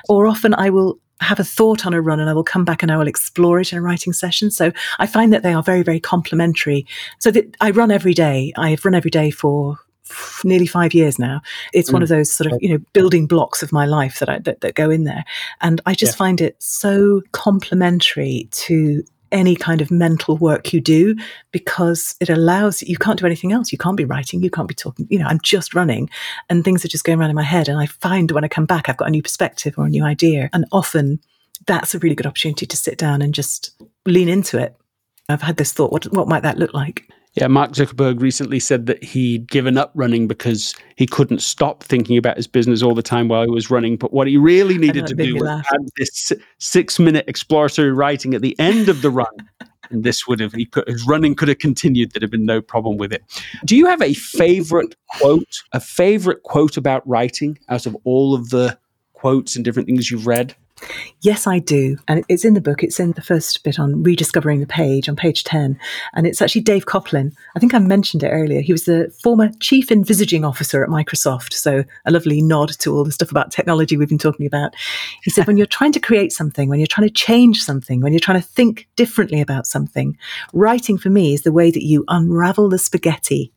Or 0.10 0.28
often 0.28 0.54
I 0.54 0.70
will 0.70 1.00
have 1.20 1.40
a 1.40 1.44
thought 1.44 1.86
on 1.86 1.94
a 1.94 2.02
run 2.02 2.20
and 2.20 2.30
I 2.30 2.34
will 2.34 2.44
come 2.44 2.64
back 2.64 2.84
and 2.84 2.92
I 2.92 2.98
will 2.98 3.08
explore 3.08 3.60
it 3.60 3.72
in 3.72 3.80
a 3.80 3.82
writing 3.82 4.14
session. 4.14 4.52
So 4.52 4.72
I 5.00 5.08
find 5.08 5.34
that 5.34 5.42
they 5.42 5.54
are 5.54 5.64
very, 5.64 5.82
very 5.82 6.00
complementary. 6.00 6.86
So 7.20 7.32
that 7.32 7.56
I 7.60 7.72
run 7.72 7.92
every 7.92 8.14
day. 8.14 8.54
I've 8.56 8.86
run 8.86 8.94
every 8.94 9.10
day 9.12 9.32
for 9.32 9.80
nearly 10.44 10.68
five 10.68 10.94
years 10.94 11.20
now. 11.20 11.42
It's 11.74 11.90
mm. 11.90 11.94
one 11.94 12.04
of 12.04 12.10
those 12.10 12.32
sort 12.32 12.52
of 12.52 12.60
you 12.62 12.70
know 12.70 12.80
building 12.94 13.28
blocks 13.28 13.64
of 13.64 13.72
my 13.72 13.86
life 13.86 14.20
that 14.20 14.30
I 14.30 14.40
that, 14.40 14.62
that 14.62 14.76
go 14.76 14.90
in 14.90 15.04
there, 15.04 15.26
and 15.62 15.82
I 15.86 15.96
just 15.96 16.14
yeah. 16.14 16.18
find 16.18 16.42
it 16.42 16.56
so 16.60 17.22
complementary 17.32 18.48
to 18.52 19.04
any 19.32 19.56
kind 19.56 19.82
of 19.82 19.92
mental 19.92 20.38
work 20.38 20.74
you 20.74 20.82
do 20.82 21.16
because 21.52 22.16
it 22.20 22.30
allows 22.30 22.82
you 22.82 22.98
can't 22.98 23.20
do 23.20 23.26
anything 23.26 23.52
else. 23.52 23.72
You 23.72 23.78
can't 23.78 23.98
be 23.98 24.06
writing, 24.06 24.42
you 24.42 24.50
can't 24.50 24.68
be 24.68 24.74
talking. 24.74 25.08
You 25.10 25.20
know, 25.20 25.28
I'm 25.28 25.40
just 25.42 25.74
running 25.74 26.10
and 26.50 26.64
things 26.64 26.84
are 26.84 26.90
just 26.90 27.04
going 27.04 27.20
around 27.20 27.30
in 27.30 27.36
my 27.36 27.44
head. 27.44 27.68
And 27.68 27.80
I 27.80 27.86
find 27.86 28.32
when 28.32 28.44
I 28.44 28.48
come 28.48 28.66
back, 28.66 28.90
I've 28.90 28.98
got 28.98 29.08
a 29.08 29.12
new 29.12 29.24
perspective 29.24 29.76
or 29.78 29.86
a 29.86 29.90
new 29.90 30.04
idea. 30.04 30.50
And 30.54 30.66
often 30.72 31.20
that's 31.66 31.96
a 31.96 32.00
really 32.00 32.16
good 32.16 32.28
opportunity 32.28 32.66
to 32.66 32.78
sit 32.78 32.98
down 32.98 33.22
and 33.22 33.34
just 33.34 33.82
lean 34.06 34.30
into 34.30 34.58
it. 34.60 34.76
I've 35.30 35.42
had 35.42 35.58
this 35.58 35.74
thought, 35.74 35.92
what, 35.92 36.06
what 36.14 36.28
might 36.28 36.44
that 36.44 36.58
look 36.58 36.74
like? 36.74 37.10
Yeah, 37.38 37.46
Mark 37.46 37.74
Zuckerberg 37.74 38.20
recently 38.20 38.60
said 38.60 38.88
that 38.88 39.04
he'd 39.04 39.48
given 39.48 39.78
up 39.78 39.92
running 39.94 40.26
because 40.26 40.74
he 40.96 41.06
couldn't 41.06 41.44
stop 41.44 41.84
thinking 41.84 42.18
about 42.18 42.36
his 42.36 42.48
business 42.48 42.82
all 42.82 42.96
the 42.96 43.04
time 43.04 43.28
while 43.28 43.44
he 43.44 43.52
was 43.52 43.70
running. 43.70 43.96
But 43.96 44.12
what 44.12 44.26
he 44.26 44.38
really 44.38 44.80
needed 44.80 45.06
to 45.06 45.14
do 45.14 45.36
was 45.36 45.48
add 45.48 45.88
this 45.98 46.34
six 46.58 46.98
minute 46.98 47.26
exploratory 47.28 47.92
writing 47.92 48.34
at 48.34 48.42
the 48.42 48.60
end 48.60 48.90
of 48.90 49.04
the 49.04 49.12
run. 49.12 49.28
and 49.92 50.04
this 50.04 50.28
would 50.28 50.40
have, 50.40 50.54
he 50.54 50.66
could, 50.66 50.88
his 50.88 51.06
running 51.06 51.36
could 51.36 51.48
have 51.48 51.60
continued. 51.60 52.12
There'd 52.12 52.24
have 52.24 52.32
been 52.32 52.44
no 52.44 52.60
problem 52.60 52.98
with 52.98 53.14
it. 53.14 53.24
Do 53.66 53.78
you 53.78 53.86
have 53.86 54.02
a 54.02 54.16
favorite 54.16 54.96
quote, 55.20 55.62
a 55.74 55.80
favorite 55.80 56.42
quote 56.42 56.76
about 56.76 57.08
writing 57.08 57.60
out 57.70 57.86
of 57.86 57.96
all 58.04 58.34
of 58.34 58.50
the 58.50 58.80
quotes 59.18 59.56
and 59.56 59.66
different 59.66 59.88
things 59.88 60.12
you've 60.12 60.28
read? 60.28 60.56
Yes, 61.22 61.48
I 61.48 61.58
do. 61.58 61.98
And 62.08 62.24
it's 62.30 62.46
in 62.46 62.54
the 62.54 62.62
book. 62.62 62.84
It's 62.84 63.00
in 63.00 63.14
the 63.14 63.22
first 63.22 63.64
bit 63.64 63.80
on 63.80 64.04
rediscovering 64.04 64.60
the 64.60 64.68
page 64.68 65.10
on 65.10 65.16
page 65.16 65.44
10. 65.44 65.80
And 66.14 66.28
it's 66.28 66.40
actually 66.40 66.62
Dave 66.62 66.86
Coplin. 66.86 67.34
I 67.56 67.60
think 67.60 67.74
I 67.74 67.80
mentioned 67.80 68.22
it 68.22 68.30
earlier. 68.30 68.62
He 68.62 68.72
was 68.72 68.86
the 68.86 69.12
former 69.24 69.50
chief 69.60 69.92
envisaging 69.92 70.46
officer 70.46 70.84
at 70.84 70.90
Microsoft. 70.90 71.54
So 71.54 71.84
a 72.06 72.12
lovely 72.12 72.44
nod 72.44 72.70
to 72.80 72.96
all 72.96 73.04
the 73.04 73.12
stuff 73.12 73.32
about 73.32 73.52
technology 73.52 73.98
we've 73.98 74.08
been 74.08 74.20
talking 74.20 74.46
about. 74.46 74.76
He 75.24 75.32
said, 75.32 75.48
when 75.48 75.58
you're 75.58 75.66
trying 75.66 75.94
to 75.94 76.00
create 76.00 76.32
something, 76.32 76.70
when 76.70 76.80
you're 76.80 76.88
trying 76.88 77.08
to 77.08 77.14
change 77.14 77.64
something, 77.64 78.02
when 78.02 78.14
you're 78.14 78.20
trying 78.20 78.40
to 78.40 78.48
think 78.48 78.88
differently 78.96 79.42
about 79.42 79.66
something, 79.66 80.16
writing 80.54 81.00
for 81.00 81.10
me 81.10 81.34
is 81.34 81.42
the 81.42 81.52
way 81.52 81.72
that 81.72 81.84
you 81.84 82.06
unravel 82.08 82.70
the 82.70 82.78
spaghetti 82.78 83.52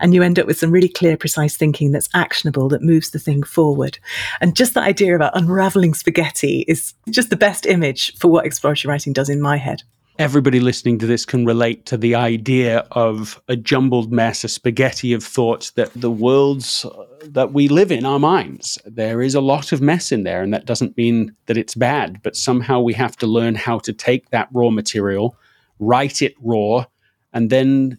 and 0.00 0.14
you 0.14 0.22
end 0.22 0.38
up 0.38 0.46
with 0.46 0.58
some 0.58 0.70
really 0.70 0.88
clear, 0.88 1.16
precise 1.16 1.56
thinking 1.56 1.92
that's 1.92 2.08
actionable, 2.14 2.68
that 2.68 2.82
moves 2.82 3.10
the 3.10 3.18
thing 3.18 3.42
forward. 3.42 3.98
And 4.40 4.56
just 4.56 4.74
the 4.74 4.80
idea 4.80 5.14
about 5.14 5.36
unraveling 5.36 5.94
spaghetti 5.94 6.64
is 6.68 6.94
just 7.10 7.30
the 7.30 7.36
best 7.36 7.66
image 7.66 8.16
for 8.18 8.28
what 8.28 8.46
exploratory 8.46 8.90
writing 8.90 9.12
does 9.12 9.28
in 9.28 9.40
my 9.40 9.56
head. 9.56 9.82
Everybody 10.18 10.60
listening 10.60 10.98
to 11.00 11.06
this 11.06 11.26
can 11.26 11.44
relate 11.44 11.84
to 11.86 11.98
the 11.98 12.14
idea 12.14 12.86
of 12.92 13.40
a 13.48 13.56
jumbled 13.56 14.10
mess, 14.10 14.44
a 14.44 14.48
spaghetti 14.48 15.12
of 15.12 15.22
thoughts 15.22 15.72
that 15.72 15.92
the 15.94 16.10
worlds 16.10 16.86
uh, 16.86 17.04
that 17.24 17.52
we 17.52 17.68
live 17.68 17.92
in, 17.92 18.06
our 18.06 18.18
minds, 18.18 18.78
there 18.86 19.20
is 19.20 19.34
a 19.34 19.42
lot 19.42 19.72
of 19.72 19.82
mess 19.82 20.12
in 20.12 20.22
there. 20.22 20.42
And 20.42 20.54
that 20.54 20.64
doesn't 20.64 20.96
mean 20.96 21.36
that 21.46 21.58
it's 21.58 21.74
bad, 21.74 22.22
but 22.22 22.34
somehow 22.34 22.80
we 22.80 22.94
have 22.94 23.14
to 23.18 23.26
learn 23.26 23.56
how 23.56 23.78
to 23.80 23.92
take 23.92 24.30
that 24.30 24.48
raw 24.52 24.70
material, 24.70 25.36
write 25.80 26.22
it 26.22 26.34
raw, 26.40 26.86
and 27.34 27.50
then 27.50 27.98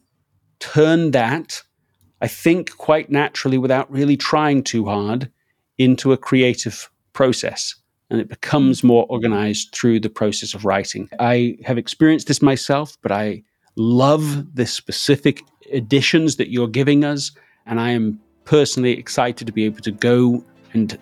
turn 0.60 1.12
that, 1.12 1.62
I 2.22 2.28
think, 2.28 2.78
quite 2.78 3.10
naturally 3.10 3.58
without 3.58 3.92
really 3.92 4.18
trying 4.18 4.64
too 4.64 4.86
hard 4.86 5.32
into 5.78 6.12
a 6.12 6.18
creative 6.18 6.90
process. 7.14 7.76
And 8.10 8.22
it 8.22 8.30
becomes 8.30 8.84
more 8.84 9.06
organized 9.10 9.74
through 9.74 10.00
the 10.00 10.10
process 10.10 10.54
of 10.54 10.64
writing. 10.66 11.10
I 11.20 11.58
have 11.66 11.78
experienced 11.78 12.28
this 12.28 12.42
myself, 12.42 12.98
but 13.02 13.12
I 13.12 13.44
love 13.76 14.56
the 14.56 14.66
specific 14.66 15.42
additions 15.74 16.38
that 16.38 16.50
you're 16.50 16.70
giving 16.70 17.04
us. 17.04 17.32
And 17.66 17.80
I 17.82 17.92
am 17.92 18.20
personally 18.46 18.94
excited 18.94 19.46
to 19.46 19.52
be 19.52 19.66
able 19.66 19.82
to 19.82 19.92
go 19.92 20.44
and 20.74 20.98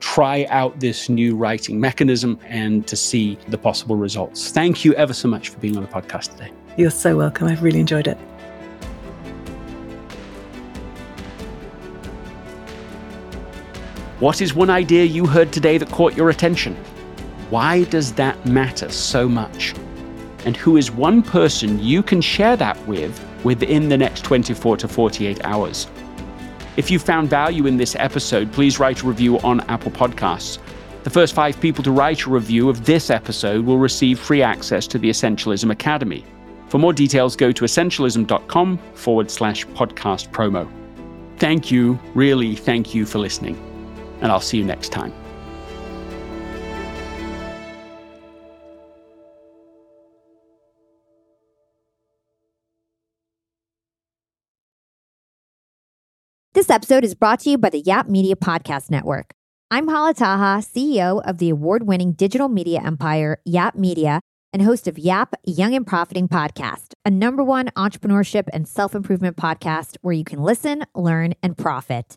try 0.00 0.46
out 0.48 0.80
this 0.80 1.08
new 1.08 1.36
writing 1.36 1.80
mechanism 1.80 2.38
and 2.46 2.86
to 2.86 2.96
see 2.96 3.36
the 3.48 3.58
possible 3.58 3.96
results. 3.96 4.50
Thank 4.50 4.84
you 4.84 4.94
ever 4.94 5.12
so 5.12 5.28
much 5.28 5.50
for 5.50 5.58
being 5.58 5.76
on 5.76 5.82
the 5.82 5.88
podcast 5.88 6.30
today. 6.32 6.50
You're 6.76 6.90
so 6.90 7.16
welcome. 7.16 7.48
I've 7.48 7.62
really 7.62 7.80
enjoyed 7.80 8.06
it. 8.06 8.16
What 14.20 14.40
is 14.42 14.52
one 14.52 14.68
idea 14.68 15.04
you 15.04 15.26
heard 15.26 15.52
today 15.52 15.78
that 15.78 15.90
caught 15.90 16.16
your 16.16 16.28
attention? 16.28 16.74
Why 17.50 17.84
does 17.84 18.12
that 18.14 18.44
matter 18.44 18.88
so 18.88 19.28
much? 19.28 19.76
And 20.44 20.56
who 20.56 20.76
is 20.76 20.90
one 20.90 21.22
person 21.22 21.80
you 21.80 22.02
can 22.02 22.20
share 22.20 22.56
that 22.56 22.76
with 22.88 23.16
within 23.44 23.88
the 23.88 23.96
next 23.96 24.24
24 24.24 24.78
to 24.78 24.88
48 24.88 25.44
hours? 25.44 25.86
If 26.76 26.90
you 26.90 26.98
found 26.98 27.30
value 27.30 27.66
in 27.66 27.76
this 27.76 27.94
episode, 27.94 28.52
please 28.52 28.80
write 28.80 29.02
a 29.02 29.06
review 29.06 29.38
on 29.40 29.60
Apple 29.70 29.92
Podcasts. 29.92 30.58
The 31.04 31.10
first 31.10 31.32
five 31.32 31.60
people 31.60 31.84
to 31.84 31.92
write 31.92 32.24
a 32.24 32.30
review 32.30 32.68
of 32.68 32.84
this 32.84 33.10
episode 33.10 33.64
will 33.64 33.78
receive 33.78 34.18
free 34.18 34.42
access 34.42 34.88
to 34.88 34.98
the 34.98 35.10
Essentialism 35.10 35.70
Academy. 35.70 36.24
For 36.66 36.78
more 36.78 36.92
details, 36.92 37.36
go 37.36 37.52
to 37.52 37.64
essentialism.com 37.64 38.78
forward 38.94 39.30
slash 39.30 39.64
podcast 39.68 40.30
promo. 40.32 40.68
Thank 41.36 41.70
you, 41.70 42.00
really, 42.16 42.56
thank 42.56 42.96
you 42.96 43.06
for 43.06 43.20
listening 43.20 43.67
and 44.20 44.32
I'll 44.32 44.40
see 44.40 44.58
you 44.58 44.64
next 44.64 44.90
time. 44.90 45.12
This 56.54 56.70
episode 56.70 57.04
is 57.04 57.14
brought 57.14 57.40
to 57.40 57.50
you 57.50 57.58
by 57.58 57.70
the 57.70 57.80
Yap 57.80 58.08
Media 58.08 58.34
Podcast 58.34 58.90
Network. 58.90 59.32
I'm 59.70 59.86
Hala 59.86 60.12
Taha, 60.12 60.60
CEO 60.60 61.22
of 61.24 61.38
the 61.38 61.50
award 61.50 61.86
winning 61.86 62.12
digital 62.12 62.48
media 62.48 62.80
empire, 62.84 63.40
Yap 63.44 63.76
Media, 63.76 64.20
and 64.52 64.62
host 64.62 64.88
of 64.88 64.98
Yap 64.98 65.34
Young 65.44 65.74
and 65.74 65.86
Profiting 65.86 66.26
Podcast, 66.26 66.94
a 67.04 67.10
number 67.10 67.44
one 67.44 67.66
entrepreneurship 67.76 68.48
and 68.52 68.66
self 68.66 68.94
improvement 68.94 69.36
podcast 69.36 69.98
where 70.00 70.14
you 70.14 70.24
can 70.24 70.42
listen, 70.42 70.84
learn, 70.94 71.34
and 71.42 71.56
profit. 71.56 72.16